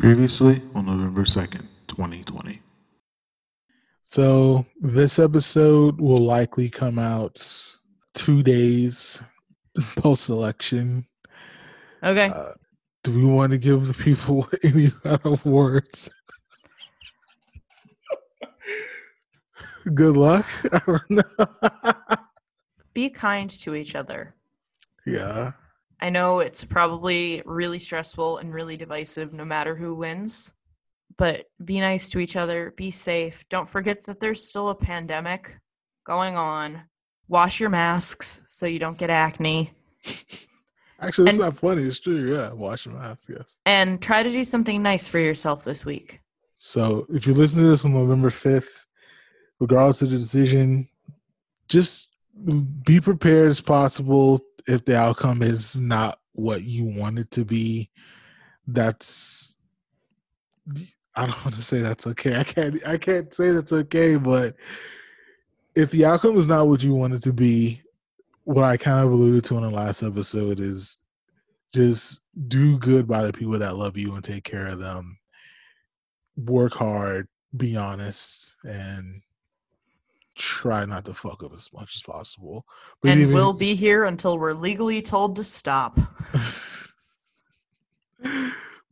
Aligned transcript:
Previously 0.00 0.62
on 0.74 0.86
November 0.86 1.24
2nd, 1.24 1.66
2020. 1.88 2.62
So 4.06 4.64
this 4.80 5.18
episode 5.18 6.00
will 6.00 6.24
likely 6.24 6.70
come 6.70 6.98
out 6.98 7.46
two 8.14 8.42
days 8.42 9.22
post 9.96 10.30
election. 10.30 11.06
Okay. 12.02 12.30
Uh, 12.30 12.52
do 13.04 13.14
we 13.14 13.26
want 13.26 13.52
to 13.52 13.58
give 13.58 13.88
the 13.88 13.92
people 13.92 14.48
any 14.62 14.90
kind 14.90 15.20
of 15.24 15.44
words? 15.44 16.08
Good 19.92 20.16
luck. 20.16 20.46
I 20.72 20.80
don't 20.86 21.10
know. 21.10 21.22
Be 22.94 23.10
kind 23.10 23.50
to 23.50 23.74
each 23.74 23.94
other. 23.94 24.34
yeah. 25.04 25.52
I 26.00 26.10
know 26.10 26.40
it's 26.40 26.64
probably 26.64 27.42
really 27.44 27.78
stressful 27.78 28.38
and 28.38 28.52
really 28.52 28.76
divisive 28.76 29.32
no 29.32 29.44
matter 29.44 29.76
who 29.76 29.94
wins, 29.94 30.52
but 31.18 31.46
be 31.64 31.78
nice 31.80 32.08
to 32.10 32.18
each 32.18 32.36
other. 32.36 32.72
Be 32.76 32.90
safe. 32.90 33.44
Don't 33.50 33.68
forget 33.68 34.04
that 34.06 34.18
there's 34.18 34.42
still 34.42 34.70
a 34.70 34.74
pandemic 34.74 35.58
going 36.06 36.36
on. 36.36 36.82
Wash 37.28 37.60
your 37.60 37.70
masks 37.70 38.42
so 38.46 38.66
you 38.66 38.78
don't 38.78 38.98
get 38.98 39.10
acne. 39.10 39.72
Actually, 41.00 41.28
it's 41.30 41.38
not 41.38 41.56
funny. 41.56 41.82
It's 41.82 42.00
true. 42.00 42.34
Yeah. 42.34 42.52
Wash 42.52 42.86
your 42.86 42.94
mask. 42.94 43.28
Yes. 43.28 43.58
And 43.66 44.02
try 44.02 44.22
to 44.22 44.30
do 44.30 44.42
something 44.42 44.82
nice 44.82 45.06
for 45.06 45.18
yourself 45.18 45.64
this 45.64 45.84
week. 45.84 46.20
So 46.56 47.06
if 47.08 47.26
you 47.26 47.34
listen 47.34 47.62
to 47.62 47.68
this 47.68 47.84
on 47.84 47.92
November 47.92 48.30
5th, 48.30 48.86
regardless 49.60 50.02
of 50.02 50.10
the 50.10 50.18
decision, 50.18 50.88
just 51.68 52.08
be 52.84 53.00
prepared 53.00 53.50
as 53.50 53.60
possible 53.60 54.40
if 54.70 54.84
the 54.84 54.96
outcome 54.96 55.42
is 55.42 55.78
not 55.80 56.18
what 56.32 56.62
you 56.62 56.84
want 56.84 57.18
it 57.18 57.30
to 57.32 57.44
be. 57.44 57.90
That's 58.66 59.56
I 61.16 61.26
don't 61.26 61.44
want 61.44 61.56
to 61.56 61.62
say 61.62 61.80
that's 61.80 62.06
okay. 62.06 62.36
I 62.38 62.44
can't 62.44 62.86
I 62.86 62.96
can't 62.96 63.32
say 63.34 63.50
that's 63.50 63.72
okay, 63.72 64.16
but 64.16 64.56
if 65.74 65.90
the 65.90 66.04
outcome 66.04 66.36
is 66.36 66.46
not 66.46 66.68
what 66.68 66.82
you 66.82 66.94
want 66.94 67.14
it 67.14 67.22
to 67.22 67.32
be, 67.32 67.80
what 68.44 68.64
I 68.64 68.76
kind 68.76 69.04
of 69.04 69.12
alluded 69.12 69.44
to 69.44 69.56
in 69.56 69.62
the 69.62 69.70
last 69.70 70.02
episode 70.02 70.60
is 70.60 70.98
just 71.72 72.22
do 72.48 72.78
good 72.78 73.06
by 73.06 73.24
the 73.24 73.32
people 73.32 73.58
that 73.58 73.76
love 73.76 73.96
you 73.96 74.14
and 74.14 74.24
take 74.24 74.44
care 74.44 74.66
of 74.66 74.80
them 74.80 75.18
work 76.46 76.74
hard, 76.74 77.28
be 77.56 77.76
honest, 77.76 78.54
and 78.64 79.22
try 80.36 80.84
not 80.84 81.04
to 81.06 81.14
fuck 81.14 81.42
up 81.42 81.52
as 81.54 81.68
much 81.72 81.96
as 81.96 82.02
possible. 82.02 82.64
But 83.02 83.12
and 83.12 83.20
even- 83.20 83.34
we'll 83.34 83.52
be 83.52 83.74
here 83.74 84.04
until 84.04 84.38
we're 84.38 84.52
legally 84.52 85.02
told 85.02 85.36
to 85.36 85.44
stop. 85.44 85.98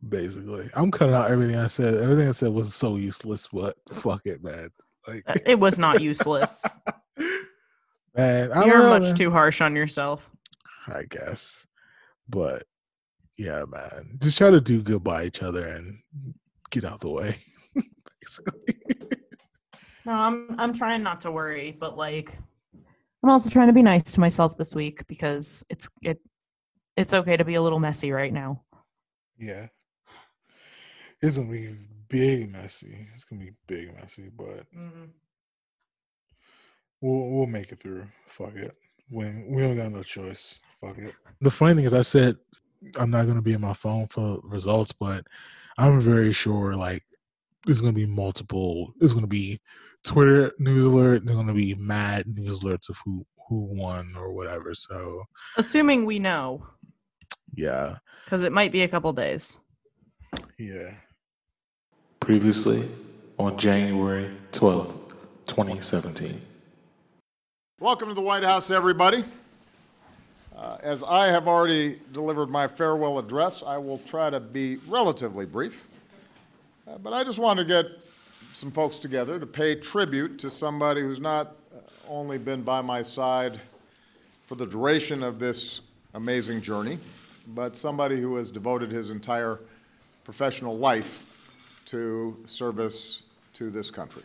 basically, 0.07 0.69
I'm 0.73 0.91
cutting 0.91 1.15
out 1.15 1.31
everything 1.31 1.55
I 1.55 1.67
said. 1.67 1.95
Everything 1.95 2.27
I 2.27 2.31
said 2.31 2.51
was 2.51 2.73
so 2.73 2.95
useless, 2.95 3.47
but 3.51 3.77
fuck 3.93 4.21
it, 4.25 4.43
man. 4.43 4.69
Like, 5.07 5.23
Uh, 5.27 5.35
It 5.45 5.59
was 5.59 5.79
not 5.79 6.01
useless. 6.01 6.65
man, 8.15 8.49
You're 8.65 8.79
know, 8.79 8.89
much 8.89 9.03
man. 9.03 9.15
too 9.15 9.31
harsh 9.31 9.61
on 9.61 9.75
yourself. 9.75 10.29
I 10.87 11.03
guess, 11.09 11.67
but 12.27 12.63
yeah, 13.37 13.63
man, 13.67 14.17
just 14.19 14.37
try 14.37 14.49
to 14.49 14.59
do 14.59 14.81
good 14.81 15.03
by 15.03 15.25
each 15.25 15.43
other 15.43 15.65
and 15.67 15.99
get 16.71 16.83
out 16.83 17.01
the 17.01 17.09
way. 17.09 17.37
basically. 18.21 18.75
No, 20.09 20.15
I'm 20.15 20.55
I'm 20.57 20.73
trying 20.73 21.03
not 21.03 21.21
to 21.21 21.31
worry, 21.31 21.77
but 21.79 21.95
like 21.95 22.35
I'm 23.21 23.29
also 23.29 23.47
trying 23.47 23.67
to 23.67 23.73
be 23.73 23.83
nice 23.83 24.11
to 24.13 24.19
myself 24.19 24.57
this 24.57 24.73
week 24.73 25.05
because 25.05 25.63
it's 25.69 25.87
it 26.01 26.19
it's 26.97 27.13
okay 27.13 27.37
to 27.37 27.45
be 27.45 27.53
a 27.53 27.61
little 27.61 27.77
messy 27.77 28.11
right 28.11 28.33
now. 28.33 28.63
Yeah. 29.37 29.67
It's 31.21 31.37
gonna 31.37 31.51
be 31.51 31.75
big 32.07 32.51
messy. 32.51 33.07
It's 33.13 33.23
gonna 33.23 33.43
be 33.43 33.51
big 33.67 33.93
messy, 33.93 34.31
but 34.35 34.65
mm-hmm. 34.75 35.11
we'll 37.01 37.29
we'll 37.29 37.45
make 37.45 37.71
it 37.71 37.79
through. 37.79 38.07
Fuck 38.25 38.55
it. 38.55 38.75
When 39.11 39.45
we 39.47 39.61
don't 39.61 39.77
got 39.77 39.91
no 39.91 40.01
choice. 40.01 40.59
Fuck 40.81 40.97
it. 40.97 41.13
The 41.39 41.51
funny 41.51 41.75
thing 41.75 41.85
is 41.85 41.93
I 41.93 42.01
said 42.01 42.35
I'm 42.97 43.11
not 43.11 43.27
gonna 43.27 43.43
be 43.43 43.53
in 43.53 43.61
my 43.61 43.73
phone 43.73 44.07
for 44.07 44.39
results, 44.41 44.91
but 44.91 45.27
I'm 45.77 45.99
very 45.99 46.33
sure 46.33 46.73
like 46.73 47.03
there's 47.67 47.79
gonna 47.79 47.93
be 47.93 48.07
multiple 48.07 48.91
there's 48.97 49.13
gonna 49.13 49.27
be 49.27 49.61
Twitter 50.03 50.53
news 50.59 50.85
alert, 50.85 51.25
there's 51.25 51.35
gonna 51.35 51.53
be 51.53 51.75
mad 51.75 52.25
news 52.27 52.61
alerts 52.61 52.89
of 52.89 52.97
who 53.05 53.25
who 53.47 53.61
won 53.61 54.13
or 54.15 54.31
whatever. 54.31 54.73
So 54.75 55.23
Assuming 55.57 56.05
we 56.05 56.19
know, 56.19 56.65
yeah. 57.55 57.97
because 58.25 58.43
it 58.43 58.51
might 58.51 58.71
be 58.71 58.83
a 58.83 58.87
couple 58.87 59.11
days. 59.11 59.57
Yeah. 60.57 60.93
Previously 62.19 62.87
on 63.39 63.57
January 63.57 64.29
12th, 64.51 64.95
2017. 65.47 66.39
Welcome 67.79 68.09
to 68.09 68.13
the 68.13 68.21
White 68.21 68.43
House, 68.43 68.69
everybody. 68.69 69.23
Uh, 70.55 70.77
as 70.81 71.03
I 71.03 71.27
have 71.27 71.47
already 71.47 71.99
delivered 72.11 72.49
my 72.49 72.67
farewell 72.67 73.17
address, 73.17 73.63
I 73.65 73.77
will 73.77 73.97
try 73.99 74.29
to 74.29 74.39
be 74.39 74.75
relatively 74.87 75.45
brief. 75.45 75.87
Uh, 76.87 76.97
but 76.97 77.13
I 77.13 77.23
just 77.23 77.39
want 77.39 77.57
to 77.59 77.65
get 77.65 77.85
some 78.59 78.71
folks 78.71 78.97
together 78.97 79.39
to 79.39 79.45
pay 79.45 79.73
tribute 79.73 80.37
to 80.37 80.49
somebody 80.49 80.99
who's 80.99 81.21
not 81.21 81.55
uh, 81.73 81.79
only 82.09 82.37
been 82.37 82.61
by 82.61 82.81
my 82.81 83.01
side 83.01 83.57
for 84.43 84.55
the 84.55 84.65
duration 84.65 85.23
of 85.23 85.39
this 85.39 85.79
amazing 86.13 86.61
journey, 86.61 86.99
but 87.47 87.73
somebody 87.73 88.19
who 88.19 88.35
has 88.35 88.51
devoted 88.51 88.91
his 88.91 89.11
entire 89.11 89.61
professional 90.25 90.77
life 90.77 91.25
to 91.85 92.37
service 92.43 93.21
to 93.53 93.69
this 93.69 93.89
country. 93.89 94.23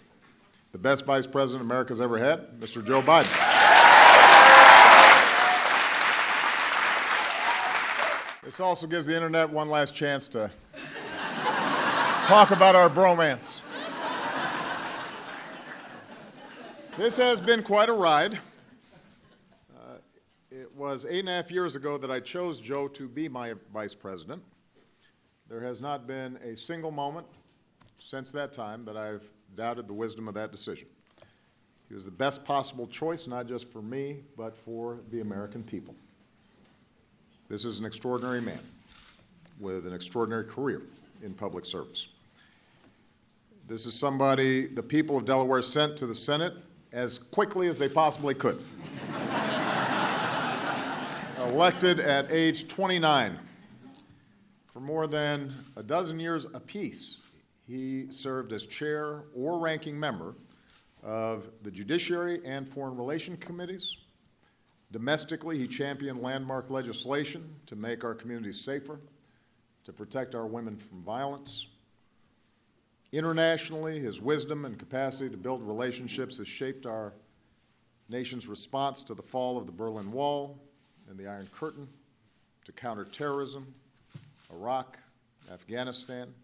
The 0.73 0.79
best 0.79 1.05
vice 1.05 1.29
president 1.29 1.63
America's 1.63 2.01
ever 2.01 2.19
had, 2.19 2.59
Mr. 2.59 2.85
Joe 2.85 3.03
Biden. 3.03 3.31
This 8.43 8.59
also 8.59 8.89
gives 8.89 9.07
the 9.07 9.15
internet 9.15 9.49
one 9.49 9.69
last 9.69 9.95
chance 9.95 10.27
to 10.29 10.51
talk 12.25 12.51
about 12.51 12.75
our 12.75 12.91
bromance. 12.91 13.63
This 16.97 17.17
has 17.17 17.41
been 17.41 17.65
quite 17.65 17.89
a 17.89 17.93
ride. 17.93 18.39
Uh, 19.77 19.97
it 20.53 20.73
was 20.77 21.05
eight 21.05 21.19
and 21.19 21.29
a 21.29 21.33
half 21.33 21.51
years 21.51 21.75
ago 21.75 21.99
that 21.99 22.09
I 22.09 22.21
chose 22.21 22.61
Joe 22.61 22.87
to 22.87 23.09
be 23.09 23.29
my 23.29 23.55
vice 23.73 23.97
president. 23.97 24.41
There 25.49 25.61
has 25.61 25.81
not 25.81 26.07
been 26.07 26.37
a 26.37 26.55
single 26.55 26.93
moment 26.93 27.27
since 27.99 28.31
that 28.31 28.53
time 28.53 28.85
that 28.85 28.97
I've 28.97 29.29
doubted 29.57 29.89
the 29.89 29.93
wisdom 29.93 30.29
of 30.29 30.35
that 30.35 30.53
decision. 30.53 30.87
He 31.89 31.95
was 31.95 32.05
the 32.05 32.13
best 32.13 32.45
possible 32.45 32.87
choice, 32.87 33.27
not 33.27 33.49
just 33.49 33.73
for 33.73 33.83
me, 33.83 34.21
but 34.37 34.57
for 34.57 35.01
the 35.11 35.21
American 35.21 35.65
people. 35.65 35.97
This 37.49 37.65
is 37.65 37.81
an 37.81 37.87
extraordinary 37.87 38.41
man 38.41 38.61
with 39.59 39.85
an 39.85 39.93
extraordinary 39.93 40.45
career 40.45 40.83
in 41.25 41.35
public 41.35 41.65
service. 41.65 42.07
This 43.67 43.85
is 43.85 43.99
somebody 43.99 44.69
the 44.69 44.83
people 44.83 45.19
of 45.19 45.25
Delaware 45.25 45.61
sent 45.61 45.97
to 45.97 46.07
the 46.07 46.15
Senate 46.15 46.55
as 46.95 47.19
quickly 47.19 47.67
as 47.67 47.77
they 47.77 47.89
possibly 47.89 48.35
could. 48.35 48.63
Elected 51.39 52.01
at 52.01 52.31
age 52.31 52.69
29. 52.69 53.39
For 54.73 54.81
more 54.81 55.07
than 55.07 55.53
a 55.77 55.83
dozen 55.83 56.19
years 56.19 56.47
apiece, 56.55 57.21
he 57.67 58.11
served 58.11 58.53
as 58.53 58.67
chair 58.67 59.25
or 59.35 59.59
ranking 59.59 59.99
member 59.99 60.35
of 61.03 61.51
the 61.63 61.71
Judiciary 61.71 62.41
and 62.45 62.67
Foreign 62.67 62.97
Relation 62.97 63.37
Committees. 63.37 63.97
Domestically, 64.93 65.59
he 65.59 65.67
championed 65.67 66.23
landmark 66.23 66.71
legislation 66.71 67.57
to 67.67 67.75
make 67.77 68.05
our 68.05 68.15
communities 68.15 68.61
safer, 68.61 69.01
to 69.85 69.93
protect 69.93 70.35
our 70.35 70.47
women 70.47 70.77
from 70.77 71.03
violence. 71.03 71.67
Internationally, 73.15 74.01
his 74.01 74.21
wisdom 74.21 74.65
and 74.65 74.77
capacity 74.77 75.31
to 75.31 75.37
build 75.37 75.63
relationships 75.63 76.39
has 76.39 76.49
shaped 76.49 76.85
our 76.85 77.13
nation's 78.09 78.49
response 78.49 79.05
to 79.05 79.15
the 79.15 79.23
fall 79.23 79.57
of 79.57 79.67
the 79.67 79.73
Berlin 79.73 80.11
Wall 80.11 80.59
and 81.09 81.17
the 81.17 81.29
Iron 81.29 81.49
Curtain, 81.57 81.87
to 82.65 82.73
counterterrorism, 82.73 83.73
Iraq, 84.53 84.99
Afghanistan. 85.53 86.35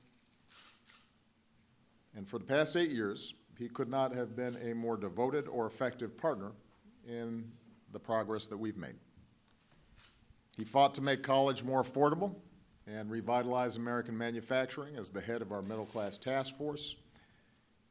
And 2.14 2.28
for 2.28 2.38
the 2.38 2.44
past 2.44 2.76
eight 2.76 2.93
years, 2.93 3.34
he 3.58 3.66
could 3.69 3.88
not 3.88 4.14
have 4.14 4.37
been 4.37 4.56
a 4.62 4.73
more 4.73 4.96
devoted 4.96 5.49
or 5.49 5.66
effective 5.66 6.16
partner 6.16 6.52
in 7.05 7.50
the 7.93 7.99
progress 7.99 8.46
that 8.46 8.56
we've 8.56 8.76
made. 8.76 8.94
He 10.56 10.62
fought 10.62 10.94
to 10.94 11.00
make 11.00 11.25
college 11.25 11.64
more 11.64 11.82
affordable 11.82 12.37
and 12.98 13.10
revitalize 13.10 13.76
American 13.76 14.16
manufacturing 14.16 14.96
as 14.96 15.10
the 15.10 15.20
head 15.20 15.42
of 15.42 15.52
our 15.52 15.62
middle 15.62 15.87
class 15.87 16.16
task 16.16 16.56
force. 16.56 16.96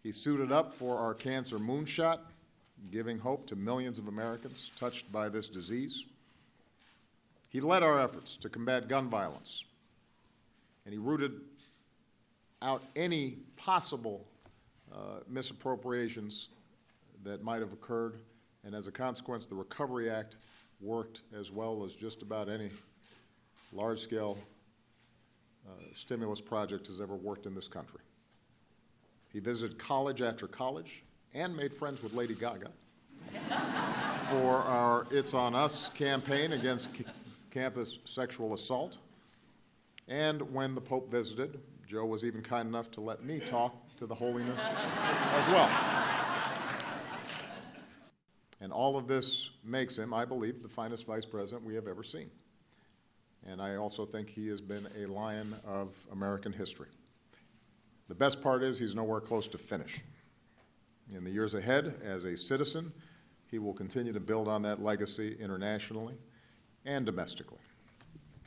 He 0.03 0.11
suited 0.11 0.51
up 0.51 0.73
for 0.73 0.97
our 0.97 1.13
cancer 1.13 1.57
moonshot, 1.57 2.19
giving 2.91 3.19
hope 3.19 3.45
to 3.47 3.55
millions 3.55 3.99
of 3.99 4.07
Americans 4.07 4.71
touched 4.77 5.11
by 5.11 5.29
this 5.29 5.49
disease. 5.49 6.05
He 7.49 7.61
led 7.61 7.83
our 7.83 7.99
efforts 7.99 8.37
to 8.37 8.49
combat 8.49 8.87
gun 8.87 9.09
violence, 9.09 9.63
and 10.85 10.93
he 10.93 10.99
rooted 10.99 11.33
out 12.61 12.83
any 12.95 13.37
possible 13.57 14.25
uh, 14.93 15.21
misappropriations 15.31 16.47
that 17.23 17.43
might 17.43 17.59
have 17.59 17.73
occurred. 17.73 18.15
And 18.63 18.75
as 18.75 18.87
a 18.87 18.91
consequence, 18.91 19.45
the 19.45 19.55
Recovery 19.55 20.09
Act 20.09 20.35
worked 20.81 21.23
as 21.37 21.51
well 21.51 21.83
as 21.83 21.95
just 21.95 22.21
about 22.21 22.49
any 22.49 22.69
large-scale 23.73 24.37
uh, 24.37 24.58
Uh, 25.69 25.73
stimulus 25.91 26.41
project 26.41 26.87
has 26.87 26.99
ever 26.99 27.15
worked 27.15 27.45
in 27.45 27.53
this 27.53 27.67
country. 27.67 27.99
He 29.31 29.39
visited 29.39 29.77
college 29.77 30.21
after 30.21 30.47
college 30.47 31.03
and 31.35 31.55
made 31.55 31.73
friends 31.73 32.01
with 32.01 32.13
Lady 32.13 32.33
Gaga 32.33 32.71
for 34.31 34.55
our 34.63 35.05
It's 35.11 35.35
On 35.35 35.53
Us 35.53 35.89
campaign 35.89 36.53
against 36.53 36.95
c- 36.95 37.05
campus 37.51 37.99
sexual 38.05 38.53
assault. 38.53 38.97
And 40.07 40.41
when 40.53 40.73
the 40.73 40.81
Pope 40.81 41.11
visited, 41.11 41.59
Joe 41.85 42.05
was 42.05 42.25
even 42.25 42.41
kind 42.41 42.67
enough 42.67 42.89
to 42.91 43.01
let 43.01 43.23
me 43.23 43.39
talk 43.39 43.75
to 43.97 44.07
the 44.07 44.15
holiness 44.15 44.65
as 45.33 45.47
well. 45.49 45.69
And 48.59 48.73
all 48.73 48.97
of 48.97 49.07
this 49.07 49.51
makes 49.63 49.97
him, 49.97 50.13
I 50.15 50.25
believe, 50.25 50.63
the 50.63 50.69
finest 50.69 51.05
vice 51.05 51.25
president 51.25 51.63
we 51.63 51.75
have 51.75 51.87
ever 51.87 52.03
seen. 52.03 52.31
And 53.47 53.61
I 53.61 53.75
also 53.75 54.05
think 54.05 54.29
he 54.29 54.47
has 54.49 54.61
been 54.61 54.87
a 55.01 55.05
lion 55.05 55.55
of 55.65 55.95
American 56.11 56.51
history. 56.51 56.87
The 58.07 58.15
best 58.15 58.41
part 58.41 58.63
is 58.63 58.79
he's 58.79 58.95
nowhere 58.95 59.21
close 59.21 59.47
to 59.49 59.57
finish. 59.57 60.01
In 61.15 61.23
the 61.23 61.31
years 61.31 61.53
ahead, 61.53 61.95
as 62.03 62.25
a 62.25 62.35
citizen, 62.35 62.91
he 63.49 63.59
will 63.59 63.73
continue 63.73 64.13
to 64.13 64.19
build 64.19 64.47
on 64.47 64.61
that 64.63 64.81
legacy 64.81 65.35
internationally 65.39 66.15
and 66.85 67.05
domestically. 67.05 67.57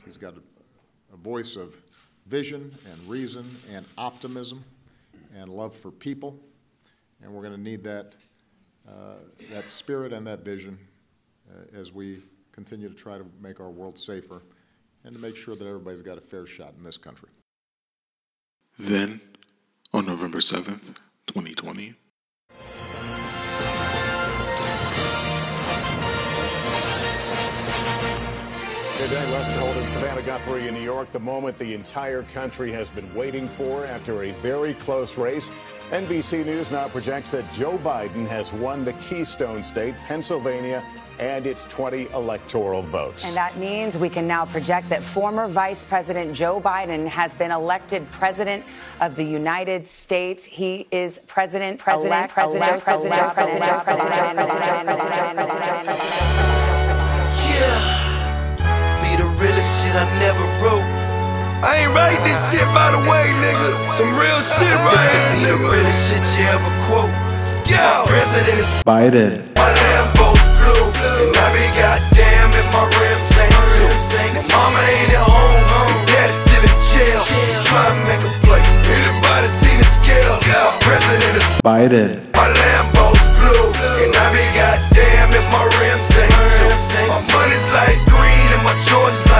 He's 0.05 0.17
got 0.17 0.35
a, 0.35 1.13
a 1.13 1.17
voice 1.17 1.55
of 1.55 1.75
vision 2.27 2.73
and 2.89 3.09
reason 3.09 3.49
and 3.71 3.85
optimism 3.97 4.63
and 5.35 5.49
love 5.49 5.75
for 5.75 5.91
people, 5.91 6.39
and 7.21 7.33
we're 7.33 7.41
going 7.41 7.55
to 7.55 7.61
need 7.61 7.83
that, 7.83 8.15
uh, 8.87 9.15
that 9.51 9.69
spirit 9.69 10.13
and 10.13 10.25
that 10.27 10.45
vision 10.45 10.77
uh, 11.51 11.77
as 11.77 11.91
we 11.91 12.21
continue 12.51 12.87
to 12.87 12.95
try 12.95 13.17
to 13.17 13.25
make 13.41 13.59
our 13.59 13.69
world 13.69 13.97
safer 13.97 14.41
and 15.03 15.13
to 15.13 15.21
make 15.21 15.35
sure 15.35 15.55
that 15.55 15.67
everybody's 15.67 16.01
got 16.01 16.17
a 16.17 16.21
fair 16.21 16.45
shot 16.45 16.73
in 16.77 16.83
this 16.83 16.97
country. 16.97 17.29
Then, 18.79 19.21
on 19.93 20.05
November 20.05 20.39
7th, 20.39 20.97
2020, 21.27 21.95
Good 29.13 29.25
day, 29.25 29.31
Lester 29.31 29.59
Holt 29.59 29.77
in 29.77 29.87
Savannah 29.89 30.23
Guthrie 30.23 30.67
in 30.67 30.73
New 30.73 30.81
York. 30.81 31.11
The 31.11 31.19
moment 31.19 31.55
the 31.59 31.75
entire 31.75 32.23
country 32.23 32.71
has 32.71 32.89
been 32.89 33.13
waiting 33.13 33.47
for 33.47 33.85
after 33.85 34.23
a 34.23 34.31
very 34.31 34.73
close 34.73 35.19
race. 35.19 35.51
NBC 35.91 36.43
News 36.43 36.71
now 36.71 36.87
projects 36.87 37.29
that 37.29 37.43
Joe 37.53 37.77
Biden 37.77 38.27
has 38.27 38.51
won 38.53 38.83
the 38.83 38.93
Keystone 38.93 39.63
State, 39.63 39.93
Pennsylvania, 40.07 40.83
and 41.19 41.45
its 41.45 41.65
20 41.65 42.07
electoral 42.07 42.81
votes. 42.81 43.23
And 43.23 43.35
that 43.35 43.55
means 43.55 43.95
we 43.99 44.09
can 44.09 44.27
now 44.27 44.47
project 44.47 44.89
that 44.89 45.03
former 45.03 45.47
Vice 45.47 45.85
President 45.85 46.33
Joe 46.33 46.59
Biden 46.59 47.07
has 47.07 47.35
been 47.35 47.51
elected 47.51 48.09
President 48.09 48.65
of 48.99 49.15
the 49.15 49.23
United 49.23 49.87
States. 49.87 50.43
He 50.43 50.87
is 50.89 51.19
President, 51.27 51.79
President, 51.79 52.31
President, 52.31 52.81
President, 52.81 53.31
President, 53.35 53.83
President, 53.83 54.39
Yeah. 55.85 56.82
Be 59.43 59.51
the 59.51 59.59
realest 59.59 59.83
shit 59.83 59.91
I 59.91 60.07
never 60.23 60.39
wrote. 60.63 60.87
I 61.67 61.83
ain't 61.83 61.91
write 61.91 62.15
this 62.23 62.39
shit 62.47 62.63
by 62.71 62.95
the 62.95 63.01
way, 63.03 63.27
nigga. 63.43 63.75
Some 63.91 64.15
real 64.15 64.39
shit 64.39 64.71
right 64.71 65.35
here. 65.35 65.51
Be 65.51 65.51
the 65.51 65.59
realest 65.67 65.99
shit 66.07 66.23
you 66.39 66.47
ever 66.47 66.71
quote. 66.87 67.11
My 67.67 68.07
president 68.07 68.63
is 68.63 68.71
Biden. 68.87 69.43
my 69.59 69.67
Lambo's 69.67 70.39
blue. 70.63 70.87
And 70.95 71.35
I 71.35 71.47
be 71.51 71.65
goddamn 71.75 72.55
if 72.55 72.67
my 72.71 72.87
rims 72.87 73.35
ain't 73.35 73.51
too. 73.75 73.91
See, 74.15 74.31
mama 74.47 74.79
ain't 74.79 75.11
at 75.11 75.27
home. 75.27 75.59
Daddy's 76.07 76.39
still 76.47 76.63
in 76.63 76.77
jail. 76.95 77.21
Trying 77.67 77.99
to 77.99 78.03
make 78.07 78.23
a 78.23 78.31
play. 78.47 78.63
Anybody 78.63 79.47
seen 79.59 79.75
the 79.75 79.89
scale? 79.91 80.39
My 80.39 80.71
president 80.87 81.35
is 81.35 81.47
Biden. 81.59 82.09
my 82.31 82.47
Lambo's 82.47 83.19
blue, 83.43 83.75
and 84.07 84.15
I 84.15 84.25
be 84.31 84.43
goddamn 84.55 85.35
if 85.35 85.45
my 85.51 85.67
rims 85.67 86.11
ain't 86.15 86.31
too. 86.31 86.71
My 87.11 87.19
money's 87.35 87.67
like 87.75 87.99
green 88.07 88.47
and 88.55 88.63
my 88.63 88.75
Jordans 88.87 89.32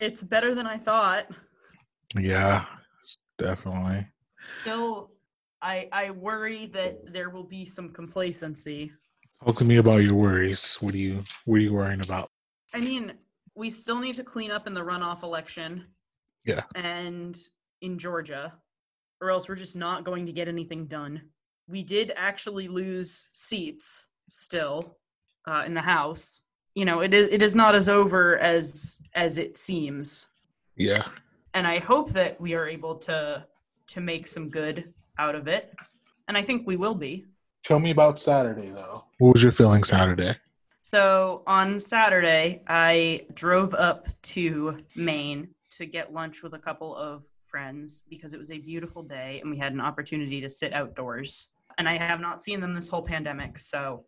It's 0.00 0.22
better 0.22 0.54
than 0.54 0.66
I 0.66 0.78
thought. 0.78 1.26
Yeah, 2.16 2.64
definitely. 3.38 4.06
Still, 4.38 5.10
I 5.62 5.88
I 5.92 6.10
worry 6.10 6.66
that 6.66 7.12
there 7.12 7.30
will 7.30 7.44
be 7.44 7.64
some 7.64 7.90
complacency. 7.90 8.92
Talk 9.44 9.56
to 9.58 9.64
me 9.64 9.76
about 9.76 9.98
your 9.98 10.14
worries. 10.14 10.76
What 10.80 10.94
are 10.94 10.98
you 10.98 11.22
What 11.44 11.56
are 11.56 11.62
you 11.62 11.74
worrying 11.74 12.00
about? 12.02 12.28
I 12.74 12.80
mean, 12.80 13.12
we 13.54 13.68
still 13.70 14.00
need 14.00 14.14
to 14.14 14.24
clean 14.24 14.50
up 14.50 14.66
in 14.66 14.74
the 14.74 14.80
runoff 14.80 15.22
election. 15.22 15.86
Yeah. 16.44 16.62
And 16.74 17.36
in 17.82 17.98
Georgia, 17.98 18.54
or 19.20 19.30
else 19.30 19.48
we're 19.48 19.54
just 19.54 19.76
not 19.76 20.04
going 20.04 20.26
to 20.26 20.32
get 20.32 20.48
anything 20.48 20.86
done. 20.86 21.20
We 21.68 21.82
did 21.82 22.12
actually 22.16 22.68
lose 22.68 23.28
seats 23.32 24.06
still 24.30 24.96
uh, 25.46 25.64
in 25.66 25.74
the 25.74 25.80
House. 25.80 26.40
You 26.74 26.84
know, 26.84 27.00
it 27.00 27.12
is 27.12 27.28
it 27.30 27.42
is 27.42 27.54
not 27.54 27.74
as 27.74 27.88
over 27.88 28.38
as 28.38 29.00
as 29.14 29.38
it 29.38 29.56
seems. 29.56 30.26
Yeah. 30.76 31.08
and 31.54 31.66
I 31.66 31.78
hope 31.78 32.10
that 32.10 32.40
we 32.40 32.54
are 32.54 32.66
able 32.66 32.94
to 32.96 33.44
to 33.88 34.00
make 34.00 34.26
some 34.26 34.48
good 34.48 34.92
out 35.18 35.34
of 35.34 35.48
it. 35.48 35.74
And 36.28 36.36
I 36.38 36.42
think 36.42 36.66
we 36.66 36.76
will 36.76 36.94
be. 36.94 37.26
Tell 37.64 37.78
me 37.80 37.90
about 37.90 38.18
Saturday 38.18 38.70
though. 38.70 39.04
What 39.18 39.34
was 39.34 39.42
your 39.42 39.52
feeling 39.52 39.84
Saturday? 39.84 40.36
So 40.82 41.42
on 41.46 41.78
Saturday, 41.78 42.62
I 42.66 43.26
drove 43.34 43.74
up 43.74 44.08
to 44.22 44.78
Maine 44.96 45.48
to 45.72 45.86
get 45.86 46.14
lunch 46.14 46.42
with 46.42 46.54
a 46.54 46.58
couple 46.58 46.96
of 46.96 47.26
friends 47.42 48.04
because 48.08 48.32
it 48.32 48.38
was 48.38 48.50
a 48.50 48.58
beautiful 48.58 49.02
day 49.02 49.40
and 49.40 49.50
we 49.50 49.58
had 49.58 49.72
an 49.72 49.80
opportunity 49.80 50.40
to 50.40 50.48
sit 50.48 50.72
outdoors. 50.72 51.52
And 51.78 51.88
I 51.88 51.98
have 51.98 52.20
not 52.20 52.42
seen 52.42 52.60
them 52.60 52.74
this 52.74 52.88
whole 52.88 53.02
pandemic, 53.02 53.58
so 53.58 54.04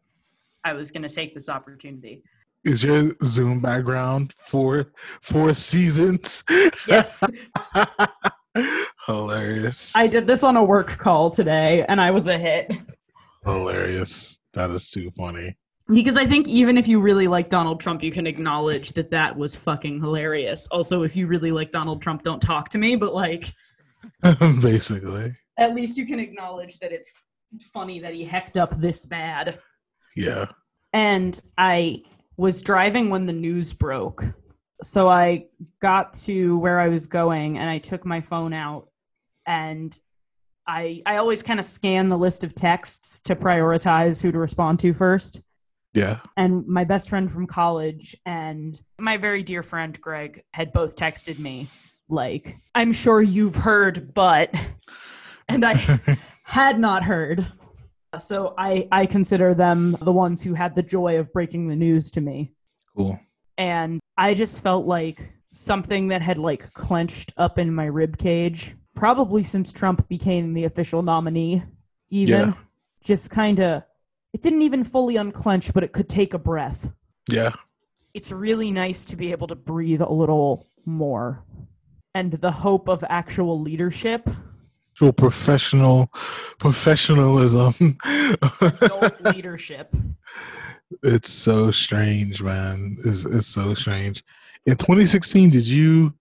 I 0.64 0.72
was 0.72 0.90
going 0.90 1.02
to 1.02 1.08
take 1.08 1.34
this 1.34 1.48
opportunity. 1.48 2.22
Is 2.64 2.84
your 2.84 3.12
Zoom 3.24 3.60
background 3.60 4.34
for 4.46 4.92
four 5.20 5.52
seasons? 5.54 6.44
Yes. 6.86 7.24
Hilarious. 9.06 9.92
I 9.96 10.06
did 10.06 10.28
this 10.28 10.44
on 10.44 10.56
a 10.56 10.62
work 10.62 10.96
call 10.98 11.30
today 11.30 11.84
and 11.88 12.00
I 12.00 12.12
was 12.12 12.28
a 12.28 12.38
hit. 12.38 12.70
Hilarious. 13.44 14.38
That 14.54 14.70
is 14.70 14.90
too 14.90 15.10
funny. 15.16 15.56
Because 15.88 16.16
I 16.16 16.24
think 16.24 16.46
even 16.46 16.78
if 16.78 16.86
you 16.86 17.00
really 17.00 17.26
like 17.26 17.48
Donald 17.48 17.80
Trump, 17.80 18.00
you 18.02 18.12
can 18.12 18.28
acknowledge 18.28 18.92
that 18.92 19.10
that 19.10 19.36
was 19.36 19.56
fucking 19.56 20.00
hilarious. 20.00 20.68
Also, 20.68 21.02
if 21.02 21.16
you 21.16 21.26
really 21.26 21.50
like 21.50 21.72
Donald 21.72 22.00
Trump, 22.00 22.22
don't 22.22 22.40
talk 22.40 22.68
to 22.70 22.78
me, 22.78 22.94
but 22.94 23.12
like, 23.12 23.52
Basically. 24.60 25.34
at 25.58 25.74
least 25.74 25.98
you 25.98 26.06
can 26.06 26.20
acknowledge 26.20 26.78
that 26.78 26.92
it's 26.92 27.20
funny 27.74 27.98
that 27.98 28.14
he 28.14 28.24
hecked 28.24 28.56
up 28.56 28.80
this 28.80 29.04
bad. 29.04 29.58
Yeah. 30.14 30.46
And 30.92 31.40
I 31.58 32.02
was 32.36 32.62
driving 32.62 33.10
when 33.10 33.26
the 33.26 33.32
news 33.32 33.72
broke. 33.72 34.24
So 34.82 35.08
I 35.08 35.46
got 35.80 36.12
to 36.24 36.58
where 36.58 36.80
I 36.80 36.88
was 36.88 37.06
going 37.06 37.58
and 37.58 37.70
I 37.70 37.78
took 37.78 38.04
my 38.04 38.20
phone 38.20 38.52
out 38.52 38.88
and 39.46 39.96
I 40.66 41.02
I 41.06 41.16
always 41.16 41.42
kind 41.42 41.60
of 41.60 41.66
scan 41.66 42.08
the 42.08 42.18
list 42.18 42.44
of 42.44 42.54
texts 42.54 43.20
to 43.20 43.36
prioritize 43.36 44.22
who 44.22 44.32
to 44.32 44.38
respond 44.38 44.80
to 44.80 44.92
first. 44.92 45.40
Yeah. 45.94 46.20
and 46.38 46.66
my 46.66 46.84
best 46.84 47.10
friend 47.10 47.30
from 47.30 47.46
college 47.46 48.16
and 48.24 48.80
my 48.98 49.18
very 49.18 49.42
dear 49.42 49.62
friend 49.62 50.00
Greg 50.00 50.40
had 50.54 50.72
both 50.72 50.96
texted 50.96 51.38
me 51.38 51.68
like 52.08 52.56
I'm 52.74 52.92
sure 52.92 53.20
you've 53.20 53.56
heard 53.56 54.14
but 54.14 54.54
and 55.50 55.66
I 55.66 55.74
had 56.44 56.78
not 56.78 57.02
heard 57.02 57.46
so 58.18 58.54
I 58.58 58.88
I 58.92 59.06
consider 59.06 59.54
them 59.54 59.96
the 60.02 60.12
ones 60.12 60.42
who 60.42 60.54
had 60.54 60.74
the 60.74 60.82
joy 60.82 61.18
of 61.18 61.32
breaking 61.32 61.68
the 61.68 61.76
news 61.76 62.10
to 62.12 62.20
me 62.20 62.52
cool. 62.96 63.18
and 63.58 64.00
I 64.16 64.34
just 64.34 64.62
felt 64.62 64.86
like 64.86 65.34
something 65.52 66.08
that 66.08 66.22
had 66.22 66.38
like 66.38 66.72
clenched 66.74 67.32
up 67.36 67.58
in 67.58 67.74
my 67.74 67.84
rib 67.86 68.16
cage, 68.18 68.74
probably 68.94 69.42
since 69.42 69.72
Trump 69.72 70.06
became 70.08 70.54
the 70.54 70.64
official 70.64 71.02
nominee. 71.02 71.62
Even 72.10 72.48
Yeah. 72.48 72.54
just 73.02 73.30
kind 73.30 73.60
of, 73.60 73.82
it 74.32 74.42
didn't 74.42 74.62
even 74.62 74.84
fully 74.84 75.16
unclench, 75.16 75.72
but 75.74 75.82
it 75.84 75.92
could 75.92 76.08
take 76.08 76.34
a 76.34 76.38
breath. 76.38 76.90
Yeah. 77.28 77.52
It's 78.14 78.32
really 78.32 78.70
nice 78.70 79.04
to 79.06 79.16
be 79.16 79.30
able 79.32 79.46
to 79.48 79.54
breathe 79.54 80.00
a 80.02 80.10
little 80.12 80.66
more, 80.86 81.42
and 82.14 82.32
the 82.32 82.50
hope 82.52 82.88
of 82.88 83.02
actual 83.08 83.60
leadership. 83.60 84.28
Actual 84.92 85.12
professional 85.14 86.10
professionalism. 86.58 87.96
adult 88.60 89.20
leadership. 89.34 89.94
it's 91.02 91.30
so 91.30 91.70
strange, 91.70 92.42
man. 92.42 92.98
It's 93.04 93.24
it's 93.24 93.46
so 93.46 93.72
strange. 93.72 94.22
In 94.66 94.76
2016, 94.76 95.48
did 95.48 95.66
you 95.66 96.12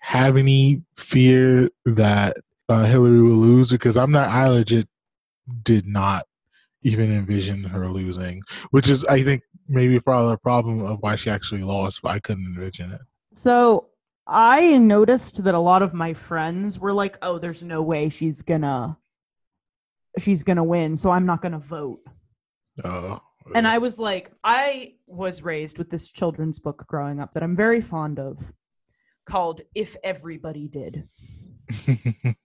have 0.00 0.36
any 0.36 0.82
fear 0.94 1.70
that 1.86 2.36
uh, 2.68 2.84
Hillary 2.84 3.22
will 3.22 3.30
lose? 3.30 3.70
Because 3.70 3.96
I'm 3.96 4.12
not. 4.12 4.28
I 4.28 4.46
legit 4.48 4.88
did 5.62 5.86
not 5.86 6.26
even 6.82 7.10
envision 7.10 7.64
her 7.64 7.88
losing, 7.88 8.42
which 8.72 8.90
is, 8.90 9.04
I 9.06 9.22
think, 9.22 9.42
maybe 9.68 9.98
probably 10.00 10.34
a 10.34 10.38
problem 10.38 10.84
of 10.84 10.98
why 11.00 11.16
she 11.16 11.30
actually 11.30 11.62
lost. 11.62 12.02
But 12.02 12.10
I 12.10 12.18
couldn't 12.20 12.44
envision 12.44 12.92
it. 12.92 13.00
So 13.32 13.86
I 14.32 14.78
noticed 14.78 15.44
that 15.44 15.54
a 15.54 15.58
lot 15.58 15.82
of 15.82 15.92
my 15.92 16.14
friends 16.14 16.78
were 16.78 16.92
like, 16.92 17.18
"Oh, 17.22 17.38
there's 17.38 17.62
no 17.62 17.82
way 17.82 18.08
she's 18.08 18.40
gonna 18.42 18.96
she's 20.18 20.42
gonna 20.42 20.64
win, 20.64 20.96
so 20.96 21.10
I'm 21.10 21.26
not 21.26 21.42
gonna 21.42 21.58
vote." 21.58 22.00
Uh, 22.82 23.18
And 23.54 23.66
I 23.66 23.78
was 23.78 23.98
like, 23.98 24.32
I 24.42 24.94
was 25.06 25.42
raised 25.42 25.76
with 25.76 25.90
this 25.90 26.08
children's 26.10 26.58
book 26.58 26.84
growing 26.88 27.20
up 27.20 27.34
that 27.34 27.42
I'm 27.42 27.56
very 27.56 27.80
fond 27.80 28.18
of 28.18 28.50
called 29.26 29.60
If 29.74 29.96
Everybody 30.02 30.68
Did. 30.68 31.08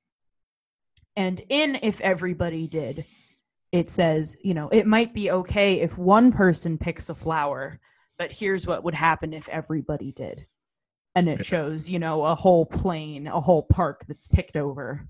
And 1.15 1.41
in 1.49 1.79
If 1.81 1.99
Everybody 2.01 2.67
Did, 2.67 3.05
it 3.71 3.89
says, 3.89 4.37
you 4.43 4.53
know, 4.53 4.69
it 4.69 4.85
might 4.85 5.15
be 5.15 5.31
okay 5.31 5.79
if 5.81 5.97
one 5.97 6.31
person 6.31 6.77
picks 6.77 7.09
a 7.09 7.15
flower, 7.15 7.79
but 8.19 8.31
here's 8.31 8.67
what 8.67 8.83
would 8.83 8.93
happen 8.93 9.33
if 9.33 9.49
everybody 9.49 10.11
did. 10.11 10.45
And 11.17 11.27
it 11.27 11.43
shows, 11.43 11.89
you 11.89 11.97
know, 11.97 12.23
a 12.25 12.35
whole 12.35 12.65
plain, 12.65 13.25
a 13.25 13.41
whole 13.41 13.63
park 13.63 14.05
that's 14.07 14.27
picked 14.27 14.55
over 14.55 15.07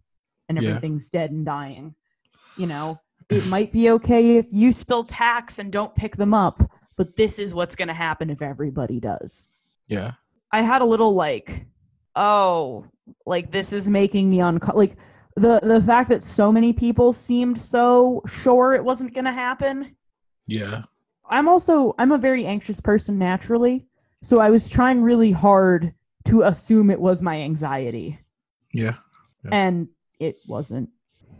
and 0.47 0.57
Yeah. 0.61 0.69
everything's 0.69 1.09
dead 1.09 1.31
and 1.31 1.45
dying. 1.45 1.93
You 2.55 2.67
know, 2.67 2.99
it 3.29 3.45
might 3.47 3.71
be 3.73 3.89
okay 3.91 4.37
if 4.37 4.45
you 4.51 4.71
spill 4.71 5.03
tacks 5.03 5.59
and 5.59 5.71
don't 5.71 5.93
pick 5.95 6.15
them 6.15 6.33
up, 6.33 6.63
but 6.95 7.15
this 7.17 7.39
is 7.39 7.53
what's 7.53 7.75
going 7.75 7.89
to 7.89 7.93
happen 7.93 8.29
if 8.29 8.41
everybody 8.41 8.99
does. 8.99 9.49
yeah. 9.87 10.13
I 10.53 10.61
had 10.61 10.81
a 10.81 10.85
little 10.85 11.13
like, 11.13 11.65
oh, 12.15 12.85
like 13.25 13.51
this 13.51 13.73
is 13.73 13.89
making 13.89 14.29
me 14.29 14.39
uncomfortable. 14.39 14.79
Like 14.79 14.95
the 15.35 15.59
the 15.61 15.81
fact 15.81 16.07
that 16.09 16.23
so 16.23 16.53
many 16.53 16.71
people 16.71 17.11
seemed 17.11 17.57
so 17.57 18.21
sure 18.27 18.73
it 18.73 18.83
wasn't 18.83 19.13
going 19.13 19.25
to 19.25 19.33
happen. 19.33 19.93
Yeah. 20.45 20.83
I'm 21.29 21.49
also 21.49 21.93
I'm 21.99 22.13
a 22.13 22.17
very 22.17 22.45
anxious 22.45 22.79
person 22.79 23.17
naturally, 23.19 23.85
so 24.23 24.39
I 24.39 24.49
was 24.49 24.69
trying 24.69 25.01
really 25.01 25.31
hard 25.33 25.93
to 26.27 26.43
assume 26.43 26.89
it 26.89 26.99
was 26.99 27.21
my 27.21 27.41
anxiety, 27.41 28.19
Yeah. 28.73 28.95
Yeah. 29.43 29.49
and 29.51 29.87
it 30.19 30.37
wasn't. 30.47 30.89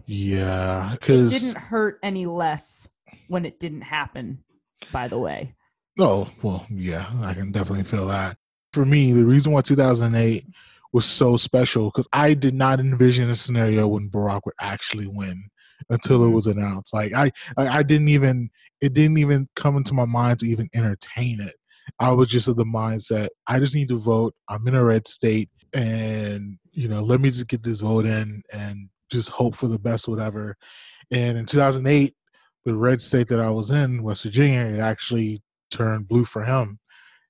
Yeah. 0.05 0.89
because 0.91 1.27
It 1.27 1.29
Because 1.29 1.53
didn't 1.53 1.63
hurt 1.63 1.99
any 2.03 2.25
less 2.25 2.89
when 3.27 3.45
it 3.45 3.59
didn't 3.59 3.81
happen. 3.81 4.43
By 4.91 5.07
the 5.07 5.17
way, 5.17 5.55
Oh, 5.99 6.29
well, 6.43 6.65
yeah, 6.69 7.09
I 7.21 7.33
can 7.33 7.51
definitely 7.51 7.83
feel 7.83 8.07
that. 8.07 8.37
For 8.73 8.85
me, 8.85 9.13
the 9.13 9.25
reason 9.25 9.51
why 9.51 9.61
2008 9.61 10.45
was 10.93 11.05
so 11.05 11.37
special 11.37 11.85
because 11.85 12.07
I 12.13 12.33
did 12.33 12.53
not 12.53 12.79
envision 12.79 13.29
a 13.29 13.35
scenario 13.35 13.87
when 13.87 14.09
Barack 14.09 14.41
would 14.45 14.53
actually 14.59 15.07
win 15.07 15.43
until 15.89 16.23
it 16.23 16.27
mm-hmm. 16.27 16.35
was 16.35 16.47
announced. 16.47 16.93
Like 16.93 17.13
I, 17.13 17.31
I, 17.57 17.79
I 17.79 17.83
didn't 17.83 18.09
even 18.09 18.49
it 18.79 18.93
didn't 18.93 19.17
even 19.17 19.49
come 19.55 19.75
into 19.75 19.93
my 19.93 20.05
mind 20.05 20.39
to 20.39 20.47
even 20.47 20.69
entertain 20.73 21.41
it. 21.41 21.55
I 21.99 22.11
was 22.11 22.27
just 22.27 22.47
of 22.47 22.55
the 22.55 22.65
mindset 22.65 23.29
I 23.47 23.59
just 23.59 23.75
need 23.75 23.89
to 23.89 23.99
vote. 23.99 24.33
I'm 24.49 24.67
in 24.67 24.75
a 24.75 24.83
red 24.83 25.07
state, 25.07 25.49
and 25.73 26.57
you 26.71 26.87
know, 26.87 27.01
let 27.01 27.21
me 27.21 27.29
just 27.29 27.47
get 27.47 27.63
this 27.63 27.81
vote 27.81 28.05
in 28.05 28.43
and 28.53 28.89
just 29.11 29.29
hope 29.29 29.55
for 29.55 29.67
the 29.67 29.79
best, 29.79 30.07
whatever. 30.07 30.55
And 31.11 31.37
in 31.37 31.45
2008, 31.45 32.13
the 32.65 32.75
red 32.75 33.01
state 33.01 33.27
that 33.29 33.39
I 33.39 33.49
was 33.49 33.71
in, 33.71 34.03
West 34.03 34.23
Virginia, 34.23 34.59
it 34.59 34.79
actually 34.79 35.41
turned 35.71 36.07
blue 36.07 36.25
for 36.25 36.43
him 36.43 36.79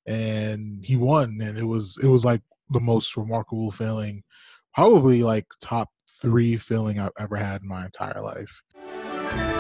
and 0.08 0.84
he 0.84 0.96
won 0.96 1.38
and 1.42 1.58
it 1.58 1.66
was 1.66 1.98
it 2.02 2.08
was 2.08 2.24
like 2.24 2.42
the 2.70 2.80
most 2.80 3.18
remarkable 3.18 3.72
feeling 3.72 4.24
probably 4.74 5.22
like 5.22 5.46
top 5.62 5.90
three 6.22 6.58
feeling 6.58 7.00
i've 7.00 7.12
ever 7.20 7.36
had 7.36 7.62
in 7.62 7.68
my 7.68 7.86
entire 7.86 8.22
life 8.22 8.62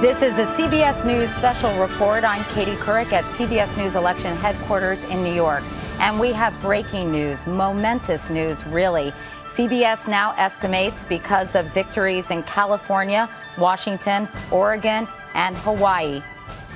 This 0.01 0.21
is 0.21 0.39
a 0.39 0.43
CBS 0.43 1.05
News 1.05 1.29
special 1.29 1.75
report. 1.79 2.23
I'm 2.23 2.43
Katie 2.45 2.75
Couric 2.75 3.11
at 3.11 3.23
CBS 3.25 3.75
News 3.77 3.95
election 3.95 4.35
headquarters 4.37 5.03
in 5.05 5.23
New 5.23 5.33
York. 5.33 5.63
And 5.99 6.19
we 6.19 6.31
have 6.33 6.53
breaking 6.61 7.11
news, 7.11 7.47
momentous 7.47 8.29
news, 8.29 8.65
really. 8.67 9.11
CBS 9.47 10.07
now 10.07 10.33
estimates 10.37 11.03
because 11.03 11.55
of 11.55 11.73
victories 11.73 12.31
in 12.31 12.43
California, 12.43 13.29
Washington, 13.57 14.29
Oregon, 14.51 15.07
and 15.33 15.57
Hawaii. 15.57 16.21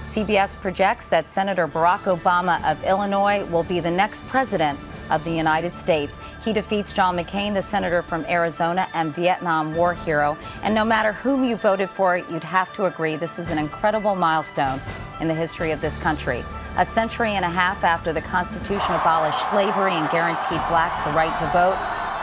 CBS 0.04 0.60
projects 0.60 1.08
that 1.08 1.30
Senator 1.30 1.68
Barack 1.68 2.02
Obama 2.04 2.64
of 2.70 2.84
Illinois 2.84 3.46
will 3.46 3.64
be 3.64 3.80
the 3.80 3.92
next 3.92 4.28
president 4.28 4.80
of 5.12 5.24
the 5.24 5.32
United 5.32 5.78
States. 5.78 6.20
He 6.44 6.54
defeats 6.54 6.94
John 6.94 7.16
McCain, 7.18 7.54
the 7.54 7.62
senator 7.62 8.02
from 8.02 8.26
Arizona 8.26 8.88
and 8.94 9.14
Vietnam 9.14 9.76
War 9.76 9.94
hero. 9.94 10.38
And 10.64 10.74
no 10.74 10.84
matter 10.84 11.12
whom 11.12 11.44
you 11.44 11.58
voted 11.58 11.90
for, 11.90 12.18
you'd 12.18 12.44
have 12.44 12.74
to 12.74 12.86
agree 12.86 13.16
this 13.18 13.38
is 13.38 13.52
an 13.52 13.60
incredible 13.60 14.16
milestone 14.16 14.82
in 15.20 15.28
the 15.28 15.36
history 15.36 15.72
of 15.72 15.82
this 15.82 15.98
country. 15.98 16.44
A 16.78 16.86
century 16.86 17.32
and 17.32 17.46
a 17.46 17.50
half 17.50 17.84
after 17.84 18.12
the 18.14 18.22
Constitution 18.22 18.96
abolished 18.96 19.50
slavery 19.50 19.94
and 19.94 20.10
guaranteed 20.10 20.62
blacks 20.68 21.00
the 21.00 21.12
right 21.12 21.38
to 21.40 21.46
vote, 21.52 21.78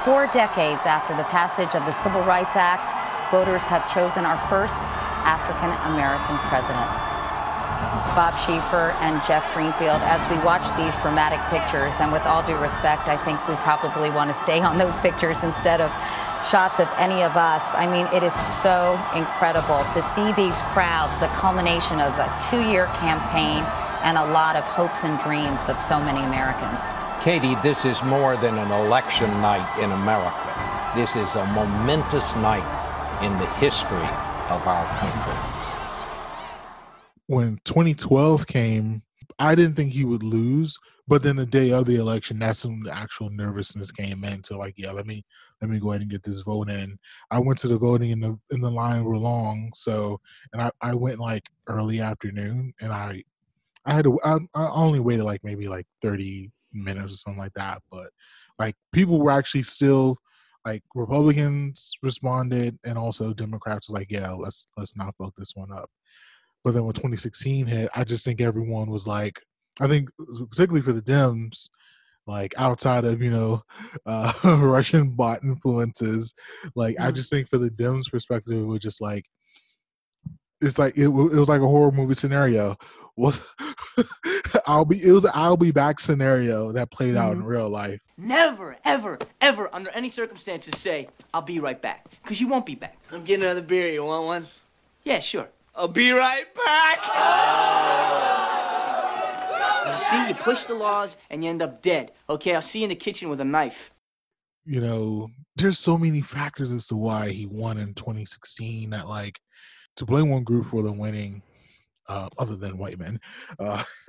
four 0.05 0.27
decades 0.33 0.87
after 0.87 1.15
the 1.17 1.25
passage 1.25 1.75
of 1.75 1.85
the 1.85 1.93
Civil 1.93 2.23
Rights 2.23 2.57
Act, 2.57 3.31
voters 3.31 3.63
have 3.65 3.93
chosen 3.93 4.25
our 4.25 4.39
first 4.49 4.83
African 4.83 5.71
American 5.93 6.39
president. 6.49 7.08
Bob 8.19 8.35
Schieffer 8.35 8.91
and 8.99 9.23
Jeff 9.29 9.47
Greenfield, 9.55 10.03
as 10.03 10.27
we 10.27 10.35
watch 10.43 10.67
these 10.77 10.97
dramatic 10.99 11.39
pictures, 11.55 11.95
and 12.01 12.11
with 12.11 12.27
all 12.27 12.43
due 12.43 12.59
respect, 12.59 13.07
I 13.07 13.17
think 13.17 13.39
we 13.47 13.55
probably 13.63 14.11
want 14.11 14.29
to 14.29 14.35
stay 14.35 14.59
on 14.61 14.77
those 14.77 14.99
pictures 15.07 15.45
instead 15.45 15.81
of 15.81 15.87
shots 16.43 16.81
of 16.81 16.91
any 16.99 17.23
of 17.23 17.37
us. 17.37 17.77
I 17.77 17.87
mean, 17.87 18.11
it 18.13 18.25
is 18.25 18.35
so 18.35 18.99
incredible 19.15 19.87
to 19.95 20.03
see 20.03 20.33
these 20.33 20.63
crowds, 20.75 21.15
the 21.21 21.31
culmination 21.39 22.01
of 22.01 22.11
a 22.19 22.27
two 22.43 22.59
year 22.59 22.87
campaign 22.99 23.63
and 24.03 24.19
a 24.19 24.27
lot 24.35 24.57
of 24.57 24.65
hopes 24.65 25.05
and 25.05 25.15
dreams 25.21 25.69
of 25.69 25.79
so 25.79 26.01
many 26.01 26.19
Americans. 26.27 26.91
Katie, 27.23 27.55
this 27.63 27.85
is 27.85 28.03
more 28.03 28.37
than 28.37 28.59
an 28.59 28.73
election 28.73 29.31
night 29.39 29.71
in 29.79 29.93
America. 29.93 30.51
This 30.99 31.15
is 31.15 31.37
a 31.37 31.47
momentous 31.55 32.35
night 32.43 32.67
in 33.23 33.31
the 33.39 33.47
history 33.63 34.11
of 34.51 34.67
our 34.67 34.87
country. 34.99 35.58
When 37.29 37.59
2012 37.65 38.47
came 38.47 39.03
i 39.39 39.55
didn't 39.55 39.77
think 39.77 39.93
he 39.93 40.05
would 40.05 40.23
lose 40.23 40.77
but 41.07 41.23
then 41.23 41.37
the 41.37 41.47
day 41.47 41.73
of 41.73 41.87
the 41.87 41.97
election 41.97 42.39
that's 42.39 42.65
when 42.65 42.83
the 42.83 42.95
actual 42.95 43.31
nervousness 43.31 43.91
came 43.91 44.25
in 44.25 44.43
to 44.43 44.57
like 44.57 44.75
yeah 44.77 44.91
let 44.91 45.07
me 45.07 45.25
let 45.61 45.71
me 45.71 45.79
go 45.81 45.91
ahead 45.91 46.03
and 46.03 46.11
get 46.11 46.23
this 46.23 46.41
vote 46.41 46.69
in. 46.69 46.99
I 47.31 47.41
went 47.41 47.59
to 47.61 47.69
the 47.69 47.79
voting 47.79 48.13
and 48.13 48.23
the 48.23 48.39
and 48.51 48.63
the 48.63 48.71
line 48.71 49.05
were 49.05 49.17
long 49.17 49.71
so 49.75 50.21
and 50.53 50.63
i 50.63 50.71
i 50.81 50.95
went 50.95 51.19
like 51.19 51.45
early 51.67 52.01
afternoon 52.01 52.73
and 52.81 52.93
i 52.93 53.23
i 53.87 53.95
had 53.95 54.05
to 54.05 54.19
i, 54.25 54.39
I 54.55 54.69
only 54.71 55.01
waited 55.01 55.25
like 55.25 55.43
maybe 55.43 55.69
like 55.69 55.87
30 56.03 56.51
minutes 56.73 57.15
or 57.15 57.17
something 57.17 57.41
like 57.41 57.55
that 57.55 57.83
but 57.91 58.11
like 58.59 58.77
people 58.93 59.19
were 59.19 59.31
actually 59.31 59.63
still 59.63 60.19
like 60.67 60.83
republicans 60.95 61.93
responded 62.03 62.79
and 62.85 62.99
also 62.99 63.33
democrats 63.33 63.89
were 63.89 63.99
like 63.99 64.11
yeah 64.11 64.31
let's 64.33 64.69
let's 64.77 64.97
not 64.97 65.15
vote 65.19 65.33
this 65.37 65.53
one 65.55 65.73
up 65.73 65.91
but 66.65 66.75
then 66.75 66.85
when 66.85 66.95
2016 66.95 67.67
hit, 67.67 67.91
I 67.95 68.05
just 68.05 68.25
think 68.25 68.41
everyone 68.41 68.91
was 68.91 69.07
like, 69.07 69.41
I 69.81 69.87
think 69.87 70.11
particularly 70.51 70.83
for 70.83 70.93
the 70.93 71.03
Dems, 71.03 71.69
like 72.27 72.53
outside 72.59 73.05
of 73.05 73.23
you 73.23 73.31
know 73.31 73.63
uh, 74.07 74.33
Russian 74.61 75.11
bot 75.11 75.43
influences, 75.43 76.35
like 76.75 76.97
I 77.01 77.11
just 77.11 77.31
think 77.31 77.49
for 77.49 77.59
the 77.59 77.71
Dems 77.71 78.11
perspective, 78.11 78.55
it 78.55 78.67
was 78.67 78.81
just 78.81 79.01
like 79.01 79.25
it's 80.61 80.79
like 80.79 80.97
it, 80.97 81.05
it 81.05 81.09
was 81.09 81.49
like 81.49 81.61
a 81.61 81.67
horror 81.67 81.93
movie 81.93 82.15
scenario. 82.15 82.77
Was 83.19 83.43
I'll 84.65 84.85
be 84.85 85.03
it 85.03 85.11
was 85.11 85.25
an 85.25 85.33
I'll 85.35 85.57
be 85.57 85.73
back 85.73 85.99
scenario 85.99 86.71
that 86.71 86.93
played 86.93 87.17
out 87.17 87.33
in 87.33 87.43
real 87.43 87.69
life. 87.69 87.99
Never, 88.17 88.77
ever, 88.85 89.19
ever, 89.41 89.69
under 89.75 89.91
any 89.91 90.09
circumstances, 90.09 90.79
say, 90.79 91.09
I'll 91.35 91.43
be 91.43 91.59
right 91.59 91.83
back. 91.83 92.07
Because 92.23 92.41
you 92.41 92.47
won't 92.47 92.65
be 92.65 92.77
back. 92.77 92.97
I'm 93.11 93.25
getting 93.25 93.45
another 93.45 93.61
beer. 93.61 93.89
You 93.89 94.05
want 94.05 94.25
one? 94.25 94.47
Yeah, 95.03 95.19
sure. 95.19 95.49
I'll 95.79 95.87
be 95.87 96.11
right 96.11 96.53
back. 96.57 96.99
You 99.87 99.97
see, 99.97 100.29
you 100.29 100.35
push 100.35 100.65
the 100.65 100.75
laws 100.75 101.17
and 101.31 101.45
you 101.45 101.51
end 101.51 101.63
up 101.63 101.83
dead. 101.83 102.11
Okay, 102.29 102.57
I'll 102.57 102.63
see 102.63 102.81
you 102.81 102.87
in 102.87 102.89
the 102.89 102.97
kitchen 102.97 103.29
with 103.29 103.41
a 103.41 103.45
knife. 103.45 103.93
You 104.65 104.81
know, 104.81 105.31
there's 105.55 105.79
so 105.79 105.97
many 105.97 106.21
factors 106.21 106.73
as 106.73 106.89
to 106.89 106.97
why 106.97 107.31
he 107.31 107.47
won 107.47 107.79
in 107.79 107.95
2016 107.95 108.91
that 108.91 109.09
like 109.09 109.39
to 109.97 110.05
blame 110.05 110.31
one 110.31 110.43
group 110.43 110.67
for 110.67 110.83
the 110.83 110.91
winning 110.91 111.43
uh, 112.09 112.29
other 112.39 112.57
than 112.57 112.77
white 112.77 112.99
men. 112.99 113.21
Uh, 113.61 113.85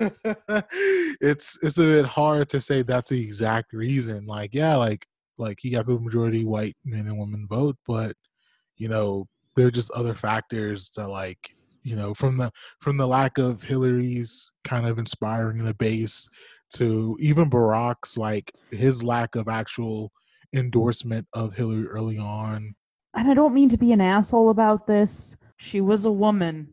it's 1.20 1.56
it's 1.62 1.78
a 1.78 1.82
bit 1.82 2.04
hard 2.04 2.48
to 2.48 2.60
say 2.60 2.82
that's 2.82 3.10
the 3.10 3.22
exact 3.22 3.72
reason. 3.72 4.26
Like, 4.26 4.50
yeah, 4.54 4.74
like 4.74 5.06
like 5.38 5.58
he 5.60 5.70
got 5.70 5.86
the 5.86 6.00
majority 6.00 6.44
white 6.44 6.76
men 6.84 7.06
and 7.06 7.16
women 7.16 7.46
vote, 7.48 7.76
but 7.86 8.16
you 8.76 8.88
know, 8.88 9.28
there 9.54 9.68
are 9.68 9.70
just 9.70 9.92
other 9.92 10.14
factors 10.14 10.90
that 10.96 11.08
like 11.08 11.52
you 11.82 11.96
know 11.96 12.14
from 12.14 12.36
the 12.36 12.52
from 12.80 12.96
the 12.96 13.06
lack 13.06 13.38
of 13.38 13.62
Hillary's 13.62 14.50
kind 14.64 14.86
of 14.86 14.98
inspiring 14.98 15.64
the 15.64 15.74
base 15.74 16.28
to 16.74 17.16
even 17.20 17.50
Barack's 17.50 18.16
like 18.16 18.52
his 18.70 19.02
lack 19.02 19.34
of 19.34 19.48
actual 19.48 20.12
endorsement 20.54 21.26
of 21.32 21.54
Hillary 21.54 21.86
early 21.86 22.18
on. 22.18 22.74
And 23.14 23.30
I 23.30 23.34
don't 23.34 23.54
mean 23.54 23.68
to 23.70 23.78
be 23.78 23.92
an 23.92 24.00
asshole 24.00 24.50
about 24.50 24.86
this. 24.86 25.36
She 25.56 25.80
was 25.80 26.06
a 26.06 26.12
woman, 26.12 26.68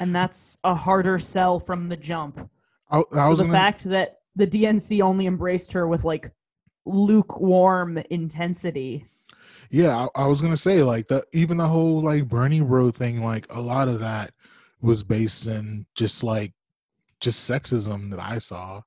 and 0.00 0.14
that's 0.14 0.58
a 0.64 0.74
harder 0.74 1.18
sell 1.18 1.60
from 1.60 1.88
the 1.88 1.96
jump. 1.96 2.50
I, 2.90 2.98
I 2.98 3.02
so 3.24 3.30
was 3.30 3.38
the 3.38 3.44
gonna, 3.44 3.56
fact 3.56 3.84
that 3.84 4.18
the 4.36 4.46
DNC 4.46 5.00
only 5.00 5.26
embraced 5.26 5.72
her 5.72 5.86
with 5.86 6.04
like 6.04 6.30
lukewarm 6.86 7.98
intensity. 8.10 9.06
Yeah, 9.70 10.08
I, 10.16 10.24
I 10.24 10.26
was 10.26 10.40
gonna 10.40 10.56
say 10.56 10.82
like 10.82 11.06
the 11.08 11.24
even 11.32 11.56
the 11.56 11.68
whole 11.68 12.02
like 12.02 12.28
Bernie 12.28 12.60
bro 12.60 12.90
thing, 12.90 13.22
like 13.22 13.46
a 13.50 13.60
lot 13.60 13.88
of 13.88 14.00
that 14.00 14.32
was 14.82 15.02
based 15.04 15.46
in 15.46 15.86
just 15.94 16.24
like 16.24 16.52
just 17.20 17.48
sexism 17.48 18.10
that 18.10 18.18
I 18.18 18.38
saw, 18.38 18.82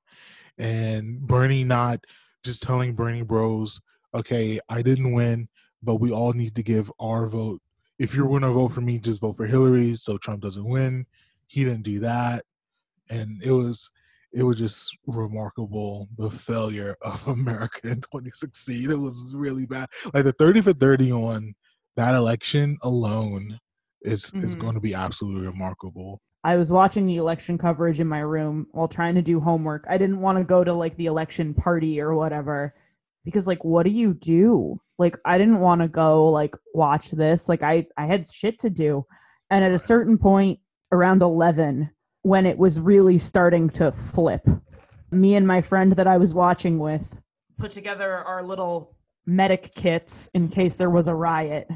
and 0.58 1.20
Bernie 1.20 1.64
not 1.64 2.04
just 2.44 2.62
telling 2.62 2.94
Bernie 2.94 3.22
bros, 3.22 3.80
okay, 4.14 4.60
I 4.68 4.82
didn't 4.82 5.14
win, 5.14 5.48
but 5.82 5.96
we 5.96 6.12
all 6.12 6.34
need 6.34 6.54
to 6.56 6.62
give 6.62 6.92
our 7.00 7.28
vote. 7.28 7.62
If 7.98 8.14
you're 8.14 8.28
gonna 8.28 8.52
vote 8.52 8.72
for 8.72 8.82
me, 8.82 8.98
just 8.98 9.22
vote 9.22 9.38
for 9.38 9.46
Hillary, 9.46 9.96
so 9.96 10.18
Trump 10.18 10.42
doesn't 10.42 10.68
win. 10.68 11.06
He 11.46 11.64
didn't 11.64 11.82
do 11.84 12.00
that, 12.00 12.44
and 13.08 13.42
it 13.42 13.52
was 13.52 13.90
it 14.34 14.42
was 14.42 14.58
just 14.58 14.96
remarkable 15.06 16.08
the 16.18 16.30
failure 16.30 16.96
of 17.02 17.26
America 17.28 17.88
in 17.88 18.00
2016. 18.00 18.90
It 18.90 18.98
was 18.98 19.32
really 19.34 19.66
bad. 19.66 19.88
Like 20.12 20.24
the 20.24 20.32
30 20.32 20.60
for 20.62 20.72
30 20.72 21.12
on 21.12 21.54
that 21.96 22.14
election 22.14 22.76
alone 22.82 23.60
is 24.02 24.32
is 24.34 24.54
Mhm. 24.54 24.58
going 24.58 24.74
to 24.74 24.80
be 24.80 24.94
absolutely 24.94 25.46
remarkable. 25.46 26.20
I 26.42 26.56
was 26.56 26.70
watching 26.70 27.06
the 27.06 27.16
election 27.16 27.56
coverage 27.56 28.00
in 28.00 28.06
my 28.06 28.18
room 28.20 28.66
while 28.72 28.88
trying 28.88 29.14
to 29.14 29.22
do 29.22 29.40
homework. 29.40 29.86
I 29.88 29.96
didn't 29.96 30.20
want 30.20 30.36
to 30.38 30.44
go 30.44 30.62
to 30.62 30.74
like 30.74 30.94
the 30.96 31.06
election 31.06 31.54
party 31.54 32.00
or 32.00 32.14
whatever 32.14 32.74
because 33.24 33.46
like 33.46 33.64
what 33.64 33.84
do 33.86 33.90
you 33.90 34.12
do? 34.12 34.78
Like 34.98 35.16
I 35.24 35.38
didn't 35.38 35.60
want 35.60 35.80
to 35.80 35.88
go 35.88 36.28
like 36.28 36.54
watch 36.74 37.10
this. 37.12 37.48
Like 37.48 37.62
I 37.62 37.86
I 37.96 38.06
had 38.06 38.26
shit 38.26 38.58
to 38.60 38.70
do. 38.70 39.06
And 39.50 39.64
at 39.64 39.72
a 39.72 39.78
certain 39.78 40.18
point 40.18 40.58
around 40.92 41.22
11 41.22 41.90
when 42.24 42.46
it 42.46 42.56
was 42.56 42.80
really 42.80 43.18
starting 43.18 43.68
to 43.68 43.92
flip, 43.92 44.46
me 45.10 45.36
and 45.36 45.46
my 45.46 45.60
friend 45.60 45.92
that 45.92 46.06
I 46.06 46.16
was 46.16 46.34
watching 46.34 46.78
with 46.78 47.20
Put 47.58 47.70
together 47.70 48.12
our 48.12 48.42
little. 48.42 48.96
medic 49.26 49.70
kits 49.74 50.28
in 50.34 50.48
case 50.48 50.76
there 50.76 50.90
was 50.90 51.06
a 51.06 51.14
riot. 51.14 51.68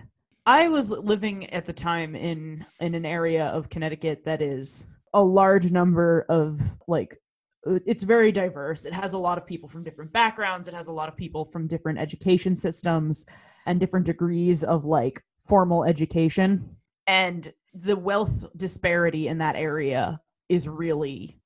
I 0.47 0.69
was 0.69 0.90
living 0.90 1.49
at 1.50 1.67
the 1.67 1.73
time 1.73 2.17
in 2.17 2.64
in 2.81 2.95
an 2.95 3.05
area 3.05 3.47
of 3.49 3.69
Connecticut 3.69 4.25
that 4.25 4.40
is 4.43 4.87
a 5.14 5.23
large 5.23 5.71
number 5.71 6.25
of 6.28 6.61
like 6.87 7.21
it's 7.67 8.02
very 8.02 8.33
diverse 8.33 8.87
it 8.87 8.93
has 8.93 9.12
a 9.12 9.19
lot 9.19 9.37
of 9.37 9.47
people 9.47 9.69
from 9.69 9.83
different 9.83 10.12
backgrounds 10.12 10.69
it 10.69 10.75
has 10.75 10.88
a 10.88 10.93
lot 10.93 11.09
of 11.09 11.17
people 11.17 11.45
from 11.47 11.67
different 11.67 11.99
education 11.99 12.55
systems 12.55 13.26
and 13.67 13.81
different 13.81 14.07
degrees 14.07 14.65
of 14.65 14.84
like 14.84 15.23
formal 15.47 15.84
education 15.84 16.76
and 17.06 17.52
the 17.75 17.97
wealth 17.97 18.47
disparity 18.56 19.28
in 19.28 19.39
that 19.39 19.56
area 19.56 20.21
is 20.49 20.69
really 20.69 21.39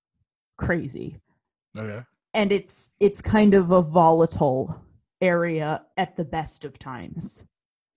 crazy 0.58 1.18
Okay. 1.76 2.02
and 2.34 2.52
it's 2.52 2.90
it's 3.00 3.22
kind 3.22 3.54
of 3.54 3.70
a 3.72 3.80
volatile 3.82 4.84
area 5.20 5.82
at 5.96 6.16
the 6.16 6.24
best 6.24 6.64
of 6.64 6.78
times 6.78 7.44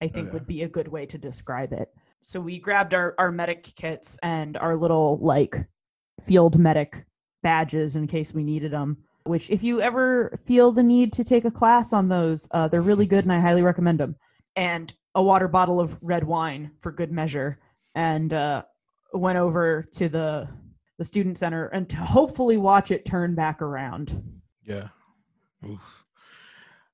i 0.01 0.07
think 0.07 0.27
Okay. 0.27 0.33
would 0.33 0.47
be 0.47 0.63
a 0.63 0.67
good 0.69 0.87
way 0.87 1.05
to 1.05 1.17
describe 1.17 1.73
it 1.73 1.89
so 2.21 2.39
we 2.39 2.59
grabbed 2.59 2.93
our, 2.93 3.13
our 3.19 3.31
medic 3.31 3.63
kits 3.63 4.17
and 4.23 4.57
our 4.57 4.75
little 4.75 5.17
like 5.21 5.57
field 6.23 6.57
medic 6.57 7.05
badges 7.43 7.95
in 7.95 8.07
case 8.07 8.33
we 8.33 8.43
needed 8.43 8.71
them 8.71 8.97
which 9.25 9.49
if 9.49 9.61
you 9.63 9.81
ever 9.81 10.39
feel 10.45 10.71
the 10.71 10.83
need 10.83 11.11
to 11.13 11.23
take 11.23 11.45
a 11.45 11.51
class 11.51 11.91
on 11.93 12.07
those 12.07 12.47
uh, 12.51 12.67
they're 12.67 12.81
really 12.81 13.05
good 13.05 13.25
and 13.25 13.33
i 13.33 13.39
highly 13.39 13.61
recommend 13.61 13.99
them 13.99 14.15
and 14.55 14.93
a 15.15 15.21
water 15.21 15.47
bottle 15.47 15.79
of 15.79 15.97
red 16.01 16.23
wine 16.23 16.71
for 16.79 16.91
good 16.91 17.11
measure 17.11 17.59
and 17.95 18.33
uh, 18.33 18.63
went 19.13 19.37
over 19.37 19.83
to 19.93 20.09
the 20.09 20.47
the 20.97 21.05
student 21.05 21.37
center 21.37 21.67
and 21.67 21.89
to 21.89 21.97
hopefully 21.97 22.57
watch 22.57 22.91
it 22.91 23.05
turn 23.05 23.35
back 23.35 23.61
around 23.61 24.21
Yeah. 24.63 24.89
Oof. 25.65 25.81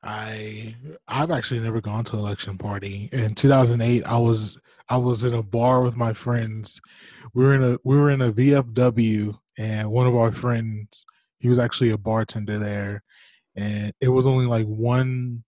I 0.03 0.75
I've 1.07 1.31
actually 1.31 1.59
never 1.59 1.81
gone 1.81 2.03
to 2.05 2.13
an 2.13 2.19
election 2.19 2.57
party. 2.57 3.09
In 3.11 3.35
2008, 3.35 4.03
I 4.05 4.17
was 4.17 4.59
I 4.89 4.97
was 4.97 5.23
in 5.23 5.33
a 5.33 5.43
bar 5.43 5.83
with 5.83 5.95
my 5.95 6.13
friends. 6.13 6.81
We 7.33 7.43
were 7.43 7.53
in 7.53 7.63
a 7.63 7.77
we 7.83 7.95
were 7.95 8.09
in 8.09 8.21
a 8.21 8.33
VFW, 8.33 9.37
and 9.57 9.91
one 9.91 10.07
of 10.07 10.15
our 10.15 10.31
friends, 10.31 11.05
he 11.39 11.49
was 11.49 11.59
actually 11.59 11.91
a 11.91 11.97
bartender 11.97 12.57
there, 12.57 13.03
and 13.55 13.93
it 14.01 14.09
was 14.09 14.25
only 14.25 14.47
like 14.47 14.65
one 14.65 15.43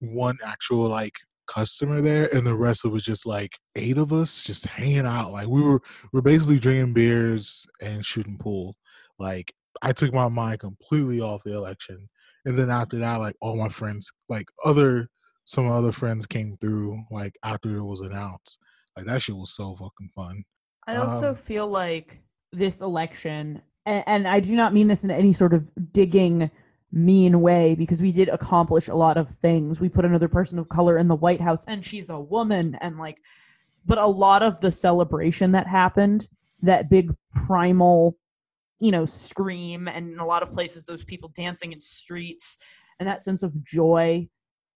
one 0.00 0.38
actual 0.44 0.88
like 0.88 1.14
customer 1.46 2.00
there, 2.00 2.28
and 2.34 2.46
the 2.46 2.54
rest 2.54 2.84
of 2.84 2.90
it 2.90 2.94
was 2.94 3.02
just 3.02 3.26
like 3.26 3.52
eight 3.76 3.98
of 3.98 4.12
us 4.12 4.42
just 4.42 4.66
hanging 4.66 5.06
out. 5.06 5.32
Like 5.32 5.48
we 5.48 5.62
were 5.62 5.80
we're 6.12 6.20
basically 6.22 6.58
drinking 6.58 6.92
beers 6.94 7.66
and 7.80 8.04
shooting 8.04 8.38
pool. 8.38 8.76
Like 9.18 9.52
I 9.82 9.92
took 9.92 10.12
my 10.12 10.28
mind 10.28 10.60
completely 10.60 11.20
off 11.20 11.42
the 11.44 11.54
election. 11.54 12.08
And 12.44 12.56
then 12.58 12.70
after 12.70 12.98
that, 12.98 13.16
like 13.16 13.34
all 13.40 13.56
my 13.56 13.68
friends, 13.68 14.12
like 14.28 14.46
other 14.64 15.08
some 15.44 15.70
other 15.70 15.92
friends 15.92 16.26
came 16.26 16.56
through 16.60 17.02
like 17.10 17.34
after 17.44 17.76
it 17.76 17.84
was 17.84 18.00
announced. 18.00 18.58
Like 18.96 19.06
that 19.06 19.22
shit 19.22 19.36
was 19.36 19.54
so 19.54 19.74
fucking 19.76 20.10
fun. 20.14 20.44
i 20.86 20.96
also 20.96 21.30
Um, 21.30 21.34
feel 21.34 21.68
like 21.68 22.20
this 22.52 22.80
election 22.80 23.60
and, 23.84 24.04
and 24.06 24.28
i 24.28 24.40
do 24.40 24.54
not 24.56 24.72
mean 24.72 24.88
this 24.88 25.04
in 25.04 25.10
any 25.10 25.32
sort 25.32 25.52
of 25.52 25.66
digging 25.92 26.50
mean 26.92 27.40
way 27.40 27.74
because 27.74 28.00
we 28.00 28.12
did 28.12 28.28
accomplish 28.28 28.88
a 28.88 28.94
lot 28.94 29.16
of 29.16 29.28
things 29.42 29.80
we 29.80 29.88
put 29.88 30.04
another 30.04 30.28
person 30.28 30.58
of 30.58 30.68
color 30.68 30.98
in 30.98 31.08
the 31.08 31.16
white 31.16 31.40
house 31.40 31.64
and 31.66 31.84
she's 31.84 32.10
a 32.10 32.18
woman 32.18 32.76
and 32.80 32.96
like 32.96 33.20
but 33.84 33.98
a 33.98 34.06
lot 34.06 34.42
of 34.42 34.60
the 34.60 34.70
celebration 34.70 35.52
that 35.52 35.66
happened 35.66 36.28
that 36.62 36.88
big 36.88 37.12
primal 37.34 38.16
you 38.78 38.92
know 38.92 39.04
scream 39.04 39.88
and 39.88 40.12
in 40.12 40.18
a 40.20 40.26
lot 40.26 40.42
of 40.42 40.50
places 40.50 40.84
those 40.84 41.02
people 41.04 41.28
dancing 41.34 41.72
in 41.72 41.80
streets 41.80 42.56
and 43.00 43.08
that 43.08 43.24
sense 43.24 43.42
of 43.42 43.64
joy 43.64 44.26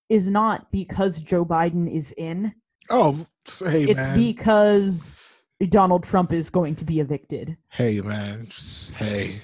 is 0.09 0.29
not 0.29 0.71
because 0.73 1.21
joe 1.23 1.45
biden 1.45 1.91
is 1.91 2.13
in 2.19 2.53
Oh, 2.93 3.25
say 3.47 3.85
it's 3.85 4.05
man. 4.05 4.17
because 4.19 5.21
donald 5.67 6.03
trump 6.03 6.33
is 6.33 6.51
going 6.51 6.75
to 6.75 6.85
be 6.85 7.01
evicted. 7.01 7.57
Hey 7.69 8.01
man, 8.01 8.47
just, 8.49 8.93
hey, 8.93 9.41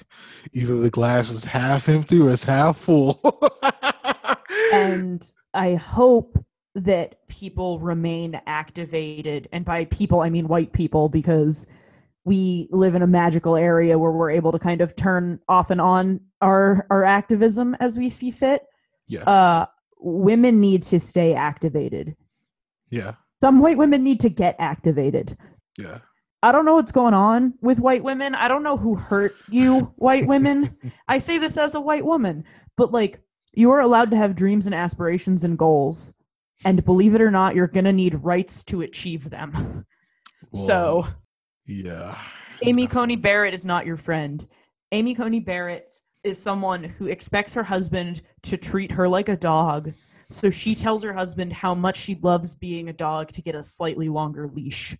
either 0.53 0.77
the 0.77 0.89
glass 0.89 1.29
is 1.29 1.43
half 1.43 1.89
empty 1.89 2.19
or 2.19 2.29
it's 2.31 2.43
half 2.43 2.77
full. 2.77 3.21
and 4.73 5.31
i 5.53 5.75
hope 5.75 6.43
that 6.75 7.27
people 7.27 7.79
remain 7.79 8.39
activated 8.45 9.47
and 9.51 9.63
by 9.63 9.85
people 9.85 10.19
i 10.21 10.29
mean 10.29 10.47
white 10.47 10.73
people 10.73 11.09
because 11.09 11.65
we 12.27 12.67
live 12.71 12.93
in 12.93 13.01
a 13.01 13.07
magical 13.07 13.55
area 13.55 13.97
where 13.97 14.11
we're 14.11 14.29
able 14.29 14.51
to 14.51 14.59
kind 14.59 14.81
of 14.81 14.93
turn 14.97 15.39
off 15.47 15.69
and 15.69 15.79
on 15.79 16.19
our 16.41 16.85
our 16.89 17.05
activism 17.05 17.73
as 17.79 17.97
we 17.97 18.09
see 18.09 18.31
fit. 18.31 18.63
Yeah, 19.07 19.23
uh 19.23 19.65
women 19.99 20.59
need 20.59 20.83
to 20.83 20.99
stay 20.99 21.33
activated. 21.33 22.17
Yeah, 22.89 23.13
some 23.39 23.59
white 23.59 23.77
women 23.77 24.03
need 24.03 24.19
to 24.19 24.29
get 24.29 24.57
activated. 24.59 25.37
Yeah. 25.77 25.99
I 26.43 26.51
don't 26.51 26.65
know 26.65 26.75
what's 26.75 26.91
going 26.91 27.13
on 27.13 27.53
with 27.61 27.79
white 27.79 28.03
women. 28.03 28.35
I 28.35 28.47
don't 28.47 28.63
know 28.63 28.77
who 28.77 28.95
hurt 28.95 29.35
you, 29.49 29.91
white 29.95 30.27
women. 30.27 30.75
I 31.07 31.17
say 31.17 31.37
this 31.39 31.57
as 31.57 31.75
a 31.75 31.81
white 31.81 32.05
woman, 32.05 32.43
but 32.75 32.91
like 32.91 33.19
you 33.53 33.71
are 33.71 33.81
allowed 33.81 34.11
to 34.11 34.17
have 34.17 34.35
dreams 34.35 34.67
and 34.67 34.75
aspirations 34.75 35.43
and 35.43 35.57
goals. 35.57 36.13
And 36.65 36.83
believe 36.85 37.15
it 37.15 37.21
or 37.21 37.31
not, 37.31 37.55
you're 37.55 37.67
going 37.67 37.85
to 37.85 37.93
need 37.93 38.23
rights 38.23 38.63
to 38.65 38.81
achieve 38.81 39.29
them. 39.29 39.85
So, 40.53 41.05
yeah, 41.65 42.17
Amy 42.61 42.87
Coney 42.87 43.15
Barrett 43.15 43.53
is 43.53 43.65
not 43.65 43.85
your 43.85 43.97
friend. 43.97 44.45
Amy 44.91 45.13
Coney 45.13 45.39
Barrett 45.39 45.93
is 46.23 46.41
someone 46.41 46.83
who 46.83 47.07
expects 47.07 47.53
her 47.53 47.63
husband 47.63 48.21
to 48.43 48.57
treat 48.57 48.91
her 48.91 49.07
like 49.07 49.29
a 49.29 49.35
dog. 49.35 49.93
So 50.29 50.49
she 50.49 50.75
tells 50.75 51.03
her 51.03 51.13
husband 51.13 51.53
how 51.53 51.73
much 51.75 51.97
she 51.97 52.15
loves 52.21 52.55
being 52.55 52.89
a 52.89 52.93
dog 52.93 53.31
to 53.33 53.41
get 53.41 53.55
a 53.55 53.63
slightly 53.63 54.09
longer 54.09 54.47
leash. 54.47 54.95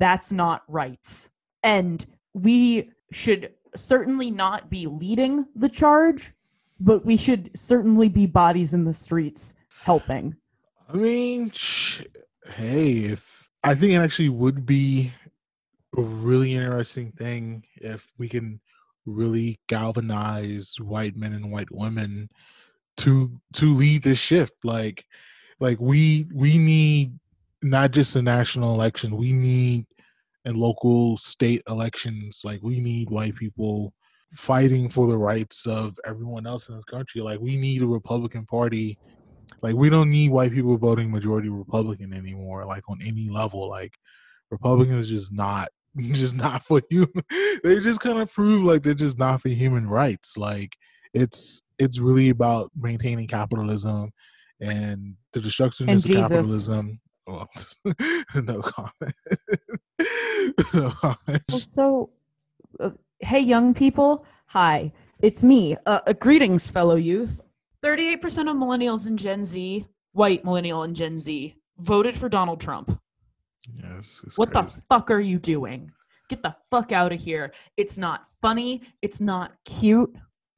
That's 0.00 0.32
not 0.32 0.64
rights. 0.66 1.30
And 1.62 2.04
we 2.34 2.90
should 3.12 3.52
certainly 3.76 4.32
not 4.32 4.68
be 4.68 4.86
leading 4.88 5.46
the 5.54 5.68
charge, 5.68 6.32
but 6.80 7.04
we 7.06 7.16
should 7.16 7.50
certainly 7.54 8.08
be 8.08 8.26
bodies 8.26 8.74
in 8.74 8.84
the 8.84 8.92
streets 8.92 9.54
helping. 9.82 10.34
I 10.88 10.96
mean, 10.96 11.52
hey, 12.54 12.88
if 12.88 13.48
I 13.62 13.74
think 13.74 13.92
it 13.92 13.96
actually 13.96 14.30
would 14.30 14.66
be 14.66 15.12
a 15.96 16.02
really 16.02 16.54
interesting 16.54 17.12
thing 17.12 17.64
if 17.76 18.10
we 18.18 18.28
can 18.28 18.60
really 19.06 19.60
galvanize 19.68 20.76
white 20.80 21.16
men 21.16 21.32
and 21.32 21.50
white 21.50 21.70
women 21.70 22.30
to 22.96 23.40
to 23.54 23.74
lead 23.74 24.02
this 24.02 24.18
shift 24.18 24.52
like 24.62 25.04
like 25.58 25.80
we 25.80 26.26
we 26.32 26.58
need 26.58 27.18
not 27.62 27.90
just 27.90 28.14
a 28.14 28.22
national 28.22 28.74
election 28.74 29.16
we 29.16 29.32
need 29.32 29.86
and 30.44 30.56
local 30.56 31.16
state 31.16 31.62
elections 31.68 32.42
like 32.44 32.60
we 32.62 32.80
need 32.80 33.10
white 33.10 33.34
people 33.36 33.92
fighting 34.34 34.88
for 34.88 35.08
the 35.08 35.18
rights 35.18 35.66
of 35.66 35.98
everyone 36.06 36.46
else 36.46 36.68
in 36.68 36.76
this 36.76 36.84
country 36.84 37.20
like 37.20 37.40
we 37.40 37.56
need 37.56 37.82
a 37.82 37.86
republican 37.86 38.46
party 38.46 38.98
like 39.62 39.74
we 39.74 39.90
don't 39.90 40.10
need 40.10 40.30
white 40.30 40.52
people 40.52 40.76
voting 40.76 41.10
majority 41.10 41.48
republican 41.48 42.12
anymore 42.12 42.64
like 42.64 42.88
on 42.88 42.98
any 43.04 43.28
level 43.28 43.68
like 43.68 43.92
republicans 44.50 45.08
just 45.08 45.32
not 45.32 45.68
just 46.12 46.36
not 46.36 46.64
for 46.64 46.80
you 46.90 47.06
they 47.64 47.80
just 47.80 48.00
kind 48.00 48.18
of 48.18 48.32
prove 48.32 48.62
like 48.62 48.82
they're 48.82 48.94
just 48.94 49.18
not 49.18 49.42
for 49.42 49.48
human 49.48 49.88
rights 49.88 50.36
like 50.36 50.76
it's 51.12 51.62
it's 51.78 51.98
really 51.98 52.28
about 52.28 52.70
maintaining 52.76 53.26
capitalism 53.26 54.10
and 54.60 55.16
the 55.32 55.40
destruction 55.40 55.88
And 55.88 55.98
of 55.98 56.10
capitalism 56.10 57.00
well, 57.26 57.48
no 58.34 58.60
comment 58.60 59.14
Well, 60.74 61.60
so, 61.60 62.10
uh, 62.78 62.90
hey, 63.20 63.40
young 63.40 63.74
people. 63.74 64.24
Hi, 64.46 64.92
it's 65.20 65.42
me. 65.44 65.76
Uh, 65.86 66.00
uh, 66.06 66.12
greetings, 66.14 66.68
fellow 66.70 66.96
youth. 66.96 67.40
38% 67.82 68.50
of 68.50 68.56
millennials 68.56 69.08
and 69.08 69.18
Gen 69.18 69.42
Z, 69.42 69.86
white 70.12 70.44
millennial 70.44 70.82
and 70.82 70.94
Gen 70.96 71.18
Z, 71.18 71.54
voted 71.78 72.16
for 72.16 72.28
Donald 72.28 72.60
Trump. 72.60 72.98
yes 73.74 74.20
it's 74.26 74.36
What 74.38 74.50
crazy. 74.52 74.68
the 74.74 74.82
fuck 74.88 75.10
are 75.10 75.20
you 75.20 75.38
doing? 75.38 75.90
Get 76.28 76.42
the 76.42 76.54
fuck 76.70 76.92
out 76.92 77.12
of 77.12 77.20
here. 77.20 77.52
It's 77.76 77.98
not 77.98 78.28
funny. 78.40 78.82
It's 79.02 79.20
not 79.20 79.52
cute. 79.64 80.14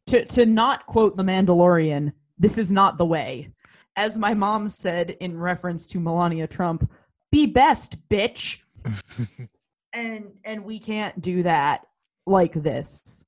To, 0.08 0.24
to 0.24 0.46
not 0.46 0.86
quote 0.86 1.16
The 1.16 1.22
Mandalorian, 1.22 2.12
this 2.38 2.58
is 2.58 2.72
not 2.72 2.98
the 2.98 3.06
way. 3.06 3.50
As 3.96 4.18
my 4.18 4.34
mom 4.34 4.68
said 4.68 5.10
in 5.20 5.38
reference 5.38 5.86
to 5.88 6.00
Melania 6.00 6.46
Trump, 6.46 6.90
be 7.30 7.46
best, 7.46 7.96
bitch. 8.08 8.58
and 9.92 10.32
and 10.44 10.64
we 10.64 10.78
can't 10.78 11.20
do 11.20 11.42
that 11.42 11.86
like 12.26 12.52
this. 12.54 13.24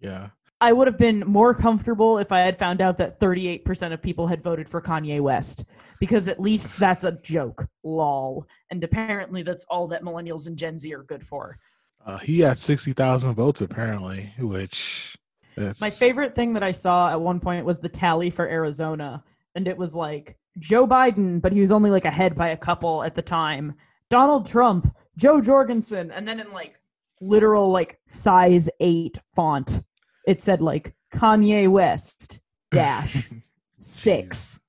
yeah 0.00 0.28
I 0.60 0.72
would 0.72 0.88
have 0.88 0.98
been 0.98 1.20
more 1.20 1.54
comfortable 1.54 2.18
if 2.18 2.32
I 2.32 2.40
had 2.40 2.58
found 2.58 2.80
out 2.80 2.96
that 2.96 3.20
38% 3.20 3.92
of 3.92 4.02
people 4.02 4.26
had 4.26 4.42
voted 4.42 4.68
for 4.68 4.82
Kanye 4.82 5.20
West 5.20 5.64
because 6.00 6.26
at 6.26 6.40
least 6.40 6.76
that's 6.78 7.04
a 7.04 7.12
joke. 7.12 7.64
Lol. 7.84 8.44
And 8.70 8.82
apparently 8.82 9.42
that's 9.42 9.64
all 9.66 9.86
that 9.88 10.02
millennials 10.02 10.48
and 10.48 10.56
Gen 10.56 10.76
Z 10.76 10.92
are 10.92 11.04
good 11.04 11.24
for. 11.24 11.56
uh, 12.04 12.18
he 12.18 12.40
had 12.40 12.58
60,000 12.58 13.34
votes 13.34 13.60
apparently 13.60 14.32
which 14.38 15.16
that's 15.56 15.80
My 15.80 15.90
favorite 15.90 16.34
thing 16.34 16.52
that 16.54 16.62
I 16.64 16.72
saw 16.72 17.10
at 17.10 17.20
one 17.20 17.38
point 17.38 17.64
was 17.64 17.78
the 17.78 17.88
tally 17.88 18.30
for 18.30 18.48
Arizona 18.48 19.22
and 19.54 19.68
it 19.68 19.76
was 19.76 19.94
like 19.94 20.36
Joe 20.58 20.86
Biden, 20.86 21.40
but 21.40 21.52
he 21.52 21.60
was 21.60 21.70
only 21.72 21.90
like 21.90 22.04
ahead 22.04 22.34
by 22.34 22.48
a 22.48 22.56
couple 22.56 23.02
at 23.02 23.14
the 23.14 23.22
time. 23.22 23.74
Donald 24.10 24.46
Trump, 24.46 24.94
Jo 25.18 25.40
Jorgensen, 25.40 26.10
and 26.12 26.26
then 26.26 26.40
in 26.40 26.52
like 26.52 26.80
literal 27.20 27.70
like 27.70 27.98
size 28.06 28.68
8 28.80 29.18
font 29.34 29.82
it 30.28 30.40
said 30.40 30.60
like 30.60 30.94
Kanye 31.12 31.68
West 31.68 32.40
dash 32.70 33.30
6. 33.78 34.60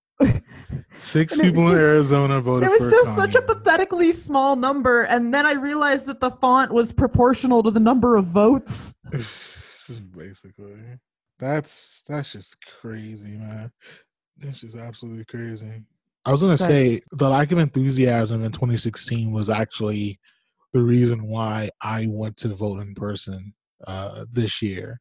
six 0.94 1.38
was 1.38 1.46
people 1.46 1.70
in 1.70 1.78
Arizona 1.78 2.42
voted 2.42 2.68
It 2.68 2.72
was 2.72 2.84
for 2.84 2.92
just 2.92 3.16
such 3.16 3.36
a 3.36 3.42
pathetically 3.42 4.14
small 4.14 4.56
number, 4.56 5.04
and 5.04 5.34
then 5.34 5.46
I 5.46 5.54
realized 5.54 6.06
that 6.08 6.20
the 6.20 6.32
font 6.32 6.72
was 6.72 6.92
proportional 6.92 7.62
to 7.64 7.72
the 7.72 7.80
number 7.80 8.16
of 8.16 8.26
votes. 8.26 8.96
basically 10.16 10.78
that's 11.40 12.04
that's 12.08 12.32
just 12.32 12.58
crazy 12.80 13.38
man 13.38 13.72
that's 14.38 14.62
just 14.62 14.76
absolutely 14.76 15.26
crazy 15.26 15.84
i 16.26 16.32
was 16.32 16.42
gonna 16.42 16.56
say 16.56 17.02
the 17.14 17.28
lack 17.28 17.52
of 17.52 17.58
enthusiasm 17.58 18.44
in 18.44 18.52
2016 18.52 19.32
was 19.32 19.50
actually 19.50 20.20
the 20.74 20.82
reason 20.82 21.28
why 21.28 21.70
i 21.82 22.08
went 22.10 22.38
to 22.38 22.56
vote 22.56 22.80
in 22.80 22.94
person 22.96 23.54
uh 23.88 24.26
this 24.32 24.62
year. 24.62 25.00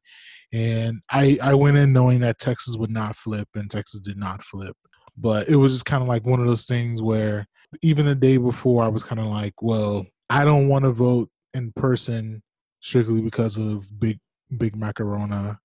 And 0.53 1.01
i 1.11 1.39
i 1.43 1.55
went 1.55 1.77
in 1.77 1.93
knowing 1.93 2.21
that 2.21 2.39
texas 2.39 2.77
would 2.77 2.91
not 2.91 3.17
flip 3.17 3.49
and 3.55 3.71
texas 3.71 4.01
did 4.01 4.17
not 4.17 4.43
flip. 4.43 4.77
But 5.17 5.49
it 5.49 5.57
was 5.57 5.73
just 5.73 5.85
kind 5.85 6.03
of 6.03 6.09
like 6.09 6.25
one 6.25 6.41
of 6.41 6.47
those 6.47 6.65
things 6.65 7.03
where 7.03 7.47
even 7.83 8.07
the 8.07 8.15
day 8.15 8.37
before 8.37 8.85
i 8.85 8.89
was 8.89 9.03
kind 9.03 9.21
of 9.21 9.27
like 9.27 9.55
well 9.61 10.07
i 10.31 10.45
don't 10.45 10.69
want 10.69 10.85
to 10.85 10.93
vote 10.93 11.29
in 11.55 11.73
person 11.73 12.43
strictly 12.81 13.21
because 13.21 13.57
of 13.57 13.87
big 13.99 14.19
big 14.57 14.77
macarona. 14.77 15.59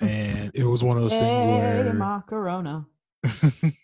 And 0.00 0.50
it 0.54 0.64
was 0.64 0.82
one 0.82 0.96
of 0.96 1.04
those 1.04 1.18
things 1.18 1.46
where 1.46 1.92
Macarona. 1.92 2.86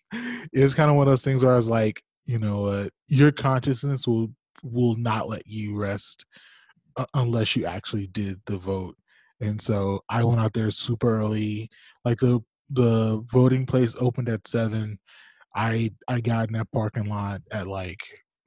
it 0.53 0.63
was 0.63 0.75
kind 0.75 0.91
of 0.91 0.97
one 0.97 1.07
of 1.07 1.13
those 1.13 1.23
things 1.23 1.45
where 1.45 1.53
I 1.53 1.57
was 1.57 1.69
like, 1.69 2.03
you 2.27 2.39
know, 2.39 2.67
uh, 2.67 2.89
your 3.07 3.31
consciousness 3.31 4.07
will 4.07 4.33
will 4.63 4.97
not 4.97 5.29
let 5.29 5.47
you 5.47 5.77
rest 5.77 6.27
uh, 6.97 7.07
unless 7.15 7.57
you 7.57 7.65
actually 7.65 8.07
did 8.07 8.41
the 8.47 8.57
vote. 8.59 8.97
And 9.41 9.61
so 9.61 10.03
I 10.09 10.25
went 10.25 10.41
out 10.41 10.53
there 10.53 10.71
super 10.71 11.19
early. 11.19 11.71
Like 12.05 12.19
the 12.19 12.41
the 12.71 13.25
voting 13.31 13.67
place 13.67 13.95
opened 13.99 14.29
at 14.29 14.47
seven. 14.49 14.99
I 15.55 15.93
I 16.09 16.21
got 16.21 16.49
in 16.49 16.55
that 16.55 16.71
parking 16.73 17.07
lot 17.07 17.43
at 17.53 17.67
like 17.67 18.01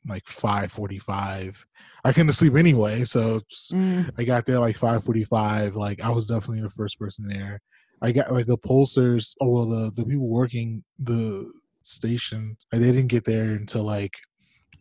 like 0.07 0.27
five 0.27 0.71
forty 0.71 0.99
five. 0.99 1.65
I 2.03 2.11
couldn't 2.11 2.33
sleep 2.33 2.55
anyway, 2.55 3.03
so 3.05 3.41
Mm. 3.71 4.11
I 4.17 4.23
got 4.23 4.45
there 4.45 4.59
like 4.59 4.77
five 4.77 5.03
forty 5.03 5.23
five. 5.23 5.75
Like 5.75 6.01
I 6.01 6.09
was 6.09 6.27
definitely 6.27 6.61
the 6.61 6.69
first 6.69 6.99
person 6.99 7.27
there. 7.27 7.61
I 8.01 8.11
got 8.11 8.31
like 8.31 8.47
the 8.47 8.57
pollsters. 8.57 9.35
Oh 9.39 9.49
well, 9.49 9.65
the 9.69 9.91
the 9.91 10.05
people 10.05 10.27
working 10.27 10.83
the 10.99 11.51
station. 11.83 12.57
They 12.71 12.79
didn't 12.79 13.07
get 13.07 13.25
there 13.25 13.51
until 13.51 13.83
like 13.83 14.15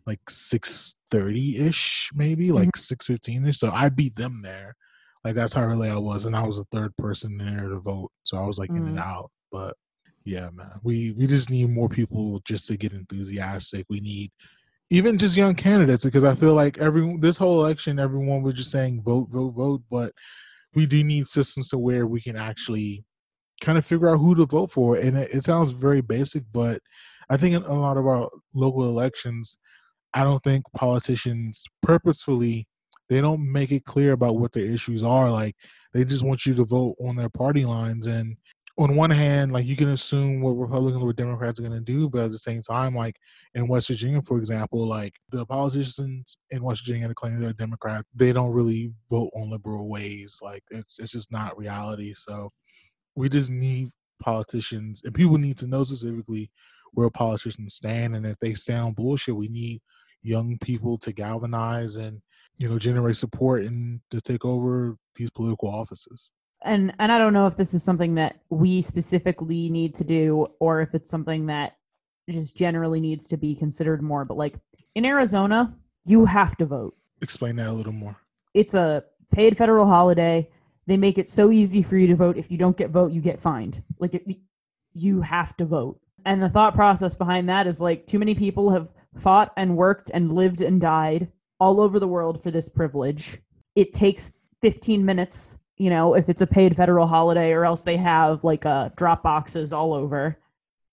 like 0.05 0.19
six 0.29 0.95
thirty 1.11 1.57
ish, 1.57 2.09
maybe 2.13 2.51
like 2.51 2.75
six 2.77 3.07
fifteen 3.07 3.45
ish. 3.45 3.59
So 3.59 3.71
I 3.71 3.89
beat 3.89 4.15
them 4.15 4.41
there. 4.43 4.75
Like 5.23 5.35
that's 5.35 5.53
how 5.53 5.63
early 5.63 5.89
I 5.89 5.97
was, 5.97 6.25
and 6.25 6.35
I 6.35 6.45
was 6.47 6.57
the 6.57 6.65
third 6.71 6.95
person 6.97 7.37
there 7.37 7.69
to 7.69 7.79
vote. 7.79 8.11
So 8.23 8.37
I 8.37 8.45
was 8.47 8.57
like 8.57 8.71
in 8.75 8.87
and 8.87 8.97
Mhm. 8.97 9.01
out. 9.01 9.31
But 9.51 9.75
yeah, 10.25 10.49
man, 10.51 10.79
we 10.83 11.11
we 11.13 11.27
just 11.27 11.49
need 11.49 11.69
more 11.69 11.89
people 11.89 12.41
just 12.45 12.67
to 12.67 12.77
get 12.77 12.93
enthusiastic. 12.93 13.85
We 13.89 13.99
need 13.99 14.31
even 14.89 15.17
just 15.17 15.37
young 15.37 15.55
candidates 15.55 16.03
because 16.03 16.23
I 16.23 16.35
feel 16.35 16.53
like 16.53 16.77
every 16.79 17.17
this 17.19 17.37
whole 17.37 17.63
election, 17.63 17.99
everyone 17.99 18.41
was 18.43 18.55
just 18.55 18.71
saying 18.71 19.03
vote, 19.03 19.29
vote, 19.31 19.51
vote, 19.51 19.83
but 19.89 20.13
we 20.75 20.85
do 20.85 21.03
need 21.03 21.27
systems 21.27 21.69
to 21.69 21.77
where 21.77 22.07
we 22.07 22.21
can 22.21 22.35
actually 22.37 23.03
kind 23.61 23.77
of 23.77 23.85
figure 23.85 24.09
out 24.09 24.17
who 24.19 24.35
to 24.35 24.45
vote 24.45 24.71
for. 24.71 24.97
And 24.97 25.17
it, 25.17 25.33
it 25.33 25.43
sounds 25.43 25.71
very 25.71 26.01
basic, 26.01 26.43
but 26.51 26.81
I 27.29 27.37
think 27.37 27.55
in 27.55 27.63
a 27.63 27.73
lot 27.73 27.97
of 27.97 28.07
our 28.07 28.29
local 28.53 28.85
elections, 28.85 29.57
I 30.13 30.23
don't 30.23 30.43
think 30.43 30.63
politicians 30.75 31.65
purposefully 31.81 32.67
they 33.11 33.19
don't 33.19 33.51
make 33.51 33.73
it 33.73 33.83
clear 33.83 34.13
about 34.13 34.37
what 34.37 34.53
their 34.53 34.63
issues 34.63 35.03
are. 35.03 35.29
Like 35.29 35.57
they 35.93 36.05
just 36.05 36.23
want 36.23 36.45
you 36.45 36.53
to 36.55 36.63
vote 36.63 36.95
on 37.05 37.17
their 37.17 37.27
party 37.27 37.65
lines. 37.65 38.07
And 38.07 38.37
on 38.77 38.95
one 38.95 39.09
hand, 39.09 39.51
like 39.51 39.65
you 39.65 39.75
can 39.75 39.89
assume 39.89 40.39
what 40.39 40.51
Republicans 40.51 41.03
or 41.03 41.11
Democrats 41.11 41.59
are 41.59 41.63
going 41.63 41.73
to 41.73 41.81
do, 41.81 42.09
but 42.09 42.21
at 42.21 42.31
the 42.31 42.39
same 42.39 42.61
time, 42.61 42.95
like 42.95 43.17
in 43.53 43.67
West 43.67 43.89
Virginia, 43.89 44.21
for 44.21 44.37
example, 44.37 44.87
like 44.87 45.13
the 45.29 45.45
politicians 45.45 46.37
in 46.51 46.63
West 46.63 46.85
Virginia 46.85 47.09
that 47.09 47.15
claim 47.15 47.37
they're 47.37 47.51
Democrat, 47.51 48.05
they 48.15 48.31
don't 48.31 48.53
really 48.53 48.93
vote 49.09 49.29
on 49.35 49.51
liberal 49.51 49.89
ways. 49.89 50.39
Like 50.41 50.63
it's, 50.71 50.95
it's 50.97 51.11
just 51.11 51.33
not 51.33 51.57
reality. 51.57 52.13
So 52.13 52.49
we 53.15 53.27
just 53.27 53.49
need 53.49 53.89
politicians, 54.21 55.01
and 55.03 55.13
people 55.13 55.37
need 55.37 55.57
to 55.57 55.67
know 55.67 55.83
specifically 55.83 56.49
where 56.93 57.09
politicians 57.09 57.75
stand, 57.75 58.15
and 58.15 58.25
if 58.25 58.37
they 58.39 58.53
stand 58.53 58.83
on 58.83 58.93
bullshit, 58.93 59.35
we 59.35 59.49
need 59.49 59.81
young 60.23 60.57
people 60.59 60.97
to 60.99 61.11
galvanize 61.11 61.95
and 61.95 62.21
you 62.57 62.69
know 62.69 62.77
generate 62.77 63.17
support 63.17 63.63
and 63.63 63.99
to 64.11 64.21
take 64.21 64.45
over 64.45 64.97
these 65.15 65.29
political 65.29 65.69
offices. 65.69 66.29
And 66.63 66.93
and 66.99 67.11
I 67.11 67.17
don't 67.17 67.33
know 67.33 67.47
if 67.47 67.57
this 67.57 67.73
is 67.73 67.83
something 67.83 68.15
that 68.15 68.39
we 68.49 68.81
specifically 68.81 69.69
need 69.69 69.95
to 69.95 70.03
do 70.03 70.47
or 70.59 70.81
if 70.81 70.93
it's 70.93 71.09
something 71.09 71.47
that 71.47 71.73
just 72.29 72.55
generally 72.55 72.99
needs 72.99 73.27
to 73.29 73.37
be 73.37 73.55
considered 73.55 74.01
more. 74.01 74.25
But 74.25 74.37
like 74.37 74.55
in 74.95 75.05
Arizona, 75.05 75.73
you 76.05 76.25
have 76.25 76.55
to 76.57 76.65
vote. 76.65 76.95
Explain 77.21 77.55
that 77.57 77.67
a 77.67 77.73
little 77.73 77.93
more. 77.93 78.15
It's 78.53 78.73
a 78.73 79.03
paid 79.31 79.57
federal 79.57 79.87
holiday. 79.87 80.49
They 80.87 80.97
make 80.97 81.17
it 81.17 81.29
so 81.29 81.51
easy 81.51 81.81
for 81.81 81.97
you 81.97 82.07
to 82.07 82.15
vote. 82.15 82.37
If 82.37 82.51
you 82.51 82.57
don't 82.57 82.77
get 82.77 82.89
vote, 82.89 83.11
you 83.11 83.21
get 83.21 83.39
fined. 83.39 83.83
Like 83.99 84.13
it, 84.13 84.25
you 84.93 85.21
have 85.21 85.55
to 85.57 85.65
vote. 85.65 85.99
And 86.25 86.41
the 86.41 86.49
thought 86.49 86.75
process 86.75 87.15
behind 87.15 87.49
that 87.49 87.65
is 87.65 87.81
like 87.81 88.05
too 88.07 88.19
many 88.19 88.35
people 88.35 88.69
have 88.69 88.89
fought 89.17 89.51
and 89.57 89.75
worked 89.75 90.11
and 90.13 90.31
lived 90.31 90.61
and 90.61 90.79
died 90.79 91.31
all 91.59 91.79
over 91.79 91.99
the 91.99 92.07
world 92.07 92.41
for 92.41 92.51
this 92.51 92.69
privilege. 92.69 93.39
It 93.75 93.93
takes 93.93 94.33
15 94.61 95.03
minutes. 95.05 95.57
you 95.77 95.89
know, 95.89 96.13
if 96.13 96.29
it's 96.29 96.43
a 96.43 96.47
paid 96.47 96.75
federal 96.75 97.07
holiday, 97.07 97.51
or 97.53 97.65
else 97.65 97.81
they 97.81 97.97
have 97.97 98.43
like 98.43 98.65
uh, 98.65 98.89
drop 98.95 99.23
boxes 99.23 99.73
all 99.73 99.93
over. 99.93 100.37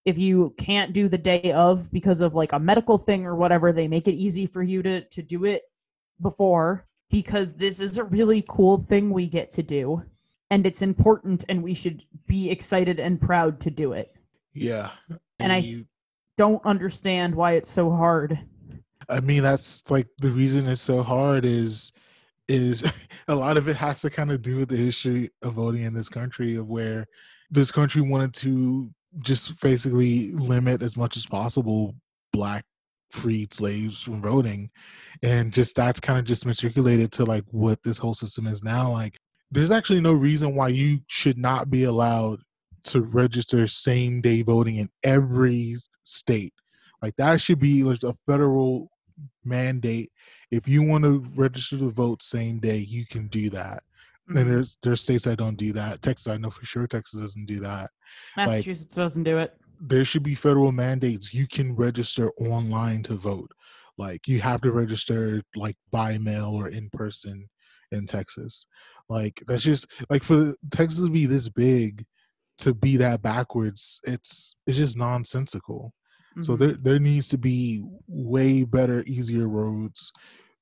If 0.06 0.16
you 0.16 0.54
can't 0.56 0.94
do 0.94 1.08
the 1.08 1.18
day 1.18 1.52
of 1.52 1.92
because 1.92 2.22
of 2.22 2.34
like 2.34 2.54
a 2.54 2.58
medical 2.58 2.96
thing 2.96 3.26
or 3.26 3.36
whatever, 3.36 3.70
they 3.70 3.86
make 3.86 4.08
it 4.08 4.14
easy 4.14 4.46
for 4.46 4.62
you 4.62 4.82
to 4.82 5.02
to 5.02 5.22
do 5.22 5.44
it 5.44 5.64
before 6.22 6.86
because 7.10 7.54
this 7.54 7.80
is 7.80 7.98
a 7.98 8.04
really 8.04 8.42
cool 8.48 8.78
thing 8.88 9.10
we 9.10 9.26
get 9.26 9.50
to 9.50 9.62
do 9.62 10.02
and 10.50 10.66
it's 10.66 10.82
important 10.82 11.44
and 11.48 11.62
we 11.62 11.74
should 11.74 12.04
be 12.26 12.50
excited 12.50 12.98
and 12.98 13.20
proud 13.20 13.60
to 13.60 13.70
do 13.70 13.92
it. 13.92 14.14
Yeah. 14.54 14.90
And 15.38 15.52
I 15.52 15.84
don't 16.38 16.64
understand 16.64 17.34
why 17.34 17.52
it's 17.54 17.68
so 17.68 17.90
hard. 17.90 18.38
I 19.08 19.20
mean, 19.20 19.42
that's 19.42 19.82
like 19.90 20.06
the 20.18 20.30
reason 20.30 20.68
it's 20.68 20.80
so 20.80 21.02
hard 21.02 21.44
is 21.44 21.92
is 22.46 22.82
a 23.28 23.34
lot 23.34 23.58
of 23.58 23.68
it 23.68 23.76
has 23.76 24.00
to 24.02 24.10
kind 24.10 24.30
of 24.30 24.40
do 24.40 24.56
with 24.56 24.70
the 24.70 24.76
history 24.76 25.30
of 25.42 25.54
voting 25.54 25.82
in 25.82 25.92
this 25.92 26.08
country 26.08 26.56
of 26.56 26.68
where 26.68 27.06
this 27.50 27.70
country 27.70 28.00
wanted 28.00 28.32
to 28.34 28.90
just 29.20 29.60
basically 29.60 30.32
limit 30.32 30.80
as 30.80 30.96
much 30.96 31.16
as 31.16 31.26
possible 31.26 31.94
black 32.32 32.64
freed 33.10 33.52
slaves 33.52 34.02
from 34.02 34.20
voting 34.20 34.70
and 35.22 35.52
just 35.52 35.74
that's 35.74 35.98
kind 35.98 36.18
of 36.18 36.26
just 36.26 36.44
matriculated 36.44 37.10
to 37.10 37.24
like 37.24 37.44
what 37.50 37.82
this 37.82 37.96
whole 37.96 38.12
system 38.12 38.46
is 38.46 38.62
now 38.62 38.92
like 38.92 39.18
there's 39.50 39.70
actually 39.70 40.00
no 40.00 40.12
reason 40.12 40.54
why 40.54 40.68
you 40.68 41.00
should 41.06 41.38
not 41.38 41.70
be 41.70 41.84
allowed 41.84 42.38
to 42.84 43.02
register 43.02 43.66
same 43.66 44.20
day 44.20 44.42
voting 44.42 44.76
in 44.76 44.88
every 45.02 45.76
state. 46.02 46.54
Like 47.02 47.16
that 47.16 47.40
should 47.40 47.58
be 47.58 47.82
like 47.84 48.02
a 48.02 48.14
federal 48.26 48.90
mandate. 49.44 50.10
If 50.50 50.66
you 50.68 50.82
want 50.82 51.04
to 51.04 51.24
register 51.36 51.78
to 51.78 51.90
vote 51.90 52.22
same 52.22 52.58
day 52.58 52.78
you 52.78 53.06
can 53.06 53.28
do 53.28 53.50
that. 53.50 53.82
Mhm. 54.30 54.40
and 54.40 54.50
there's 54.50 54.76
there's 54.82 55.00
states 55.00 55.24
that 55.24 55.38
don't 55.38 55.56
do 55.56 55.72
that. 55.72 56.02
Texas 56.02 56.26
i 56.28 56.36
know 56.36 56.50
for 56.50 56.64
sure 56.66 56.86
texas 56.86 57.20
doesn't 57.20 57.46
do 57.46 57.60
that. 57.60 57.90
Like, 58.36 58.48
Massachusetts 58.48 58.94
doesn't 58.94 59.24
do 59.24 59.38
it. 59.38 59.54
there 59.80 60.04
should 60.04 60.22
be 60.24 60.34
federal 60.34 60.72
mandates 60.72 61.32
you 61.32 61.46
can 61.46 61.74
register 61.76 62.30
online 62.40 63.02
to 63.04 63.14
vote. 63.14 63.50
Like 63.96 64.26
you 64.28 64.40
have 64.40 64.60
to 64.62 64.72
register 64.72 65.42
like 65.56 65.76
by 65.90 66.18
mail 66.18 66.50
or 66.54 66.68
in 66.68 66.90
person 66.90 67.48
in 67.92 68.06
texas. 68.06 68.66
Like 69.08 69.42
that's 69.46 69.62
just 69.62 69.86
like 70.10 70.22
for 70.22 70.54
texas 70.70 71.00
to 71.00 71.10
be 71.10 71.26
this 71.26 71.48
big 71.48 72.04
to 72.58 72.74
be 72.74 72.96
that 72.98 73.22
backwards 73.22 74.00
it's 74.04 74.56
it's 74.66 74.76
just 74.78 74.96
nonsensical. 74.96 75.94
So 76.40 76.56
Mhm. 76.56 76.56
there 76.56 76.74
there 76.74 76.98
needs 77.00 77.28
to 77.30 77.38
be 77.38 77.82
way 78.08 78.64
better 78.64 79.02
easier 79.06 79.48
roads 79.48 80.12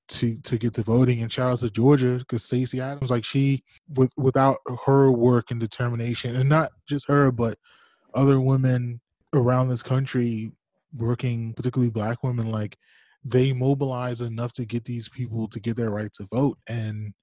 to 0.09 0.39
to 0.43 0.59
get 0.59 0.75
to 0.75 0.83
voting. 0.83 1.23
And 1.23 1.33
shout 1.33 1.53
out 1.53 1.59
to 1.61 1.71
georgia 1.71 2.19
because 2.19 2.45
stacey 2.45 2.81
abrams 2.81 3.11
like 3.11 3.25
she 3.25 3.65
with 3.97 4.13
without 4.17 4.59
her 4.87 5.11
work 5.13 5.51
and 5.51 5.61
determination 5.61 6.37
and 6.37 6.49
not 6.49 6.71
just 6.89 7.09
her 7.09 7.33
but 7.33 7.59
other 8.15 8.41
women 8.41 9.01
around 9.35 9.69
this 9.69 9.83
country 9.83 10.53
working 10.95 11.55
particularly 11.55 11.91
black 11.91 12.23
women 12.23 12.49
like 12.51 12.77
they 13.25 13.53
mobilize 13.53 14.21
enough 14.21 14.53
to 14.55 14.65
get 14.65 14.85
these 14.85 15.09
people 15.09 15.49
to 15.49 15.61
get 15.61 15.77
their 15.77 15.91
right 15.91 16.13
to 16.15 16.27
vote. 16.33 16.59
And 16.69 17.15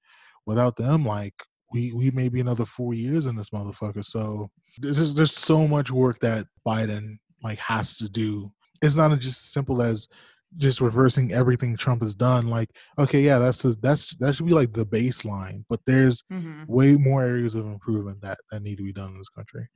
without 0.46 0.76
them 0.76 1.04
like 1.06 1.34
we 1.74 1.92
we 1.92 2.10
may 2.12 2.28
be 2.30 2.40
another 2.40 2.64
four 2.64 2.94
years 2.94 3.26
in 3.26 3.34
this 3.36 3.50
motherfucker 3.50 4.04
so 4.04 4.48
there's 4.78 4.96
just, 4.96 5.16
there's 5.16 5.36
so 5.36 5.68
much 5.68 5.90
work 5.90 6.18
that 6.20 6.46
biden 6.66 7.18
like 7.42 7.58
has 7.58 7.98
to 7.98 8.08
do 8.08 8.50
it's 8.80 8.96
not 8.96 9.18
just 9.18 9.52
simple 9.52 9.82
as 9.82 10.08
just 10.56 10.80
reversing 10.80 11.32
everything 11.32 11.76
trump 11.76 12.00
has 12.00 12.14
done 12.14 12.46
like 12.46 12.70
okay 12.98 13.20
yeah 13.20 13.38
that's 13.38 13.64
a, 13.64 13.72
that's 13.82 14.14
that 14.20 14.34
should 14.34 14.46
be 14.46 14.52
like 14.54 14.72
the 14.72 14.86
baseline 14.86 15.64
but 15.68 15.80
there's 15.86 16.22
Mhm. 16.32 16.66
way 16.68 16.94
more 16.94 17.22
areas 17.22 17.54
of 17.56 17.66
improvement 17.66 18.20
that 18.22 18.38
that 18.50 18.62
need 18.62 18.78
to 18.78 18.84
be 18.84 18.92
done 18.92 19.10
in 19.12 19.18
this 19.18 19.28
country 19.28 19.66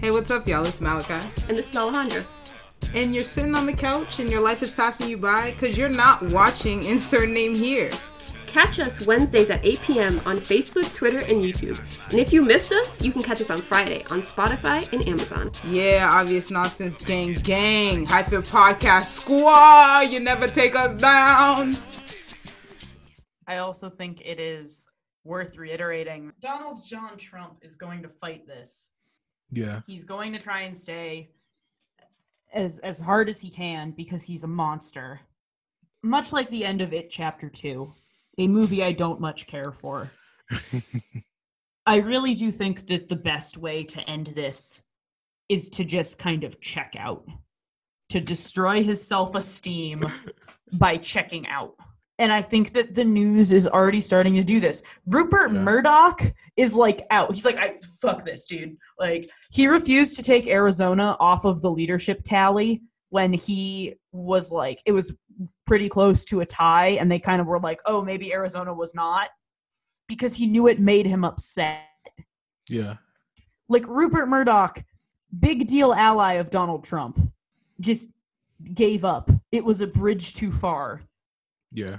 Hey, 0.00 0.12
what's 0.12 0.30
up, 0.30 0.46
y'all? 0.46 0.64
It's 0.64 0.80
Malachi. 0.80 1.26
And 1.48 1.58
this 1.58 1.68
is 1.70 1.74
Alejandra. 1.74 2.24
And 2.94 3.12
you're 3.16 3.24
sitting 3.24 3.56
on 3.56 3.66
the 3.66 3.72
couch 3.72 4.20
and 4.20 4.30
your 4.30 4.40
life 4.40 4.62
is 4.62 4.70
passing 4.70 5.08
you 5.08 5.18
by 5.18 5.50
because 5.50 5.76
you're 5.76 5.88
not 5.88 6.22
watching 6.22 6.84
Insert 6.84 7.28
Name 7.28 7.52
Here. 7.52 7.90
Catch 8.48 8.80
us 8.80 9.02
Wednesdays 9.02 9.50
at 9.50 9.64
8 9.64 9.82
p.m. 9.82 10.20
on 10.24 10.38
Facebook, 10.38 10.92
Twitter, 10.94 11.22
and 11.22 11.42
YouTube. 11.42 11.78
And 12.10 12.18
if 12.18 12.32
you 12.32 12.42
missed 12.42 12.72
us, 12.72 13.00
you 13.02 13.12
can 13.12 13.22
catch 13.22 13.40
us 13.42 13.50
on 13.50 13.60
Friday 13.60 14.04
on 14.10 14.20
Spotify 14.20 14.90
and 14.92 15.06
Amazon. 15.06 15.50
Yeah, 15.66 16.08
obvious 16.10 16.50
nonsense 16.50 17.02
gang 17.02 17.34
gang. 17.34 18.06
Hyphen 18.06 18.42
podcast 18.42 19.04
squad. 19.04 20.10
You 20.10 20.20
never 20.20 20.48
take 20.48 20.74
us 20.74 20.94
down. 20.94 21.76
I 23.46 23.58
also 23.58 23.90
think 23.90 24.22
it 24.24 24.40
is 24.40 24.88
worth 25.24 25.56
reiterating 25.58 26.32
Donald 26.40 26.80
John 26.82 27.18
Trump 27.18 27.58
is 27.60 27.76
going 27.76 28.02
to 28.02 28.08
fight 28.08 28.46
this. 28.46 28.92
yeah 29.52 29.80
He's 29.86 30.04
going 30.04 30.32
to 30.32 30.38
try 30.38 30.62
and 30.62 30.74
stay 30.74 31.28
as 32.54 32.78
as 32.78 32.98
hard 32.98 33.28
as 33.28 33.42
he 33.42 33.50
can 33.50 33.90
because 33.90 34.24
he's 34.24 34.44
a 34.44 34.48
monster. 34.48 35.20
Much 36.02 36.32
like 36.32 36.48
the 36.48 36.64
end 36.64 36.80
of 36.80 36.92
It 36.94 37.10
Chapter 37.10 37.50
2, 37.50 37.92
a 38.38 38.46
movie 38.46 38.82
I 38.82 38.92
don't 38.92 39.20
much 39.20 39.46
care 39.46 39.72
for. 39.72 40.10
I 41.86 41.96
really 41.96 42.34
do 42.34 42.50
think 42.50 42.86
that 42.88 43.08
the 43.08 43.16
best 43.16 43.58
way 43.58 43.82
to 43.84 44.00
end 44.08 44.28
this 44.28 44.82
is 45.48 45.68
to 45.70 45.84
just 45.84 46.18
kind 46.18 46.44
of 46.44 46.60
check 46.60 46.94
out, 46.98 47.26
to 48.10 48.20
destroy 48.20 48.82
his 48.82 49.06
self 49.06 49.34
esteem 49.34 50.04
by 50.74 50.96
checking 50.96 51.46
out. 51.48 51.74
And 52.20 52.32
I 52.32 52.42
think 52.42 52.72
that 52.72 52.94
the 52.94 53.04
news 53.04 53.52
is 53.52 53.68
already 53.68 54.00
starting 54.00 54.34
to 54.34 54.42
do 54.42 54.58
this. 54.58 54.82
Rupert 55.06 55.52
Murdoch 55.52 56.20
is 56.56 56.74
like 56.74 57.00
out. 57.10 57.32
He's 57.32 57.44
like, 57.44 57.58
I 57.58 57.76
fuck 58.00 58.24
this, 58.24 58.44
dude. 58.44 58.76
Like, 58.98 59.30
he 59.52 59.68
refused 59.68 60.16
to 60.16 60.24
take 60.24 60.48
Arizona 60.48 61.16
off 61.20 61.44
of 61.44 61.60
the 61.60 61.70
leadership 61.70 62.22
tally 62.24 62.82
when 63.10 63.32
he 63.32 63.94
was 64.12 64.50
like, 64.52 64.80
it 64.86 64.92
was 64.92 65.16
pretty 65.66 65.88
close 65.88 66.24
to 66.26 66.40
a 66.40 66.46
tie, 66.46 66.88
and 67.00 67.10
they 67.10 67.18
kind 67.18 67.40
of 67.40 67.46
were 67.46 67.58
like, 67.58 67.80
oh, 67.86 68.02
maybe 68.02 68.32
Arizona 68.32 68.72
was 68.72 68.94
not 68.94 69.28
because 70.06 70.34
he 70.34 70.46
knew 70.46 70.68
it 70.68 70.80
made 70.80 71.06
him 71.06 71.24
upset. 71.24 71.82
yeah 72.68 72.96
Like 73.68 73.86
Rupert 73.86 74.28
Murdoch, 74.28 74.82
big 75.38 75.66
deal 75.66 75.92
ally 75.92 76.34
of 76.34 76.50
Donald 76.50 76.84
Trump, 76.84 77.20
just 77.80 78.10
gave 78.74 79.04
up. 79.04 79.30
It 79.52 79.64
was 79.64 79.80
a 79.80 79.86
bridge 79.86 80.34
too 80.34 80.50
far, 80.50 81.02
yeah 81.72 81.98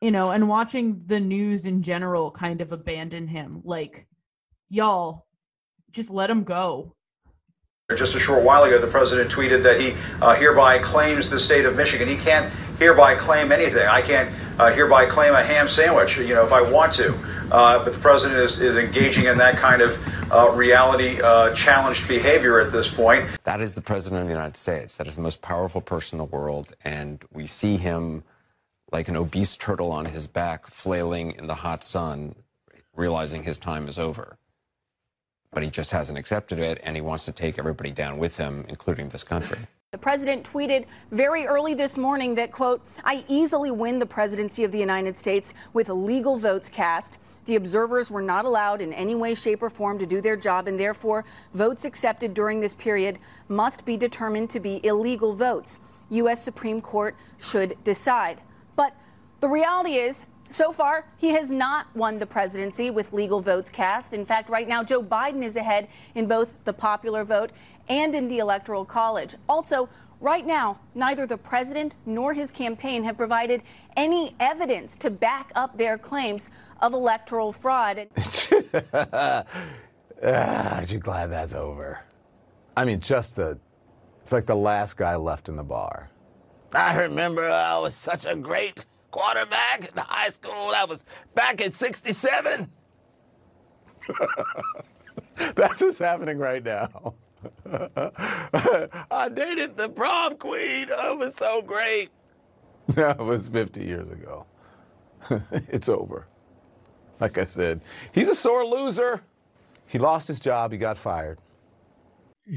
you 0.00 0.10
know, 0.10 0.30
and 0.30 0.48
watching 0.48 1.02
the 1.06 1.20
news 1.20 1.66
in 1.66 1.82
general 1.82 2.30
kind 2.30 2.60
of 2.60 2.72
abandon 2.72 3.26
him. 3.26 3.62
Like, 3.64 4.06
y'all, 4.68 5.26
just 5.90 6.10
let 6.10 6.30
him 6.30 6.44
go. 6.44 6.94
Just 7.94 8.16
a 8.16 8.18
short 8.18 8.42
while 8.42 8.64
ago, 8.64 8.80
the 8.80 8.88
president 8.88 9.30
tweeted 9.30 9.62
that 9.62 9.80
he 9.80 9.94
uh, 10.20 10.34
hereby 10.34 10.80
claims 10.80 11.30
the 11.30 11.38
state 11.38 11.64
of 11.64 11.76
Michigan. 11.76 12.08
He 12.08 12.16
can't 12.16 12.52
hereby 12.80 13.14
claim 13.14 13.52
anything. 13.52 13.86
I 13.86 14.02
can't 14.02 14.28
uh, 14.58 14.72
hereby 14.72 15.06
claim 15.06 15.34
a 15.34 15.42
ham 15.44 15.68
sandwich, 15.68 16.18
you 16.18 16.34
know, 16.34 16.44
if 16.44 16.52
I 16.52 16.68
want 16.68 16.92
to. 16.94 17.14
Uh, 17.52 17.84
but 17.84 17.92
the 17.92 18.00
president 18.00 18.40
is, 18.40 18.60
is 18.60 18.76
engaging 18.76 19.26
in 19.26 19.38
that 19.38 19.56
kind 19.56 19.82
of 19.82 20.32
uh, 20.32 20.50
reality 20.50 21.20
uh, 21.22 21.54
challenged 21.54 22.08
behavior 22.08 22.58
at 22.58 22.72
this 22.72 22.92
point. 22.92 23.24
That 23.44 23.60
is 23.60 23.74
the 23.74 23.82
president 23.82 24.22
of 24.22 24.26
the 24.26 24.34
United 24.34 24.56
States. 24.56 24.96
That 24.96 25.06
is 25.06 25.14
the 25.14 25.22
most 25.22 25.40
powerful 25.40 25.80
person 25.80 26.16
in 26.16 26.18
the 26.18 26.36
world. 26.36 26.74
And 26.84 27.24
we 27.32 27.46
see 27.46 27.76
him 27.76 28.24
like 28.90 29.06
an 29.06 29.16
obese 29.16 29.56
turtle 29.56 29.92
on 29.92 30.06
his 30.06 30.26
back, 30.26 30.66
flailing 30.66 31.30
in 31.38 31.46
the 31.46 31.54
hot 31.54 31.84
sun, 31.84 32.34
realizing 32.96 33.44
his 33.44 33.58
time 33.58 33.88
is 33.88 33.96
over. 33.96 34.38
But 35.56 35.62
he 35.62 35.70
just 35.70 35.90
hasn't 35.90 36.18
accepted 36.18 36.58
it, 36.58 36.82
and 36.84 36.94
he 36.94 37.00
wants 37.00 37.24
to 37.24 37.32
take 37.32 37.58
everybody 37.58 37.90
down 37.90 38.18
with 38.18 38.36
him, 38.36 38.66
including 38.68 39.08
this 39.08 39.24
country. 39.24 39.56
The 39.90 39.96
president 39.96 40.44
tweeted 40.44 40.84
very 41.10 41.46
early 41.46 41.72
this 41.72 41.96
morning 41.96 42.34
that, 42.34 42.52
quote, 42.52 42.84
I 43.04 43.24
easily 43.26 43.70
win 43.70 43.98
the 43.98 44.04
presidency 44.04 44.64
of 44.64 44.70
the 44.70 44.78
United 44.78 45.16
States 45.16 45.54
with 45.72 45.88
legal 45.88 46.36
votes 46.36 46.68
cast. 46.68 47.16
The 47.46 47.56
observers 47.56 48.10
were 48.10 48.20
not 48.20 48.44
allowed 48.44 48.82
in 48.82 48.92
any 48.92 49.14
way, 49.14 49.34
shape, 49.34 49.62
or 49.62 49.70
form 49.70 49.98
to 49.98 50.04
do 50.04 50.20
their 50.20 50.36
job, 50.36 50.68
and 50.68 50.78
therefore, 50.78 51.24
votes 51.54 51.86
accepted 51.86 52.34
during 52.34 52.60
this 52.60 52.74
period 52.74 53.18
must 53.48 53.86
be 53.86 53.96
determined 53.96 54.50
to 54.50 54.60
be 54.60 54.84
illegal 54.84 55.32
votes. 55.32 55.78
U.S. 56.10 56.42
Supreme 56.42 56.82
Court 56.82 57.16
should 57.38 57.82
decide. 57.82 58.42
But 58.76 58.94
the 59.40 59.48
reality 59.48 59.94
is, 59.94 60.26
so 60.48 60.72
far, 60.72 61.06
he 61.16 61.28
has 61.30 61.50
not 61.50 61.94
won 61.94 62.18
the 62.18 62.26
presidency 62.26 62.90
with 62.90 63.12
legal 63.12 63.40
votes 63.40 63.70
cast. 63.70 64.14
In 64.14 64.24
fact, 64.24 64.48
right 64.48 64.68
now, 64.68 64.82
Joe 64.82 65.02
Biden 65.02 65.42
is 65.42 65.56
ahead 65.56 65.88
in 66.14 66.26
both 66.26 66.54
the 66.64 66.72
popular 66.72 67.24
vote 67.24 67.50
and 67.88 68.14
in 68.14 68.28
the 68.28 68.38
Electoral 68.38 68.84
College. 68.84 69.34
Also, 69.48 69.88
right 70.20 70.46
now, 70.46 70.78
neither 70.94 71.26
the 71.26 71.36
president 71.36 71.94
nor 72.04 72.32
his 72.32 72.50
campaign 72.50 73.04
have 73.04 73.16
provided 73.16 73.62
any 73.96 74.34
evidence 74.40 74.96
to 74.98 75.10
back 75.10 75.50
up 75.54 75.76
their 75.76 75.98
claims 75.98 76.50
of 76.80 76.92
electoral 76.94 77.52
fraud. 77.52 78.08
ah, 78.92 79.44
aren't 80.22 80.92
you 80.92 80.98
glad 80.98 81.26
that's 81.26 81.54
over? 81.54 82.00
I 82.76 82.84
mean, 82.84 83.00
just 83.00 83.36
the. 83.36 83.58
It's 84.22 84.32
like 84.32 84.46
the 84.46 84.56
last 84.56 84.96
guy 84.96 85.14
left 85.14 85.48
in 85.48 85.56
the 85.56 85.62
bar. 85.62 86.10
I 86.74 86.98
remember 86.98 87.48
I 87.48 87.78
was 87.78 87.94
such 87.94 88.26
a 88.26 88.34
great 88.34 88.84
quarterback 89.16 89.90
in 89.90 89.96
high 89.96 90.28
school. 90.28 90.72
That 90.72 90.88
was 90.88 91.04
back 91.34 91.60
in 91.62 91.72
67. 91.72 92.70
That's 95.54 95.80
what's 95.80 95.98
happening 95.98 96.38
right 96.38 96.62
now. 96.62 97.14
I 99.10 99.28
dated 99.32 99.76
the 99.76 99.88
prom 99.88 100.36
queen. 100.36 100.88
Oh, 100.92 101.14
it 101.14 101.18
was 101.18 101.34
so 101.34 101.62
great. 101.62 102.10
That 102.94 103.18
was 103.18 103.48
50 103.48 103.82
years 103.82 104.08
ago. 104.10 104.46
it's 105.50 105.88
over. 105.88 106.28
Like 107.18 107.36
I 107.36 107.44
said, 107.44 107.80
he's 108.12 108.28
a 108.28 108.34
sore 108.34 108.64
loser. 108.64 109.22
He 109.88 109.98
lost 109.98 110.28
his 110.28 110.38
job. 110.38 110.70
He 110.70 110.78
got 110.78 110.96
fired. 110.96 111.40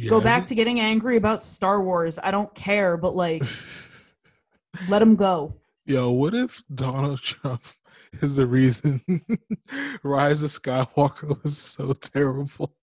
Go 0.08 0.22
back 0.22 0.45
to 0.45 0.54
getting 0.54 0.80
angry 0.80 1.17
about 1.17 1.41
Star 1.41 1.82
Wars. 1.82 2.19
I 2.22 2.30
don't 2.30 2.54
care, 2.54 2.95
but 2.95 3.15
like, 3.15 3.41
let 4.88 5.02
him 5.02 5.15
go. 5.15 5.56
Yo, 5.89 6.12
what 6.12 6.36
if 6.36 6.63
Donald 6.75 7.19
Trump 7.23 7.63
is 8.21 8.36
the 8.36 8.45
reason 8.45 9.02
Rise 10.04 10.43
of 10.43 10.52
Skywalker 10.52 11.41
was 11.41 11.58
so 11.58 11.93
terrible? 11.93 12.75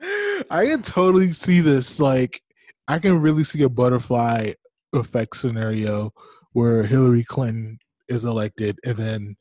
I 0.50 0.64
can 0.64 0.80
totally 0.80 1.34
see 1.34 1.60
this. 1.60 2.00
Like, 2.00 2.40
I 2.88 2.98
can 2.98 3.20
really 3.20 3.44
see 3.44 3.62
a 3.64 3.68
butterfly 3.68 4.52
effect 4.94 5.36
scenario 5.36 6.14
where 6.52 6.84
Hillary 6.84 7.22
Clinton 7.22 7.78
is 8.08 8.24
elected, 8.24 8.78
and 8.82 8.96
then 8.96 9.36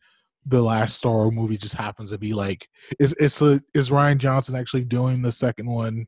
the 0.46 0.62
last 0.62 0.98
Star 0.98 1.14
Wars 1.14 1.34
movie 1.34 1.58
just 1.58 1.76
happens 1.76 2.12
to 2.12 2.18
be 2.18 2.34
like, 2.34 2.68
is 3.00 3.16
it's 3.22 3.42
a, 3.42 3.62
is 3.74 3.90
Rian 3.90 4.18
Johnson 4.18 4.58
actually 4.58 4.84
doing 4.84 5.22
the 5.22 5.32
second 5.32 5.68
one, 5.68 6.08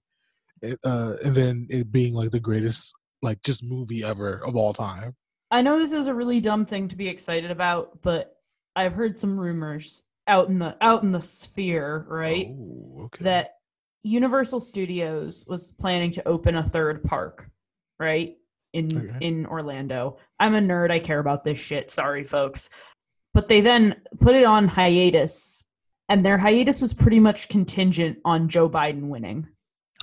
uh, 0.84 1.16
and 1.24 1.34
then 1.34 1.68
it 1.70 1.94
being 1.94 2.14
like 2.14 2.32
the 2.32 2.42
greatest 2.42 2.94
like 3.22 3.42
just 3.44 3.64
movie 3.64 4.04
ever 4.04 4.46
of 4.46 4.58
all 4.58 4.74
time. 4.74 5.16
I 5.56 5.62
know 5.62 5.80
this 5.80 5.94
is 5.94 6.08
a 6.08 6.14
really 6.14 6.42
dumb 6.42 6.66
thing 6.66 6.90
to 6.90 6.98
be 6.98 7.08
excited 7.08 7.50
about, 7.50 8.02
but 8.02 8.36
I've 8.76 8.92
heard 8.92 9.18
some 9.18 9.40
rumors 9.40 10.04
out 10.28 10.50
in 10.50 10.60
the 10.60 10.76
out 10.82 11.02
in 11.04 11.12
the 11.12 11.22
sphere, 11.22 12.06
right? 12.10 12.48
Oh, 12.50 13.10
that 13.22 13.52
Universal 14.04 14.60
Studios 14.60 15.46
was 15.48 15.72
planning 15.72 16.12
to 16.12 16.28
open 16.28 16.56
a 16.56 16.64
third 16.64 17.06
park, 17.06 17.50
right? 18.00 18.36
In 18.74 18.98
Okay. 18.98 19.26
in 19.26 19.46
Orlando. 19.46 20.18
I'm 20.42 20.56
a 20.56 20.60
nerd, 20.60 20.92
I 20.92 21.00
care 21.00 21.20
about 21.20 21.46
this 21.46 21.58
shit. 21.58 21.90
Sorry 21.90 22.26
folks. 22.26 22.70
But 23.34 23.48
they 23.48 23.62
then 23.62 23.96
put 24.20 24.36
it 24.36 24.44
on 24.44 24.68
hiatus 24.68 25.70
and 26.10 26.26
their 26.26 26.38
hiatus 26.38 26.82
was 26.82 26.94
pretty 26.94 27.22
much 27.22 27.48
contingent 27.48 28.18
on 28.26 28.50
Joe 28.50 28.70
Biden 28.70 29.08
winning 29.08 29.48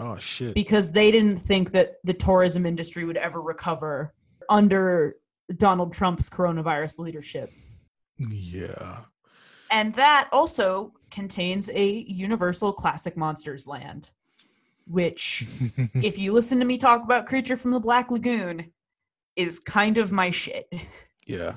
Oh 0.01 0.17
shit! 0.17 0.55
because 0.55 0.93
they 0.93 1.11
didn't 1.11 1.37
think 1.37 1.73
that 1.73 1.97
the 2.05 2.15
tourism 2.15 2.65
industry 2.65 3.05
would 3.05 3.19
ever 3.19 3.43
recover 3.43 4.15
under 4.49 5.17
Donald 5.57 5.93
Trump's 5.93 6.29
coronavirus 6.31 6.99
leadership. 6.99 7.51
Yeah. 8.19 9.01
And 9.71 9.95
that 9.95 10.29
also 10.33 10.93
contains 11.11 11.71
a 11.71 12.05
Universal 12.07 12.75
Classic 12.75 13.17
Monsters 13.17 13.67
land, 13.67 14.11
which, 14.87 15.47
if 15.95 16.19
you 16.19 16.33
listen 16.33 16.59
to 16.59 16.65
me 16.65 16.77
talk 16.77 17.03
about 17.03 17.27
Creature 17.27 17.57
from 17.57 17.71
the 17.71 17.81
Black 17.81 18.11
Lagoon, 18.11 18.71
is 19.37 19.59
kind 19.59 19.99
of 19.99 20.13
my 20.13 20.31
shit. 20.31 20.71
Yeah. 21.27 21.55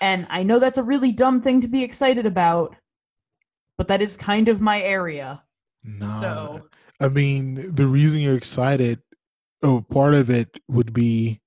And 0.00 0.26
I 0.30 0.42
know 0.42 0.58
that's 0.58 0.78
a 0.78 0.82
really 0.82 1.12
dumb 1.12 1.42
thing 1.42 1.60
to 1.60 1.68
be 1.68 1.82
excited 1.82 2.26
about, 2.26 2.74
but 3.76 3.86
that 3.88 4.02
is 4.02 4.16
kind 4.16 4.48
of 4.48 4.60
my 4.60 4.80
area. 4.80 5.42
Nah, 5.84 6.06
So, 6.06 6.60
I 7.00 7.08
mean, 7.08 7.72
the 7.72 7.86
reason 7.86 8.20
you're 8.20 8.36
excited, 8.36 9.00
oh, 9.62 9.82
part 9.82 10.14
of 10.14 10.30
it 10.30 10.48
would 10.68 10.92
be 10.92 11.41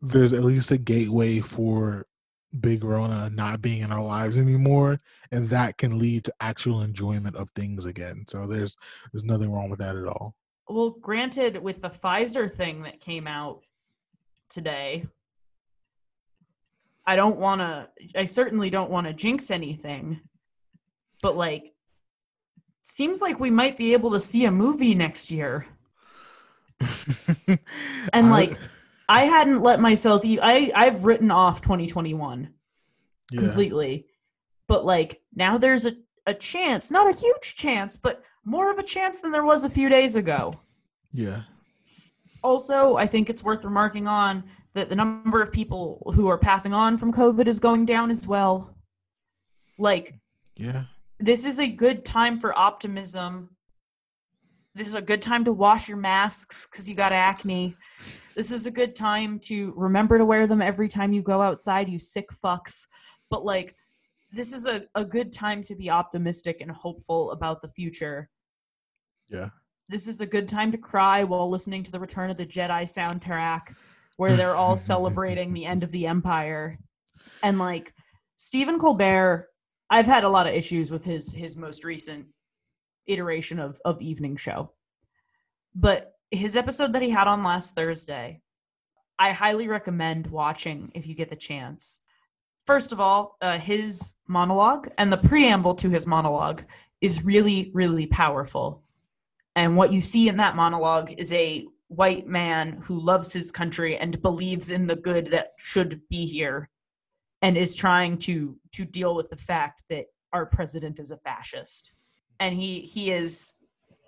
there's 0.00 0.32
at 0.32 0.44
least 0.44 0.70
a 0.70 0.78
gateway 0.78 1.40
for 1.40 2.06
Big 2.60 2.82
Rona 2.84 3.30
not 3.30 3.60
being 3.60 3.80
in 3.82 3.92
our 3.92 4.02
lives 4.02 4.38
anymore, 4.38 5.00
and 5.32 5.48
that 5.50 5.76
can 5.76 5.98
lead 5.98 6.24
to 6.24 6.34
actual 6.40 6.82
enjoyment 6.82 7.36
of 7.36 7.50
things 7.54 7.86
again. 7.86 8.24
So 8.26 8.46
there's 8.46 8.76
there's 9.12 9.24
nothing 9.24 9.52
wrong 9.52 9.70
with 9.70 9.80
that 9.80 9.96
at 9.96 10.06
all. 10.06 10.34
well, 10.68 10.90
granted, 10.90 11.58
with 11.58 11.82
the 11.82 11.90
Pfizer 11.90 12.50
thing 12.50 12.82
that 12.82 13.00
came 13.00 13.26
out 13.26 13.62
today, 14.48 15.06
I 17.06 17.16
don't 17.16 17.38
want 17.38 17.60
to, 17.60 17.88
I 18.14 18.26
certainly 18.26 18.70
don't 18.70 18.90
want 18.90 19.06
to 19.06 19.14
jinx 19.14 19.50
anything, 19.50 20.20
but 21.22 21.36
like, 21.36 21.72
seems 22.82 23.20
like 23.20 23.40
we 23.40 23.50
might 23.50 23.76
be 23.76 23.92
able 23.92 24.10
to 24.12 24.20
see 24.20 24.44
a 24.44 24.50
movie 24.50 24.94
next 24.94 25.30
year. 25.30 25.66
and 28.12 28.30
like, 28.30 28.52
I 28.52 28.58
hadn't 29.24 29.62
let 29.62 29.80
myself, 29.80 30.22
I 30.24 30.70
I've 30.74 31.04
written 31.04 31.30
off 31.30 31.60
2021 31.62 32.48
Yeah. 33.30 33.40
completely, 33.40 34.06
but 34.66 34.84
like, 34.84 35.20
now 35.34 35.56
there's 35.58 35.86
a, 35.86 35.92
a 36.26 36.34
chance, 36.34 36.90
not 36.90 37.10
a 37.12 37.18
huge 37.18 37.54
chance, 37.56 37.96
but 37.96 38.22
more 38.44 38.70
of 38.70 38.78
a 38.78 38.82
chance 38.82 39.18
than 39.20 39.32
there 39.32 39.44
was 39.44 39.64
a 39.64 39.70
few 39.70 39.88
days 39.88 40.16
ago. 40.16 40.52
Yeah. 41.12 41.42
Also, 42.42 42.96
I 42.96 43.06
think 43.06 43.28
it's 43.30 43.42
worth 43.42 43.64
remarking 43.64 44.06
on 44.06 44.44
that 44.74 44.88
the 44.90 44.96
number 44.96 45.40
of 45.42 45.50
people 45.50 46.12
who 46.14 46.28
are 46.28 46.38
passing 46.38 46.72
on 46.72 46.96
from 46.96 47.12
COVID 47.12 47.46
is 47.46 47.58
going 47.58 47.84
down 47.86 48.10
as 48.10 48.26
well. 48.26 48.74
Like, 49.78 50.14
Yeah. 50.56 50.84
this 51.18 51.46
is 51.46 51.58
a 51.58 51.68
good 51.68 52.04
time 52.04 52.36
for 52.36 52.56
optimism. 52.58 53.50
This 54.74 54.86
is 54.86 54.94
a 54.94 55.02
good 55.02 55.22
time 55.22 55.44
to 55.46 55.52
wash 55.52 55.88
your 55.88 55.96
masks 55.98 56.66
because 56.70 56.88
you 56.88 56.94
got 56.94 57.12
acne. 57.12 57.74
This 58.38 58.52
is 58.52 58.66
a 58.66 58.70
good 58.70 58.94
time 58.94 59.40
to 59.40 59.74
remember 59.76 60.16
to 60.16 60.24
wear 60.24 60.46
them 60.46 60.62
every 60.62 60.86
time 60.86 61.12
you 61.12 61.22
go 61.22 61.42
outside, 61.42 61.88
you 61.88 61.98
sick 61.98 62.28
fucks. 62.30 62.86
But, 63.30 63.44
like, 63.44 63.74
this 64.30 64.52
is 64.52 64.68
a, 64.68 64.84
a 64.94 65.04
good 65.04 65.32
time 65.32 65.64
to 65.64 65.74
be 65.74 65.90
optimistic 65.90 66.60
and 66.60 66.70
hopeful 66.70 67.32
about 67.32 67.60
the 67.62 67.68
future 67.68 68.30
Yeah. 69.28 69.48
this 69.88 70.06
is 70.06 70.20
a 70.20 70.26
good 70.26 70.46
time 70.46 70.70
to 70.70 70.78
cry 70.78 71.24
while 71.24 71.50
listening 71.50 71.82
to 71.82 71.90
the 71.90 71.98
Return 71.98 72.30
of 72.30 72.36
the 72.36 72.46
Jedi 72.46 72.84
soundtrack, 72.84 73.74
where 74.18 74.36
they're 74.36 74.54
all 74.54 74.76
celebrating 74.92 75.52
the 75.52 75.66
end 75.66 75.82
of 75.82 75.90
the 75.90 76.06
Empire. 76.06 76.78
And 77.42 77.58
like 77.58 77.92
Stephen 78.36 78.78
Colbert, 78.78 79.48
I've 79.90 80.06
had 80.06 80.22
a 80.22 80.28
lot 80.28 80.46
of 80.46 80.54
issues 80.54 80.92
with 80.92 81.04
his 81.04 81.32
his 81.32 81.56
most 81.56 81.82
recent 81.82 82.26
iteration 83.08 83.58
of 83.58 83.80
of 83.84 84.00
evening 84.00 84.36
show, 84.36 84.74
but 85.74 86.12
his 86.30 86.56
episode 86.56 86.92
that 86.92 87.02
he 87.02 87.10
had 87.10 87.26
on 87.26 87.42
last 87.42 87.74
Thursday, 87.74 88.40
I 89.18 89.32
highly 89.32 89.68
recommend 89.68 90.26
watching 90.28 90.90
if 90.94 91.06
you 91.06 91.14
get 91.14 91.30
the 91.30 91.36
chance. 91.36 92.00
First 92.66 92.92
of 92.92 93.00
all, 93.00 93.36
uh, 93.40 93.58
his 93.58 94.14
monologue 94.28 94.88
and 94.98 95.10
the 95.10 95.16
preamble 95.16 95.74
to 95.76 95.88
his 95.88 96.06
monologue 96.06 96.62
is 97.00 97.24
really, 97.24 97.70
really 97.74 98.06
powerful. 98.06 98.82
And 99.56 99.76
what 99.76 99.92
you 99.92 100.00
see 100.00 100.28
in 100.28 100.36
that 100.36 100.54
monologue 100.54 101.12
is 101.16 101.32
a 101.32 101.66
white 101.88 102.26
man 102.26 102.72
who 102.84 103.00
loves 103.00 103.32
his 103.32 103.50
country 103.50 103.96
and 103.96 104.20
believes 104.20 104.70
in 104.70 104.86
the 104.86 104.96
good 104.96 105.26
that 105.28 105.52
should 105.56 106.02
be 106.10 106.26
here 106.26 106.68
and 107.40 107.56
is 107.56 107.74
trying 107.74 108.18
to 108.18 108.56
to 108.72 108.84
deal 108.84 109.14
with 109.14 109.30
the 109.30 109.36
fact 109.36 109.82
that 109.88 110.06
our 110.32 110.44
president 110.44 111.00
is 111.00 111.10
a 111.10 111.16
fascist. 111.18 111.92
And 112.40 112.54
he 112.54 112.80
he 112.80 113.10
is 113.10 113.54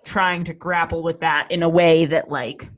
trying 0.05 0.43
to 0.45 0.53
grapple 0.53 1.03
with 1.03 1.19
that 1.19 1.49
in 1.51 1.63
a 1.63 1.69
way 1.69 2.05
that 2.05 2.29
like 2.29 2.69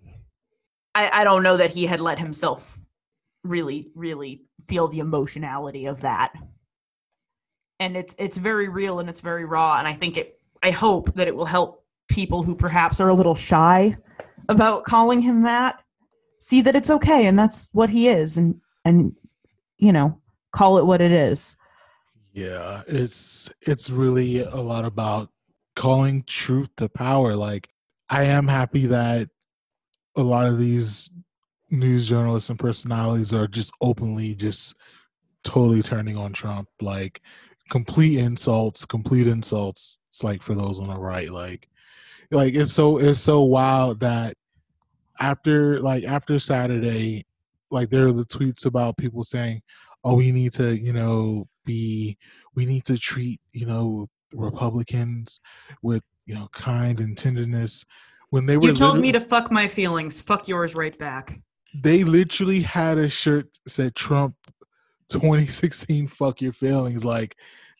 I, 0.95 1.21
I 1.21 1.23
don't 1.23 1.43
know 1.43 1.57
that 1.57 1.73
he 1.73 1.85
had 1.85 1.99
let 1.99 2.19
himself 2.19 2.77
really, 3.43 3.91
really 3.95 4.43
feel 4.61 4.87
the 4.87 4.99
emotionality 4.99 5.85
of 5.85 6.01
that. 6.01 6.33
And 7.79 7.97
it's 7.97 8.15
it's 8.17 8.37
very 8.37 8.69
real 8.69 8.99
and 8.99 9.09
it's 9.09 9.21
very 9.21 9.45
raw. 9.45 9.77
And 9.77 9.87
I 9.87 9.93
think 9.93 10.17
it 10.17 10.39
I 10.61 10.71
hope 10.71 11.13
that 11.15 11.27
it 11.27 11.35
will 11.35 11.45
help 11.45 11.83
people 12.09 12.43
who 12.43 12.55
perhaps 12.55 12.99
are 12.99 13.09
a 13.09 13.13
little 13.13 13.35
shy 13.35 13.95
about 14.49 14.83
calling 14.83 15.21
him 15.21 15.43
that 15.43 15.81
see 16.39 16.61
that 16.61 16.75
it's 16.75 16.89
okay 16.89 17.25
and 17.25 17.39
that's 17.39 17.69
what 17.71 17.89
he 17.89 18.09
is 18.09 18.37
and 18.37 18.59
and 18.83 19.15
you 19.77 19.91
know 19.91 20.19
call 20.51 20.77
it 20.77 20.85
what 20.85 20.99
it 20.99 21.11
is 21.11 21.55
Yeah, 22.33 22.81
it's 22.87 23.49
it's 23.61 23.89
really 23.89 24.39
a 24.41 24.57
lot 24.57 24.85
about 24.85 25.29
calling 25.75 26.23
truth 26.23 26.69
to 26.77 26.89
power. 26.89 27.35
Like 27.35 27.69
I 28.09 28.23
am 28.23 28.47
happy 28.47 28.87
that 28.87 29.29
a 30.15 30.23
lot 30.23 30.47
of 30.47 30.59
these 30.59 31.09
news 31.69 32.07
journalists 32.07 32.49
and 32.49 32.59
personalities 32.59 33.33
are 33.33 33.47
just 33.47 33.71
openly 33.81 34.35
just 34.35 34.75
totally 35.43 35.81
turning 35.81 36.17
on 36.17 36.33
Trump. 36.33 36.69
Like 36.81 37.21
complete 37.69 38.19
insults, 38.19 38.85
complete 38.85 39.27
insults. 39.27 39.99
It's 40.09 40.23
like 40.23 40.43
for 40.43 40.53
those 40.53 40.79
on 40.79 40.87
the 40.87 40.97
right, 40.97 41.31
like 41.31 41.67
like 42.31 42.53
it's 42.53 42.73
so 42.73 42.97
it's 42.97 43.21
so 43.21 43.41
wild 43.41 43.99
that 44.01 44.35
after 45.19 45.79
like 45.79 46.03
after 46.03 46.39
Saturday, 46.39 47.25
like 47.71 47.89
there 47.89 48.07
are 48.07 48.13
the 48.13 48.25
tweets 48.25 48.65
about 48.65 48.97
people 48.97 49.23
saying, 49.23 49.61
"Oh, 50.03 50.15
we 50.15 50.31
need 50.31 50.53
to, 50.53 50.77
you 50.77 50.93
know, 50.93 51.47
be 51.65 52.17
we 52.55 52.65
need 52.65 52.85
to 52.85 52.97
treat, 52.97 53.41
you 53.51 53.65
know, 53.65 54.09
Republicans 54.33 55.39
with, 55.81 56.03
you 56.25 56.35
know, 56.35 56.49
kind 56.53 56.99
and 56.99 57.17
tenderness." 57.17 57.85
When 58.29 58.47
they 58.47 58.57
were 58.57 58.69
you 58.69 58.73
told 58.73 58.97
me 58.97 59.11
to 59.11 59.21
fuck 59.21 59.51
my 59.51 59.67
feelings 59.67 60.19
fuck 60.19 60.47
yours 60.47 60.73
right 60.73 60.97
back 60.97 61.39
they 61.83 62.03
literally 62.03 62.61
had 62.61 62.97
a 62.97 63.07
shirt 63.07 63.47
that 63.63 63.69
said 63.69 63.95
Trump 63.95 64.33
2016 65.09 66.07
fuck 66.07 66.41
your 66.41 66.51
feelings 66.51 67.05
like 67.05 67.35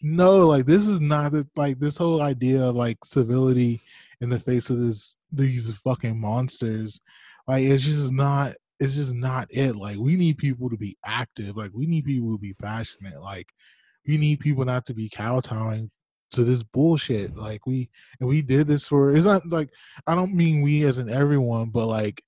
no, 0.06 0.48
like 0.48 0.66
this 0.66 0.86
is 0.86 1.00
not 1.00 1.32
the, 1.32 1.48
like 1.56 1.80
this 1.80 1.96
whole 1.96 2.22
idea 2.22 2.62
of 2.62 2.76
like 2.76 3.04
civility 3.06 3.82
in 4.20 4.30
the 4.30 4.40
face 4.40 4.70
of 4.70 4.78
this 4.78 5.16
these 5.32 5.72
fucking 5.78 6.20
monsters. 6.20 7.00
Like 7.48 7.64
it's 7.64 7.84
just 7.84 8.12
not 8.12 8.54
it's 8.82 8.96
just 8.96 9.16
not 9.16 9.48
it. 9.50 9.78
Like 9.78 9.98
we 9.98 10.18
need 10.18 10.38
people 10.38 10.70
to 10.70 10.78
be 10.78 10.98
active. 11.06 11.56
Like 11.56 11.72
we 11.74 11.88
need 11.88 12.04
people 12.04 12.34
to 12.34 12.38
be 12.38 12.54
passionate. 12.54 13.22
Like 13.22 13.48
we 14.06 14.18
need 14.18 14.42
people 14.42 14.66
not 14.66 14.86
to 14.88 14.94
be 14.94 15.08
kowtowing 15.08 15.90
to 16.34 16.44
this 16.44 16.64
bullshit. 16.64 17.36
Like 17.36 17.66
we 17.66 17.90
and 18.20 18.30
we 18.30 18.42
did 18.42 18.68
this 18.68 18.88
for 18.88 19.16
it's 19.16 19.26
not 19.26 19.48
like 19.48 19.70
I 20.08 20.16
don't 20.16 20.34
mean 20.34 20.62
we 20.62 20.84
as 20.84 20.98
in 20.98 21.10
everyone, 21.10 21.70
but 21.70 21.88
like 21.88 22.22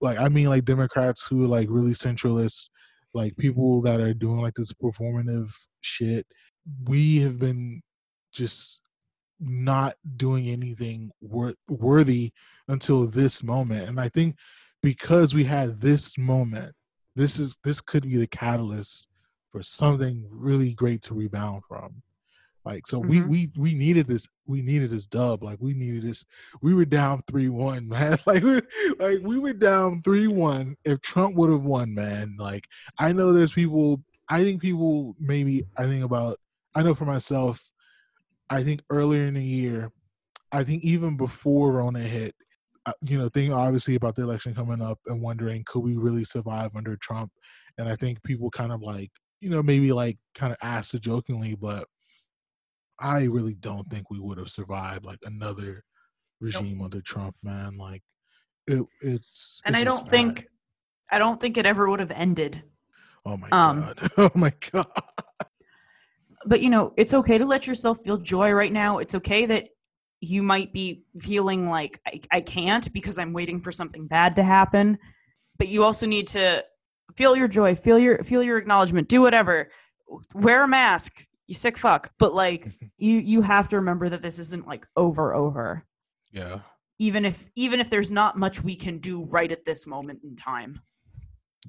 like 0.00 0.18
I 0.18 0.28
mean 0.28 0.48
like 0.48 0.64
Democrats 0.64 1.26
who 1.26 1.44
are 1.44 1.48
like 1.48 1.68
really 1.70 1.92
centralist, 1.92 2.68
like 3.14 3.36
people 3.36 3.80
that 3.82 4.00
are 4.00 4.14
doing 4.14 4.40
like 4.40 4.54
this 4.54 4.72
performative 4.72 5.52
shit. 5.80 6.26
We 6.84 7.20
have 7.20 7.38
been 7.38 7.82
just 8.32 8.80
not 9.40 9.94
doing 10.16 10.48
anything 10.48 11.10
wor- 11.20 11.54
worthy 11.68 12.32
until 12.66 13.06
this 13.06 13.42
moment 13.42 13.88
and 13.88 14.00
i 14.00 14.08
think 14.08 14.34
because 14.82 15.32
we 15.32 15.44
had 15.44 15.80
this 15.80 16.18
moment 16.18 16.74
this 17.14 17.38
is 17.38 17.56
this 17.64 17.80
could 17.80 18.02
be 18.02 18.16
the 18.16 18.26
catalyst 18.26 19.06
for 19.50 19.62
something 19.62 20.26
really 20.30 20.74
great 20.74 21.02
to 21.02 21.14
rebound 21.14 21.62
from 21.68 22.02
like 22.68 22.86
so 22.86 22.98
we 22.98 23.18
Mhm. 23.18 23.28
we 23.28 23.50
we 23.56 23.74
needed 23.74 24.06
this 24.06 24.28
we 24.46 24.62
needed 24.62 24.90
this 24.90 25.06
dub 25.06 25.42
like 25.42 25.58
we 25.60 25.74
needed 25.74 26.02
this 26.02 26.24
we 26.62 26.74
were 26.74 26.84
down 26.84 27.22
3-1 27.26 27.88
man 27.88 28.18
like 28.26 28.42
we, 28.42 28.60
like 28.98 29.20
we 29.22 29.38
were 29.38 29.54
down 29.54 30.02
3-1 30.02 30.76
if 30.84 31.00
trump 31.00 31.34
would 31.34 31.50
have 31.50 31.64
won 31.64 31.94
man 31.94 32.36
like 32.38 32.64
i 32.98 33.12
know 33.12 33.32
there's 33.32 33.52
people 33.52 34.02
i 34.28 34.42
think 34.44 34.60
people 34.60 35.16
maybe 35.18 35.64
i 35.76 35.84
think 35.86 36.04
about 36.04 36.38
i 36.74 36.82
know 36.82 36.94
for 36.94 37.06
myself 37.06 37.70
I 38.50 38.62
think 38.62 38.82
earlier 38.90 39.26
in 39.26 39.34
the 39.34 39.44
year, 39.44 39.92
I 40.52 40.64
think 40.64 40.82
even 40.82 41.16
before 41.16 41.72
Rona 41.72 42.00
hit, 42.00 42.34
uh, 42.86 42.92
you 43.02 43.18
know, 43.18 43.28
thinking 43.28 43.52
obviously 43.52 43.94
about 43.94 44.16
the 44.16 44.22
election 44.22 44.54
coming 44.54 44.80
up 44.80 44.98
and 45.06 45.20
wondering 45.20 45.64
could 45.66 45.80
we 45.80 45.96
really 45.96 46.24
survive 46.24 46.74
under 46.74 46.96
Trump? 46.96 47.30
And 47.76 47.88
I 47.88 47.96
think 47.96 48.22
people 48.22 48.50
kind 48.50 48.72
of 48.72 48.80
like, 48.80 49.10
you 49.40 49.50
know, 49.50 49.62
maybe 49.62 49.92
like 49.92 50.18
kind 50.34 50.52
of 50.52 50.58
asked 50.62 50.94
it 50.94 51.02
jokingly, 51.02 51.54
but 51.54 51.86
I 53.00 53.24
really 53.24 53.54
don't 53.54 53.88
think 53.90 54.10
we 54.10 54.20
would 54.20 54.38
have 54.38 54.50
survived 54.50 55.04
like 55.04 55.20
another 55.24 55.84
regime 56.40 56.82
under 56.82 57.00
Trump, 57.00 57.36
man. 57.42 57.76
Like 57.78 58.02
it, 58.66 58.84
it's 59.00 59.62
and 59.64 59.74
it's 59.76 59.82
I 59.82 59.84
don't 59.84 60.04
bad. 60.04 60.10
think 60.10 60.46
I 61.10 61.18
don't 61.18 61.40
think 61.40 61.56
it 61.58 61.66
ever 61.66 61.88
would 61.88 62.00
have 62.00 62.10
ended. 62.10 62.62
Oh 63.24 63.36
my 63.36 63.48
Um, 63.50 63.80
god! 63.80 64.10
Oh 64.18 64.30
my 64.34 64.52
god! 64.72 64.86
but 66.46 66.60
you 66.60 66.70
know, 66.70 66.92
it's 66.96 67.14
okay 67.14 67.38
to 67.38 67.44
let 67.44 67.66
yourself 67.66 68.02
feel 68.02 68.16
joy 68.16 68.50
right 68.52 68.72
now. 68.72 68.98
It's 68.98 69.14
okay 69.14 69.46
that 69.46 69.68
you 70.20 70.42
might 70.42 70.72
be 70.72 71.04
feeling 71.20 71.68
like 71.68 72.00
I, 72.06 72.20
I 72.32 72.40
can't 72.40 72.92
because 72.92 73.18
I'm 73.18 73.32
waiting 73.32 73.60
for 73.60 73.70
something 73.70 74.06
bad 74.06 74.34
to 74.36 74.42
happen. 74.42 74.98
But 75.58 75.68
you 75.68 75.84
also 75.84 76.06
need 76.06 76.26
to 76.28 76.64
feel 77.14 77.36
your 77.36 77.48
joy, 77.48 77.74
feel 77.74 77.98
your 77.98 78.22
feel 78.24 78.42
your 78.42 78.58
acknowledgement, 78.58 79.08
do 79.08 79.20
whatever. 79.20 79.70
Wear 80.34 80.64
a 80.64 80.68
mask, 80.68 81.26
you 81.48 81.54
sick 81.54 81.76
fuck. 81.76 82.12
But 82.18 82.34
like 82.34 82.68
you 82.98 83.18
you 83.18 83.42
have 83.42 83.68
to 83.70 83.76
remember 83.76 84.08
that 84.08 84.22
this 84.22 84.38
isn't 84.38 84.68
like 84.68 84.86
over 84.96 85.34
over. 85.34 85.84
Yeah. 86.30 86.60
Even 87.00 87.24
if 87.24 87.48
even 87.56 87.80
if 87.80 87.90
there's 87.90 88.12
not 88.12 88.38
much 88.38 88.62
we 88.62 88.76
can 88.76 88.98
do 88.98 89.24
right 89.24 89.50
at 89.50 89.64
this 89.64 89.86
moment 89.86 90.20
in 90.22 90.36
time. 90.36 90.80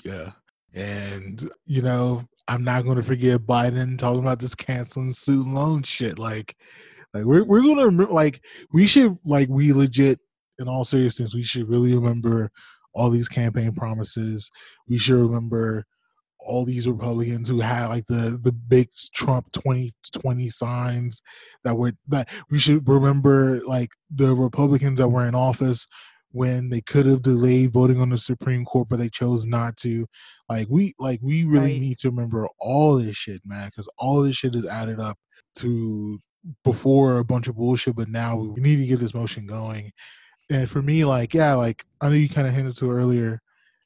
Yeah. 0.06 0.32
And 0.76 1.50
you 1.66 1.82
know, 1.82 2.24
I'm 2.48 2.64
not 2.64 2.84
going 2.84 2.98
to 2.98 3.04
forget 3.04 3.42
Biden 3.42 3.98
talking 3.98 4.20
about 4.20 4.40
this 4.40 4.56
canceling 4.56 5.14
student 5.14 5.56
loan 5.56 5.84
shit. 5.84 6.20
Like, 6.20 6.56
like 7.14 7.24
we're 7.24 7.44
we're 7.44 7.62
going 7.62 7.78
to 7.78 7.86
remember. 7.86 8.14
Like, 8.14 8.42
we 8.72 8.86
should 8.86 9.18
like 9.26 9.50
we 9.50 9.74
legit, 9.74 10.20
in 10.60 10.68
all 10.68 10.84
seriousness, 10.84 11.34
we 11.34 11.44
should 11.44 11.70
really 11.70 11.96
remember 11.96 12.52
all 12.94 13.10
these 13.10 13.30
campaign 13.30 13.74
promises. 13.74 14.52
We 14.88 15.00
should 15.00 15.16
remember 15.16 15.86
all 16.50 16.66
these 16.66 16.88
Republicans 16.88 17.48
who 17.48 17.60
had 17.62 17.88
like 17.88 18.06
the 18.08 18.40
the 18.42 18.52
big 18.52 18.90
Trump 19.14 19.52
2020 19.54 20.50
signs 20.50 21.22
that 21.64 21.78
were 21.78 21.94
that 22.08 22.30
we 22.50 22.60
should 22.60 22.88
remember 22.88 23.62
like 23.66 23.90
the 24.10 24.36
Republicans 24.36 24.98
that 25.00 25.10
were 25.10 25.26
in 25.26 25.36
office 25.36 25.88
when 26.32 26.70
they 26.70 26.82
could 26.82 27.06
have 27.08 27.22
delayed 27.24 27.74
voting 27.74 28.00
on 28.00 28.10
the 28.10 28.18
Supreme 28.18 28.64
Court, 28.66 28.88
but 28.90 29.00
they 29.00 29.10
chose 29.10 29.46
not 29.46 29.78
to. 29.78 30.06
Like 30.48 30.68
we 30.70 30.94
like 31.00 31.20
we 31.24 31.44
really 31.44 31.74
Right. 31.74 31.82
need 31.82 31.98
to 32.00 32.10
remember 32.10 32.48
all 32.60 32.98
this 32.98 33.16
shit, 33.16 33.42
man, 33.46 33.68
because 33.70 33.90
all 33.98 34.22
this 34.22 34.36
shit 34.36 34.56
is 34.56 34.66
added 34.68 35.00
up 35.00 35.18
to 35.58 36.20
before 36.64 37.20
a 37.20 37.26
bunch 37.26 37.48
of 37.48 37.56
bullshit, 37.56 37.96
but 37.96 38.08
now 38.10 38.36
we 38.38 38.62
need 38.62 38.78
to 38.78 38.86
get 38.88 39.00
this 39.00 39.14
motion 39.14 39.46
going. 39.46 39.92
And 40.52 40.70
for 40.70 40.82
me, 40.82 41.06
like, 41.06 41.34
yeah, 41.34 41.54
like 41.56 41.84
I 42.02 42.10
know 42.10 42.16
you 42.16 42.30
kind 42.30 42.48
of 42.48 42.54
hinted 42.54 42.76
to 42.78 42.92
earlier, 42.92 43.42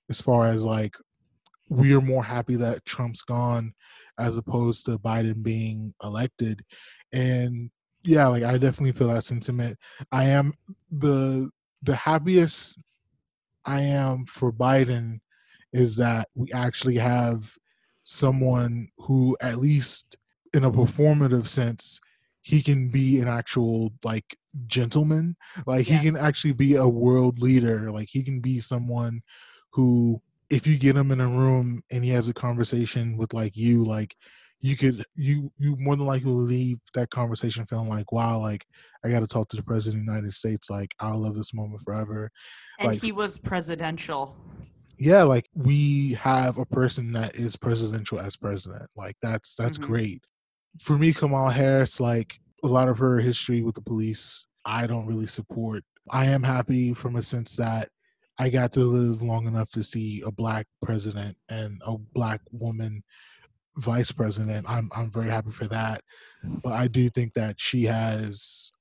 as 0.09 0.21
far 0.21 0.47
as 0.47 0.63
like 0.63 0.95
we 1.69 1.93
are 1.95 2.01
more 2.01 2.23
happy 2.23 2.55
that 2.57 2.85
Trump's 2.85 3.21
gone 3.21 3.73
as 4.17 4.37
opposed 4.37 4.85
to 4.85 4.99
Biden 4.99 5.43
being 5.43 5.93
elected. 6.03 6.63
And 7.11 7.71
yeah, 8.03 8.27
like 8.27 8.43
I 8.43 8.57
definitely 8.57 8.91
feel 8.91 9.07
that 9.09 9.23
sentiment. 9.23 9.77
I 10.11 10.25
am 10.25 10.53
the 10.91 11.49
the 11.81 11.95
happiest 11.95 12.77
I 13.65 13.81
am 13.81 14.25
for 14.25 14.51
Biden 14.51 15.19
is 15.71 15.95
that 15.95 16.29
we 16.35 16.51
actually 16.53 16.97
have 16.97 17.53
someone 18.03 18.89
who 18.97 19.37
at 19.41 19.59
least 19.59 20.17
in 20.53 20.63
a 20.63 20.71
performative 20.71 21.47
sense 21.47 21.99
he 22.41 22.61
can 22.61 22.89
be 22.89 23.19
an 23.19 23.27
actual 23.27 23.93
like 24.03 24.37
gentleman 24.67 25.35
like 25.65 25.87
he 25.87 25.97
can 25.99 26.15
actually 26.17 26.51
be 26.51 26.75
a 26.75 26.87
world 26.87 27.39
leader 27.39 27.91
like 27.91 28.09
he 28.11 28.21
can 28.21 28.41
be 28.41 28.59
someone 28.59 29.21
who 29.71 30.21
if 30.49 30.67
you 30.67 30.77
get 30.77 30.95
him 30.95 31.11
in 31.11 31.21
a 31.21 31.27
room 31.27 31.81
and 31.91 32.03
he 32.03 32.09
has 32.11 32.27
a 32.27 32.33
conversation 32.33 33.17
with 33.17 33.33
like 33.33 33.55
you 33.55 33.83
like 33.83 34.15
you 34.61 34.77
could 34.77 35.03
you 35.15 35.51
you 35.57 35.75
more 35.77 35.95
than 35.95 36.05
likely 36.05 36.31
leave 36.31 36.77
that 36.93 37.09
conversation 37.09 37.65
feeling 37.65 37.89
like 37.89 38.11
wow 38.11 38.39
like 38.39 38.65
i 39.03 39.09
got 39.09 39.19
to 39.19 39.27
talk 39.27 39.49
to 39.49 39.57
the 39.57 39.63
president 39.63 40.01
of 40.01 40.05
the 40.05 40.11
united 40.11 40.33
states 40.33 40.69
like 40.69 40.93
i'll 40.99 41.19
love 41.19 41.35
this 41.35 41.53
moment 41.53 41.81
forever 41.83 42.29
And 42.79 42.91
like 42.93 43.01
he 43.01 43.11
was 43.11 43.37
presidential. 43.37 44.35
yeah 44.97 45.23
like 45.23 45.49
we 45.53 46.13
have 46.13 46.57
a 46.57 46.65
person 46.65 47.11
that 47.13 47.35
is 47.35 47.55
presidential 47.55 48.19
as 48.19 48.37
president 48.37 48.89
like 48.95 49.15
that's 49.21 49.55
that's 49.55 49.77
Mhm. 49.77 49.87
great 49.87 50.23
for 50.79 50.97
me 50.97 51.11
kamala 51.13 51.51
harris 51.51 51.99
like 51.99 52.39
a 52.63 52.67
lot 52.67 52.87
of 52.87 52.97
her 52.99 53.19
history 53.19 53.61
with 53.61 53.75
the 53.75 53.81
police 53.81 54.47
i 54.65 54.87
don't 54.87 55.07
really 55.07 55.27
support 55.27 55.83
i 56.09 56.25
am 56.25 56.43
happy 56.43 56.93
from 56.93 57.15
a 57.15 57.23
sense 57.23 57.55
that 57.55 57.89
i 58.39 58.49
got 58.49 58.71
to 58.73 58.79
live 58.81 59.21
long 59.21 59.47
enough 59.47 59.71
to 59.71 59.83
see 59.83 60.21
a 60.25 60.31
black 60.31 60.65
president 60.81 61.37
and 61.49 61.81
a 61.85 61.97
black 61.97 62.41
woman 62.51 63.03
vice 63.77 64.11
president 64.11 64.65
i'm 64.69 64.89
i'm 64.95 65.09
very 65.11 65.29
happy 65.29 65.51
for 65.51 65.67
that. 65.67 66.01
But 66.61 66.73
i 66.73 66.87
do 66.87 67.09
think 67.09 67.33
that 67.33 67.59
she 67.59 67.83
has 67.85 68.71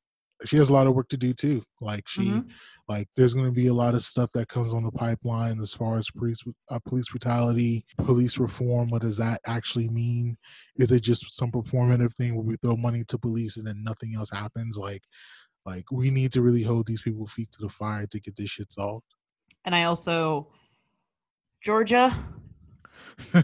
she 0.45 0.57
has 0.57 0.69
a 0.69 0.73
lot 0.73 0.87
of 0.89 0.95
work 0.95 1.09
to 1.11 1.17
do 1.17 1.33
too. 1.33 1.63
Like 1.81 2.09
she 2.09 2.25
Mhm. 2.25 2.51
like 2.89 3.09
there's 3.15 3.33
going 3.33 3.47
to 3.47 3.53
be 3.53 3.69
a 3.69 3.75
lot 3.75 3.95
of 3.95 4.05
stuff 4.05 4.33
that 4.33 4.49
comes 4.49 4.75
on 4.75 4.83
the 4.83 4.91
pipeline 4.91 5.61
as 5.61 5.73
far 5.73 5.97
as 5.99 6.11
police 6.11 6.43
uh, 6.69 6.81
police 6.81 7.09
brutality 7.09 7.87
police 7.99 8.39
reform 8.39 8.89
what 8.89 9.03
does 9.03 9.17
that 9.19 9.41
actually 9.47 9.89
mean? 9.89 10.37
Is 10.77 10.91
it 10.93 11.01
just 11.01 11.33
some 11.33 11.53
performative 11.53 12.15
thing 12.15 12.35
where 12.35 12.45
we 12.45 12.57
throw 12.57 12.77
money 12.77 13.05
to 13.05 13.19
police 13.19 13.57
and 13.57 13.67
then 13.67 13.85
nothing 13.85 14.15
else 14.17 14.31
happens? 14.31 14.77
Like 14.77 15.05
like 15.65 15.85
we 15.93 16.11
need 16.11 16.33
to 16.33 16.43
really 16.43 16.65
hold 16.65 16.87
these 16.87 17.03
people 17.03 17.27
feet 17.27 17.51
to 17.53 17.59
the 17.61 17.71
fire 17.71 18.07
to 18.09 18.21
get 18.21 18.37
this 18.37 18.51
shit 18.51 18.73
solved 18.73 19.07
And 19.65 19.75
I 19.75 19.85
also 19.85 20.49
Georgia, 21.63 22.11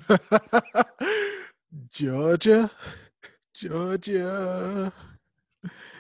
georgia 1.93 2.71
georgia 3.55 4.93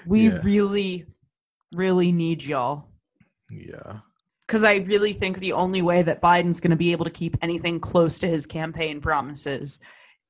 we 0.04 0.28
Yeah. 0.28 0.40
really 0.42 1.06
really 1.72 2.12
need 2.12 2.42
y'all. 2.44 2.88
yeah 3.50 4.00
Because 4.46 4.64
I 4.64 4.76
really 4.78 5.12
think 5.12 5.38
the 5.38 5.52
only 5.52 5.82
way 5.82 6.02
that 6.02 6.22
Biden's 6.22 6.60
going 6.60 6.70
to 6.70 6.76
be 6.76 6.92
able 6.92 7.04
to 7.04 7.10
keep 7.10 7.36
anything 7.42 7.78
close 7.80 8.18
to 8.20 8.28
his 8.28 8.46
campaign 8.46 9.00
promises 9.00 9.80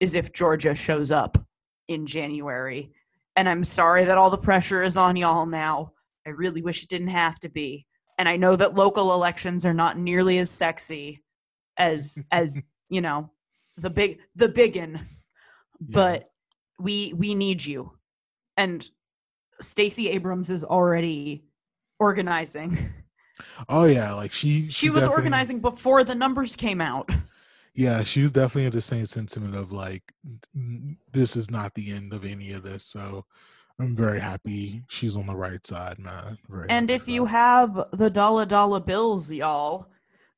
is 0.01 0.15
if 0.17 0.33
Georgia 0.33 0.75
shows 0.75 1.13
up 1.13 1.39
in 1.87 2.07
January. 2.07 2.91
And 3.37 3.49
I'm 3.49 3.63
sorry 3.65 4.05
that 4.05 4.19
all 4.19 4.31
the 4.31 4.37
pressure 4.39 4.83
is 4.83 4.97
on 4.97 5.15
y'all 5.17 5.47
now. 5.47 5.93
I 6.27 6.31
really 6.31 6.63
wish 6.63 6.83
it 6.83 6.89
didn't 6.91 7.09
have 7.09 7.39
to 7.41 7.49
be. 7.49 7.87
And 8.19 8.29
I 8.29 8.37
know 8.37 8.57
that 8.57 8.75
local 8.75 9.15
elections 9.15 9.65
are 9.65 9.75
not 9.75 9.97
nearly 9.97 10.39
as 10.39 10.51
sexy 10.51 11.23
as 11.79 12.23
as 12.33 12.59
you 12.89 13.01
know 13.01 13.31
the 13.77 13.91
big 13.91 14.21
the 14.35 14.49
biggin, 14.49 15.01
but 15.81 16.31
we 16.79 17.15
we 17.17 17.35
need 17.35 17.65
you. 17.65 17.93
And 18.57 18.89
Stacey 19.61 20.09
Abrams 20.11 20.51
is 20.51 20.65
already 20.65 21.45
organizing. 22.01 22.77
oh 23.69 23.85
yeah 23.85 24.13
like 24.13 24.33
she 24.33 24.69
She 24.69 24.91
was 24.91 25.07
organizing 25.07 25.61
before 25.61 26.05
the 26.05 26.15
numbers 26.15 26.57
came 26.57 26.81
out. 26.81 27.09
Yeah, 27.79 28.03
she 28.03 28.23
was 28.23 28.33
definitely 28.33 28.65
in 28.65 28.73
the 28.73 28.81
same 28.81 29.07
sentiment 29.07 29.55
of 29.55 29.71
like, 29.71 30.03
this 31.13 31.37
is 31.37 31.49
not 31.49 31.73
the 31.75 31.93
end 31.93 32.13
of 32.13 32.25
any 32.25 32.51
of 32.51 32.65
this. 32.65 32.85
So 32.85 33.25
I'm 33.81 33.95
very 33.95 34.19
happy 34.19 34.83
she's 34.89 35.17
on 35.17 35.27
the 35.27 35.37
right 35.37 35.65
side, 35.67 35.99
man. 35.99 36.37
Very 36.49 36.69
And 36.69 36.91
if 36.91 37.07
you 37.09 37.25
have 37.27 37.85
the 37.93 38.11
dollar 38.11 38.45
dollar 38.45 38.81
bills, 38.81 39.33
y'all, 39.33 39.89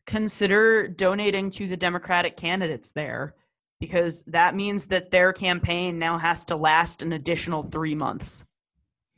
consider 0.07 0.89
donating 0.89 1.51
to 1.51 1.67
the 1.67 1.77
Democratic 1.77 2.37
candidates 2.37 2.93
there 2.93 3.35
because 3.81 4.23
that 4.25 4.55
means 4.55 4.87
that 4.89 5.11
their 5.11 5.33
campaign 5.33 5.99
now 5.99 6.19
has 6.19 6.45
to 6.47 6.57
last 6.57 7.03
an 7.03 7.15
additional 7.15 7.63
three 7.63 7.95
months. 7.95 8.45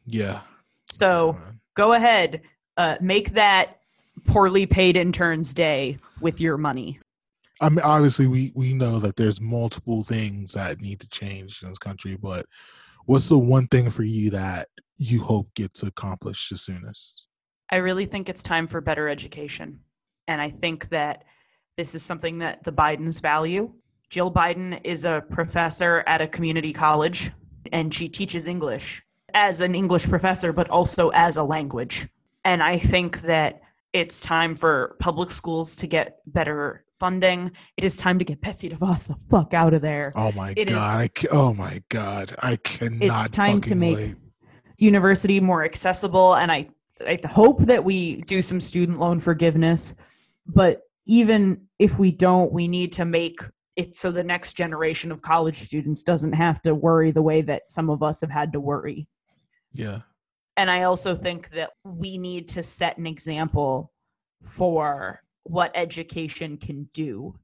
yeah, 0.07 0.41
So 0.91 1.37
go 1.75 1.95
ahead, 1.95 2.43
uh, 2.77 2.97
make 3.01 3.31
that 3.31 3.81
poorly 4.25 4.67
paid 4.67 4.97
intern's 4.97 5.53
day 5.53 5.99
with 6.21 6.41
your 6.41 6.57
money. 6.57 7.01
I 7.61 7.69
mean, 7.69 7.81
obviously, 7.81 8.27
we 8.27 8.53
we 8.55 8.75
know 8.75 8.99
that 8.99 9.17
there's 9.17 9.41
multiple 9.41 10.05
things 10.05 10.53
that 10.53 10.81
need 10.81 11.01
to 11.01 11.09
change 11.09 11.63
in 11.63 11.69
this 11.69 11.79
country, 11.79 12.17
but 12.21 12.47
what's 13.07 13.29
the 13.29 13.39
one 13.39 13.69
thing 13.69 13.91
for 13.91 14.03
you 14.03 14.31
that 14.31 14.69
you 14.97 15.23
hope 15.23 15.53
gets 15.55 15.83
accomplished 15.83 16.51
the 16.51 16.57
soonest? 16.57 17.27
I 17.71 17.77
really 17.77 18.07
think 18.07 18.29
it's 18.29 18.43
time 18.43 18.67
for 18.67 18.81
better 18.81 19.09
education. 19.09 19.81
And 20.29 20.41
I 20.41 20.51
think 20.51 20.89
that 20.91 21.25
this 21.77 21.95
is 21.95 22.03
something 22.03 22.39
that 22.39 22.63
the 22.65 22.73
Bidens 22.73 23.21
value. 23.21 23.73
Jill 24.11 24.31
Biden 24.31 24.81
is 24.85 25.05
a 25.05 25.25
professor 25.31 26.05
at 26.07 26.21
a 26.21 26.29
community 26.29 26.73
college 26.73 27.31
and 27.73 27.93
she 27.93 28.09
teaches 28.09 28.49
English 28.49 29.03
as 29.35 29.63
an 29.63 29.75
English 29.75 30.07
professor, 30.09 30.53
but 30.53 30.69
also 30.69 31.09
as 31.11 31.39
a 31.39 31.43
language. 31.43 32.07
And 32.45 32.63
I 32.63 32.77
think 32.77 33.23
that 33.23 33.63
it's 33.93 34.21
time 34.21 34.55
for 34.55 34.97
public 35.01 35.31
schools 35.31 35.77
to 35.77 35.87
get 35.87 36.19
better 36.27 36.85
funding. 37.07 37.51
It 37.77 37.85
is 37.85 37.97
time 37.97 38.17
to 38.21 38.25
get 38.25 38.41
Betsy 38.41 38.69
DeVos 38.71 39.09
the 39.09 39.17
fuck 39.29 39.55
out 39.55 39.75
of 39.75 39.83
there. 39.83 40.13
Oh 40.15 40.31
my 40.33 40.55
It 40.57 40.69
is- 40.69 40.77
god! 40.77 40.97
I 41.01 41.09
ca- 41.09 41.29
oh 41.33 41.53
my 41.53 41.83
god! 41.89 42.33
I 42.41 42.55
cannot. 42.57 43.03
it's 43.03 43.31
time 43.31 43.61
to 43.63 43.75
make 43.75 43.97
wait. 43.97 44.15
university 44.79 45.41
more 45.41 45.65
accessible 45.65 46.37
and 46.37 46.53
I, 46.53 46.69
I 47.05 47.19
hope 47.29 47.59
that 47.63 47.83
we 47.83 48.21
do 48.23 48.41
some 48.41 48.61
student 48.61 49.01
loan 49.01 49.19
forgiveness 49.19 49.97
but 50.47 50.83
even 51.07 51.61
if 51.81 51.99
we 51.99 52.13
don't 52.13 52.53
we 52.53 52.69
need 52.69 52.93
to 52.93 53.05
make 53.05 53.41
it 53.75 53.97
so 53.97 54.13
the 54.13 54.23
next 54.23 54.53
generation 54.57 55.11
of 55.11 55.21
college 55.23 55.57
students 55.57 56.03
doesn't 56.05 56.33
have 56.35 56.63
to 56.63 56.75
worry 56.77 57.11
the 57.11 57.23
way 57.23 57.43
that 57.43 57.63
some 57.69 57.91
of 57.91 58.03
us 58.05 58.21
have 58.21 58.31
had 58.31 58.53
to 58.53 58.61
worry 58.61 59.09
Yeah, 59.73 59.99
and 60.57 60.71
i 60.71 60.83
also 60.83 61.15
think 61.17 61.51
that 61.51 61.71
we 61.85 62.19
need 62.19 62.47
to 62.51 62.63
set 62.63 62.97
an 62.99 63.07
example 63.07 63.93
for 64.43 65.21
what 65.45 65.73
education 65.75 66.57
can 66.57 66.89
do. 66.93 67.35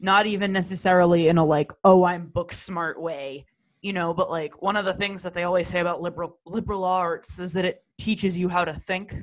Not 0.00 0.26
even 0.26 0.52
necessarily 0.52 1.28
in 1.28 1.38
a 1.38 1.44
like 1.44 1.72
oh 1.82 2.04
i'm 2.04 2.28
book 2.28 2.52
smart 2.52 3.00
way 3.00 3.44
you 3.82 3.92
know 3.92 4.14
but 4.14 4.30
like 4.30 4.62
one 4.62 4.76
of 4.76 4.84
the 4.84 4.94
things 4.94 5.22
that 5.22 5.34
they 5.34 5.44
always 5.44 5.68
say 5.68 5.80
about 5.80 6.00
liberal 6.00 6.38
liberal 6.46 6.84
arts 6.84 7.38
is 7.40 7.52
that 7.52 7.64
it 7.64 7.84
teaches 7.98 8.38
you 8.38 8.48
how 8.48 8.64
to 8.64 8.72
think. 8.72 9.14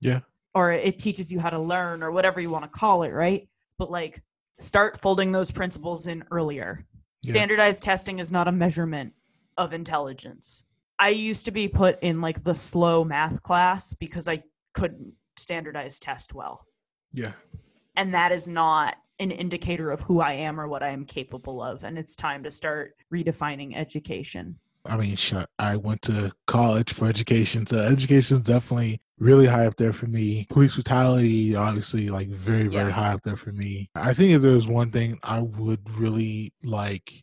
Yeah, 0.00 0.20
or 0.54 0.72
it 0.72 0.98
teaches 0.98 1.32
you 1.32 1.40
how 1.40 1.50
to 1.50 1.58
learn 1.58 2.02
or 2.02 2.10
whatever 2.12 2.40
you 2.40 2.50
want 2.50 2.64
to 2.64 2.78
call 2.78 3.02
it 3.02 3.10
right? 3.10 3.48
But 3.78 3.90
like 3.90 4.22
start 4.58 4.98
folding 5.00 5.32
those 5.32 5.50
principles 5.50 6.06
in 6.06 6.24
earlier. 6.30 6.86
Yeah. 7.22 7.32
standardized 7.32 7.84
testing 7.84 8.18
is 8.18 8.32
not 8.32 8.48
a 8.48 8.52
measurement 8.52 9.12
of 9.56 9.72
intelligence. 9.72 10.64
I 10.98 11.10
used 11.10 11.44
to 11.44 11.50
be 11.52 11.68
put 11.68 11.98
in 12.02 12.20
like 12.20 12.42
the 12.42 12.54
slow 12.54 13.04
math 13.04 13.42
class 13.42 13.94
because 13.94 14.28
i 14.28 14.42
couldn't 14.74 15.12
standardize 15.36 15.98
test 15.98 16.34
well 16.34 16.64
yeah. 17.12 17.32
and 17.96 18.14
that 18.14 18.32
is 18.32 18.48
not 18.48 18.96
an 19.18 19.30
indicator 19.30 19.90
of 19.90 20.00
who 20.00 20.20
I 20.20 20.32
am 20.32 20.60
or 20.60 20.66
what 20.66 20.82
I 20.82 20.88
am 20.88 21.04
capable 21.04 21.62
of. 21.62 21.84
And 21.84 21.96
it's 21.98 22.16
time 22.16 22.42
to 22.42 22.50
start 22.50 22.94
redefining 23.12 23.76
education. 23.76 24.58
I 24.84 24.96
mean, 24.96 25.14
shit, 25.14 25.46
I 25.60 25.76
went 25.76 26.02
to 26.02 26.32
college 26.48 26.92
for 26.92 27.06
education, 27.06 27.66
so 27.66 27.78
education 27.78 28.38
is 28.38 28.42
definitely 28.42 29.00
really 29.18 29.46
high 29.46 29.66
up 29.66 29.76
there 29.76 29.92
for 29.92 30.06
me. 30.08 30.46
Police 30.50 30.74
brutality, 30.74 31.54
obviously, 31.54 32.08
like 32.08 32.28
very, 32.30 32.66
very 32.66 32.88
Yeah. 32.88 32.96
high 32.96 33.12
up 33.12 33.22
there 33.22 33.36
for 33.36 33.52
me. 33.52 33.90
I 33.94 34.12
think 34.12 34.32
if 34.32 34.42
there's 34.42 34.66
one 34.66 34.90
thing 34.90 35.20
I 35.22 35.38
would 35.40 35.88
really 35.96 36.52
like, 36.64 37.22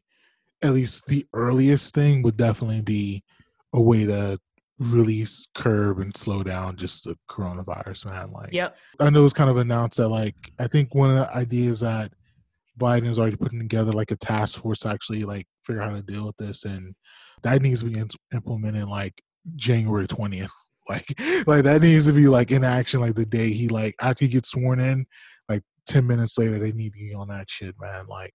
at 0.62 0.74
least 0.74 1.08
the 1.08 1.26
earliest 1.34 1.94
thing 1.94 2.22
would 2.22 2.38
definitely 2.38 2.82
be 2.82 3.24
a 3.74 3.82
way 3.82 4.06
to 4.06 4.40
really 4.80 5.26
curb 5.56 6.00
and 6.00 6.16
slow 6.16 6.42
down 6.42 6.78
just 6.78 7.04
the 7.04 7.18
coronavirus, 7.30 8.06
man. 8.06 8.32
Like, 8.32 8.54
Yep. 8.54 8.76
I 9.00 9.10
know 9.10 9.26
it's 9.26 9.34
kind 9.34 9.50
of 9.50 9.58
announced 9.58 9.98
that, 9.98 10.08
like, 10.08 10.36
I 10.58 10.68
think 10.68 10.96
one 10.96 11.10
of 11.12 11.18
the 11.18 11.36
ideas 11.36 11.82
that 11.82 12.14
Biden 12.80 13.06
is 13.06 13.20
already 13.20 13.36
putting 13.36 13.60
together, 13.60 13.92
like, 13.92 14.12
a 14.12 14.16
task 14.16 14.62
force 14.62 14.80
to 14.82 14.90
actually, 14.90 15.24
like, 15.26 15.48
figure 15.66 15.82
out 15.82 15.92
how 15.92 15.98
to 15.98 16.02
deal 16.02 16.26
with 16.26 16.38
this. 16.38 16.64
And 16.64 16.96
that 17.44 17.62
needs 17.62 17.82
to 17.82 17.90
be 17.90 18.00
in- 18.00 18.08
implemented, 18.34 18.88
like, 18.88 19.22
January 19.56 20.08
20th. 20.08 20.52
Like, 20.90 21.14
like 21.46 21.66
that 21.66 21.84
needs 21.84 22.08
to 22.08 22.14
be, 22.14 22.28
like, 22.28 22.50
in 22.50 22.64
action, 22.64 23.00
like, 23.00 23.14
the 23.14 23.24
day 23.24 23.52
he, 23.54 23.68
like, 23.68 23.94
after 24.02 24.26
he 24.26 24.32
gets 24.32 24.50
sworn 24.50 24.80
in, 24.80 25.06
like, 25.48 25.62
10 25.86 26.08
minutes 26.08 26.36
later, 26.36 26.58
they 26.58 26.72
need 26.72 26.94
to 26.94 27.00
be 27.00 27.14
on 27.14 27.28
that 27.28 27.48
shit, 27.48 27.76
man. 27.80 28.08
Like, 28.08 28.34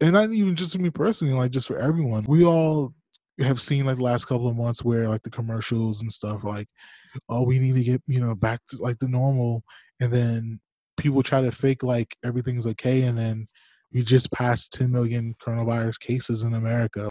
and 0.00 0.12
not 0.12 0.30
even 0.30 0.54
just 0.54 0.72
for 0.76 0.80
me 0.80 0.90
personally, 0.90 1.34
like, 1.34 1.50
just 1.50 1.66
for 1.66 1.78
everyone. 1.78 2.24
We 2.28 2.44
all 2.44 2.94
have 3.40 3.60
seen, 3.60 3.86
like, 3.86 3.96
the 3.96 4.02
last 4.02 4.26
couple 4.26 4.48
of 4.48 4.56
months 4.56 4.84
where, 4.84 5.08
like, 5.08 5.22
the 5.22 5.30
commercials 5.30 6.02
and 6.02 6.12
stuff, 6.12 6.44
like, 6.44 6.68
oh, 7.28 7.42
we 7.42 7.58
need 7.58 7.74
to 7.74 7.84
get, 7.84 8.02
you 8.06 8.20
know, 8.20 8.34
back 8.34 8.60
to, 8.68 8.76
like, 8.78 8.98
the 8.98 9.08
normal. 9.08 9.62
And 10.00 10.12
then 10.12 10.60
people 10.96 11.22
try 11.22 11.40
to 11.40 11.52
fake, 11.52 11.82
like, 11.82 12.16
everything's 12.24 12.66
okay. 12.66 13.02
And 13.02 13.16
then 13.16 13.46
we 13.92 14.02
just 14.02 14.30
passed 14.32 14.72
10 14.74 14.90
million 14.90 15.34
coronavirus 15.44 15.98
cases 16.00 16.42
in 16.42 16.54
America. 16.54 17.08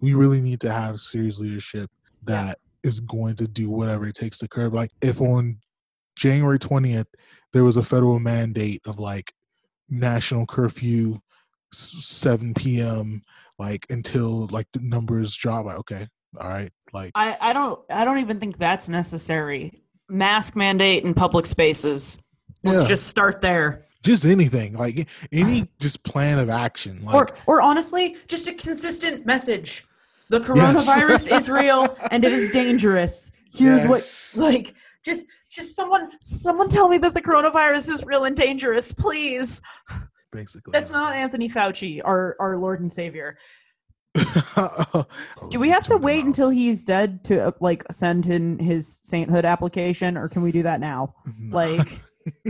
We 0.00 0.14
really 0.14 0.40
need 0.40 0.60
to 0.62 0.72
have 0.72 1.00
serious 1.00 1.38
leadership 1.38 1.90
that 2.24 2.58
is 2.82 3.00
going 3.00 3.36
to 3.36 3.48
do 3.48 3.70
whatever 3.70 4.06
it 4.06 4.14
takes 4.14 4.38
to 4.38 4.48
curb. 4.48 4.74
Like, 4.74 4.90
if 5.02 5.20
on 5.20 5.58
January 6.16 6.58
20th, 6.58 7.06
there 7.52 7.64
was 7.64 7.76
a 7.76 7.82
federal 7.82 8.18
mandate 8.18 8.82
of 8.84 8.98
like 8.98 9.32
national 9.88 10.46
curfew, 10.46 11.20
7 11.72 12.54
p.m., 12.54 13.22
like 13.58 13.86
until 13.90 14.46
like 14.50 14.66
the 14.72 14.80
numbers 14.80 15.34
drop. 15.34 15.66
Like, 15.66 15.76
okay, 15.78 16.08
all 16.40 16.48
right, 16.48 16.70
like, 16.92 17.12
I, 17.14 17.36
I 17.40 17.52
don't 17.52 17.80
I 17.90 18.04
don't 18.04 18.18
even 18.18 18.38
think 18.40 18.58
that's 18.58 18.88
necessary. 18.88 19.82
Mask 20.08 20.54
mandate 20.56 21.04
in 21.04 21.14
public 21.14 21.46
spaces. 21.46 22.20
Let's 22.62 22.82
Yeah. 22.82 22.88
just 22.88 23.06
start 23.08 23.40
there. 23.40 23.86
just 24.02 24.24
anything, 24.26 24.74
like 24.74 25.06
any 25.32 25.68
just 25.80 26.02
plan 26.04 26.38
of 26.38 26.50
action. 26.50 27.04
Like, 27.04 27.14
or 27.14 27.28
or 27.46 27.62
honestly, 27.62 28.16
just 28.28 28.48
a 28.48 28.54
consistent 28.54 29.24
message. 29.26 29.84
The 30.30 30.40
coronavirus 30.48 31.30
is 31.36 31.48
real 31.50 31.96
and 32.10 32.24
it 32.24 32.32
is 32.32 32.50
dangerous. 32.50 33.30
Here's 33.52 33.84
Yes. 33.84 34.34
what 34.36 34.42
like 34.44 34.74
just 35.04 35.26
just 35.50 35.76
someone 35.76 36.10
someone 36.20 36.68
tell 36.68 36.88
me 36.88 36.98
that 36.98 37.14
the 37.14 37.20
coronavirus 37.22 37.90
is 37.92 38.04
real 38.04 38.24
and 38.24 38.34
dangerous, 38.36 38.92
please. 38.92 39.62
Basically. 40.34 40.72
That's 40.72 40.90
not 40.90 41.14
Anthony 41.14 41.48
Fauci, 41.48 42.00
our 42.04 42.36
our 42.40 42.58
Lord 42.58 42.80
and 42.80 42.92
Savior. 42.92 43.38
Do 45.48 45.58
we 45.58 45.70
have 45.70 45.86
to 45.86 45.96
wait 45.96 46.24
until 46.24 46.50
he's 46.50 46.84
dead 46.84 47.24
to 47.24 47.48
uh, 47.48 47.50
like 47.60 47.84
send 47.90 48.26
in 48.26 48.58
his 48.58 49.00
sainthood 49.02 49.44
application, 49.44 50.16
or 50.16 50.28
can 50.28 50.42
we 50.42 50.52
do 50.52 50.62
that 50.62 50.80
now? 50.80 51.14
Like, 51.50 52.00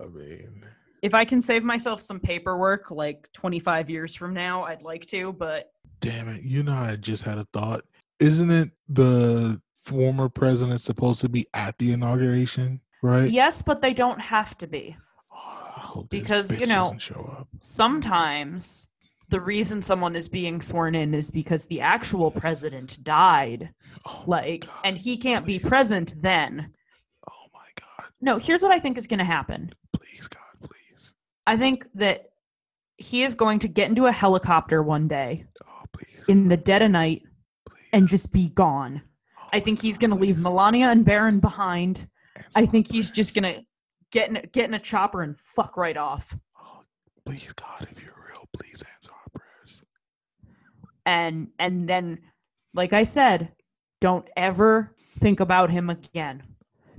I 0.00 0.06
mean, 0.12 0.64
if 1.02 1.14
I 1.14 1.24
can 1.24 1.42
save 1.42 1.64
myself 1.64 2.00
some 2.00 2.20
paperwork, 2.20 2.90
like 2.90 3.28
25 3.32 3.90
years 3.90 4.14
from 4.14 4.32
now, 4.32 4.64
I'd 4.64 4.82
like 4.82 5.06
to. 5.06 5.32
But 5.32 5.70
damn 6.00 6.28
it. 6.28 6.42
You 6.42 6.62
know, 6.62 6.72
I 6.72 6.96
just 6.96 7.22
had 7.22 7.38
a 7.38 7.46
thought. 7.52 7.82
Isn't 8.20 8.50
it 8.50 8.70
the 8.88 9.60
former 9.84 10.28
president 10.28 10.80
supposed 10.80 11.20
to 11.22 11.28
be 11.28 11.46
at 11.52 11.76
the 11.78 11.92
inauguration? 11.92 12.80
Right? 13.02 13.30
yes, 13.30 13.62
but 13.62 13.82
they 13.82 13.92
don't 13.92 14.20
have 14.20 14.56
to 14.58 14.66
be 14.66 14.96
this 16.02 16.08
because 16.08 16.60
you 16.60 16.66
know 16.66 16.96
sometimes 17.60 18.88
the 19.28 19.40
reason 19.40 19.82
someone 19.82 20.14
is 20.14 20.28
being 20.28 20.60
sworn 20.60 20.94
in 20.94 21.14
is 21.14 21.30
because 21.30 21.66
the 21.66 21.80
actual 21.80 22.30
president 22.30 23.02
died. 23.02 23.70
Oh 24.06 24.22
like, 24.26 24.66
and 24.84 24.96
he 24.96 25.16
can't 25.16 25.44
be 25.44 25.58
present 25.58 26.14
then. 26.18 26.72
Oh 27.28 27.46
my 27.52 27.66
god. 27.74 28.10
No, 28.20 28.38
here's 28.38 28.62
what 28.62 28.72
I 28.72 28.78
think 28.78 28.96
is 28.96 29.06
going 29.06 29.18
to 29.18 29.24
happen. 29.24 29.72
Please, 29.92 30.28
God, 30.28 30.68
please. 30.68 31.14
I 31.46 31.56
think 31.56 31.86
that 31.94 32.26
he 32.98 33.24
is 33.24 33.34
going 33.34 33.58
to 33.60 33.68
get 33.68 33.88
into 33.88 34.06
a 34.06 34.12
helicopter 34.12 34.82
one 34.82 35.08
day 35.08 35.44
Oh, 35.68 35.82
in 36.28 36.48
the 36.48 36.56
dead 36.56 36.82
of 36.82 36.90
night 36.90 37.22
and 37.92 38.08
just 38.08 38.32
be 38.32 38.50
gone. 38.50 39.02
I 39.52 39.60
think 39.60 39.80
he's 39.80 39.98
going 39.98 40.10
to 40.10 40.16
leave 40.16 40.38
Melania 40.38 40.90
and 40.90 41.04
Barron 41.04 41.40
behind. 41.40 42.06
I 42.54 42.66
think 42.66 42.90
he's 42.90 43.10
just 43.10 43.34
going 43.34 43.54
to 43.54 43.62
get 44.16 44.30
in, 44.30 44.40
get 44.52 44.68
in 44.68 44.74
a 44.74 44.80
chopper 44.80 45.22
and 45.22 45.38
fuck 45.38 45.76
right 45.76 45.96
off. 45.96 46.36
Oh, 46.58 46.80
please, 47.24 47.52
God, 47.52 47.86
if 47.90 48.02
you're 48.02 48.14
real, 48.28 48.48
please 48.58 48.82
answer 48.94 49.12
our 49.12 49.40
prayers. 49.40 49.82
and 51.04 51.48
and 51.58 51.88
then 51.88 52.18
like 52.74 52.92
i 52.92 53.04
said 53.04 53.52
don't 54.00 54.28
ever 54.36 54.94
think 55.20 55.40
about 55.40 55.70
him 55.70 55.88
again 55.90 56.42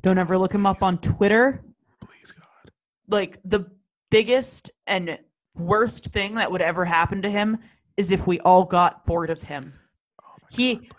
don't 0.01 0.17
ever 0.17 0.37
look 0.37 0.53
him 0.53 0.65
up 0.65 0.81
on 0.81 0.97
twitter 0.99 1.63
please 2.01 2.31
god 2.31 2.71
like 3.09 3.37
the 3.45 3.65
biggest 4.09 4.71
and 4.87 5.19
worst 5.55 6.05
thing 6.07 6.35
that 6.35 6.51
would 6.51 6.61
ever 6.61 6.85
happen 6.85 7.21
to 7.21 7.29
him 7.29 7.57
is 7.97 8.11
if 8.11 8.27
we 8.27 8.39
all 8.41 8.63
got 8.63 9.05
bored 9.05 9.29
of 9.29 9.41
him. 9.41 9.73
Oh, 10.21 10.35
he 10.51 10.89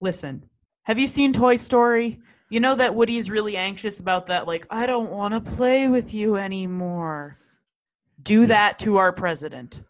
listen. 0.00 0.44
Have 0.82 0.98
you 0.98 1.06
seen 1.06 1.32
Toy 1.32 1.56
Story? 1.56 2.18
You 2.50 2.60
know 2.60 2.74
that 2.76 2.94
Woody's 2.94 3.30
really 3.30 3.56
anxious 3.56 4.00
about 4.00 4.26
that. 4.26 4.46
Like, 4.46 4.66
I 4.70 4.86
don't 4.86 5.10
want 5.10 5.34
to 5.34 5.50
play 5.52 5.88
with 5.88 6.14
you 6.14 6.36
anymore. 6.36 7.38
Do 8.22 8.46
that 8.46 8.78
to 8.80 8.96
our 8.96 9.12
president. 9.12 9.82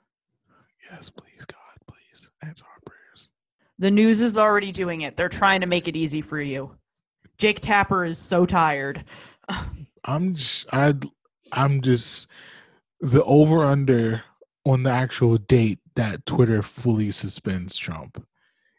Yes, 0.90 1.08
please, 1.08 1.44
God, 1.44 1.58
please 1.86 2.30
answer 2.42 2.64
our 2.64 2.80
prayers. 2.84 3.28
The 3.78 3.90
news 3.90 4.20
is 4.20 4.36
already 4.36 4.72
doing 4.72 5.02
it. 5.02 5.16
They're 5.16 5.28
trying 5.28 5.60
to 5.60 5.68
make 5.68 5.86
it 5.86 5.94
easy 5.94 6.20
for 6.20 6.40
you. 6.40 6.74
Jake 7.38 7.60
Tapper 7.60 8.04
is 8.04 8.18
so 8.18 8.44
tired. 8.44 9.04
I'm 10.04 10.34
just, 10.34 10.66
I, 10.72 10.94
I'm 11.52 11.80
just 11.80 12.26
the 13.00 13.22
over 13.22 13.62
under 13.62 14.22
on 14.66 14.82
the 14.82 14.90
actual 14.90 15.36
date 15.36 15.78
that 15.94 16.26
Twitter 16.26 16.62
fully 16.62 17.12
suspends 17.12 17.78
Trump. 17.78 18.24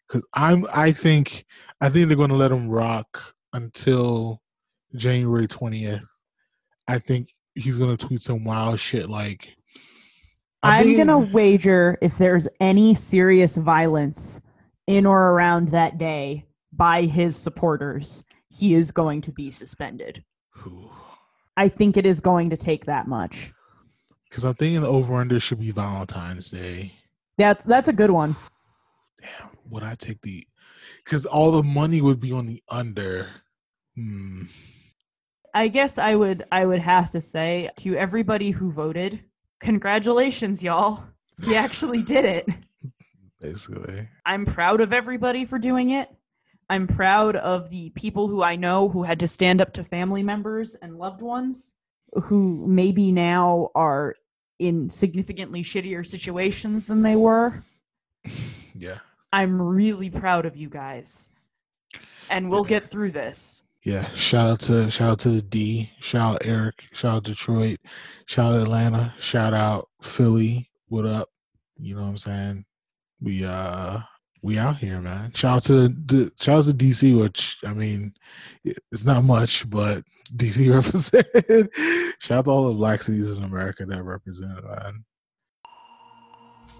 Because 0.07 0.23
I'm, 0.33 0.65
I 0.73 0.91
think, 0.91 1.45
I 1.79 1.89
think 1.89 2.07
they're 2.07 2.17
going 2.17 2.29
to 2.29 2.35
let 2.35 2.51
him 2.51 2.67
rock 2.67 3.35
until 3.53 4.41
January 4.95 5.47
twentieth. 5.47 6.07
I 6.87 6.99
think 6.99 7.33
he's 7.55 7.77
going 7.77 7.95
to 7.95 8.07
tweet 8.07 8.21
some 8.21 8.43
wild 8.43 8.79
shit 8.79 9.09
like. 9.09 9.55
I'm 10.61 10.97
gonna 10.97 11.19
wager 11.19 11.97
if 12.01 12.17
there's 12.17 12.47
any 12.59 12.93
serious 12.93 13.55
violence 13.55 14.41
in 14.87 15.05
or 15.05 15.31
around 15.31 15.69
that 15.69 15.97
day 15.97 16.45
by 16.73 17.03
his 17.03 17.37
supporters, 17.37 18.23
he 18.49 18.73
is 18.73 18.91
going 18.91 19.21
to 19.21 19.31
be 19.31 19.49
suspended. 19.49 20.23
I 21.55 21.67
think 21.69 21.95
it 21.97 22.05
is 22.05 22.19
going 22.19 22.49
to 22.49 22.57
take 22.57 22.85
that 22.85 23.07
much. 23.07 23.53
Because 24.29 24.43
I'm 24.43 24.55
thinking 24.55 24.81
the 24.81 24.87
over 24.87 25.15
under 25.15 25.39
should 25.39 25.59
be 25.59 25.71
Valentine's 25.71 26.49
Day. 26.49 26.93
That's 27.37 27.65
that's 27.65 27.87
a 27.87 27.93
good 27.93 28.11
one. 28.11 28.35
Damn, 29.21 29.49
would 29.69 29.83
I 29.83 29.95
take 29.95 30.21
the? 30.21 30.45
Because 31.09 31.25
all 31.25 31.49
the 31.49 31.63
money 31.63 32.01
would 32.01 32.19
be 32.19 32.31
on 32.31 32.45
the 32.45 32.61
under. 32.69 33.29
Hmm. 33.95 34.43
I 35.55 35.67
guess 35.67 35.97
I 35.97 36.13
would 36.13 36.45
I 36.51 36.67
would 36.67 36.81
have 36.81 37.09
to 37.09 37.19
say 37.19 37.71
to 37.77 37.95
everybody 37.95 38.51
who 38.51 38.69
voted, 38.71 39.19
congratulations, 39.59 40.61
y'all. 40.61 41.03
We 41.47 41.55
actually 41.65 42.03
did 42.03 42.25
it. 42.25 42.47
Basically, 43.41 44.07
I'm 44.27 44.45
proud 44.45 44.81
of 44.81 44.93
everybody 44.93 45.45
for 45.45 45.57
doing 45.57 45.89
it. 45.89 46.09
I'm 46.69 46.85
proud 46.85 47.35
of 47.37 47.71
the 47.71 47.89
people 47.95 48.27
who 48.27 48.43
I 48.43 48.55
know 48.55 48.87
who 48.87 49.01
had 49.01 49.19
to 49.21 49.27
stand 49.27 49.61
up 49.61 49.73
to 49.73 49.83
family 49.83 50.21
members 50.21 50.75
and 50.75 50.99
loved 50.99 51.23
ones 51.23 51.73
who 52.21 52.67
maybe 52.67 53.11
now 53.11 53.71
are 53.73 54.13
in 54.59 54.91
significantly 54.91 55.63
shittier 55.63 56.05
situations 56.05 56.85
than 56.85 57.01
they 57.01 57.15
were. 57.15 57.63
Yeah. 58.75 58.99
I'm 59.31 59.61
really 59.61 60.09
proud 60.09 60.45
of 60.45 60.55
you 60.55 60.69
guys. 60.69 61.29
And 62.29 62.49
we'll 62.49 62.63
get 62.63 62.91
through 62.91 63.11
this. 63.11 63.63
Yeah. 63.83 64.11
Shout 64.11 64.47
out 64.47 64.59
to 64.61 64.91
shout 64.91 65.11
out 65.11 65.19
to 65.19 65.29
the 65.29 65.41
D. 65.41 65.91
Shout 65.99 66.35
out 66.35 66.45
Eric. 66.45 66.87
Shout 66.93 67.17
out 67.17 67.23
Detroit. 67.23 67.79
Shout 68.25 68.53
out 68.53 68.61
Atlanta. 68.61 69.13
Shout 69.19 69.53
out 69.53 69.89
Philly. 70.01 70.69
What 70.87 71.05
up? 71.05 71.29
You 71.77 71.95
know 71.95 72.01
what 72.01 72.09
I'm 72.09 72.17
saying? 72.17 72.65
We 73.21 73.45
uh 73.45 73.99
we 74.41 74.57
out 74.57 74.77
here, 74.77 74.99
man. 74.99 75.33
Shout 75.33 75.57
out 75.57 75.63
to 75.63 75.89
the 75.89 76.31
shout 76.39 76.59
out 76.59 76.65
to 76.65 76.73
DC, 76.73 77.19
which 77.19 77.57
I 77.65 77.73
mean, 77.73 78.13
it's 78.63 79.05
not 79.05 79.23
much, 79.23 79.69
but 79.69 80.03
DC 80.35 80.73
represented. 80.73 81.69
shout 82.19 82.39
out 82.39 82.45
to 82.45 82.51
all 82.51 82.67
the 82.67 82.73
black 82.73 83.01
cities 83.01 83.37
in 83.37 83.43
America 83.43 83.85
that 83.85 84.03
represented, 84.03 84.63
man. 84.63 85.05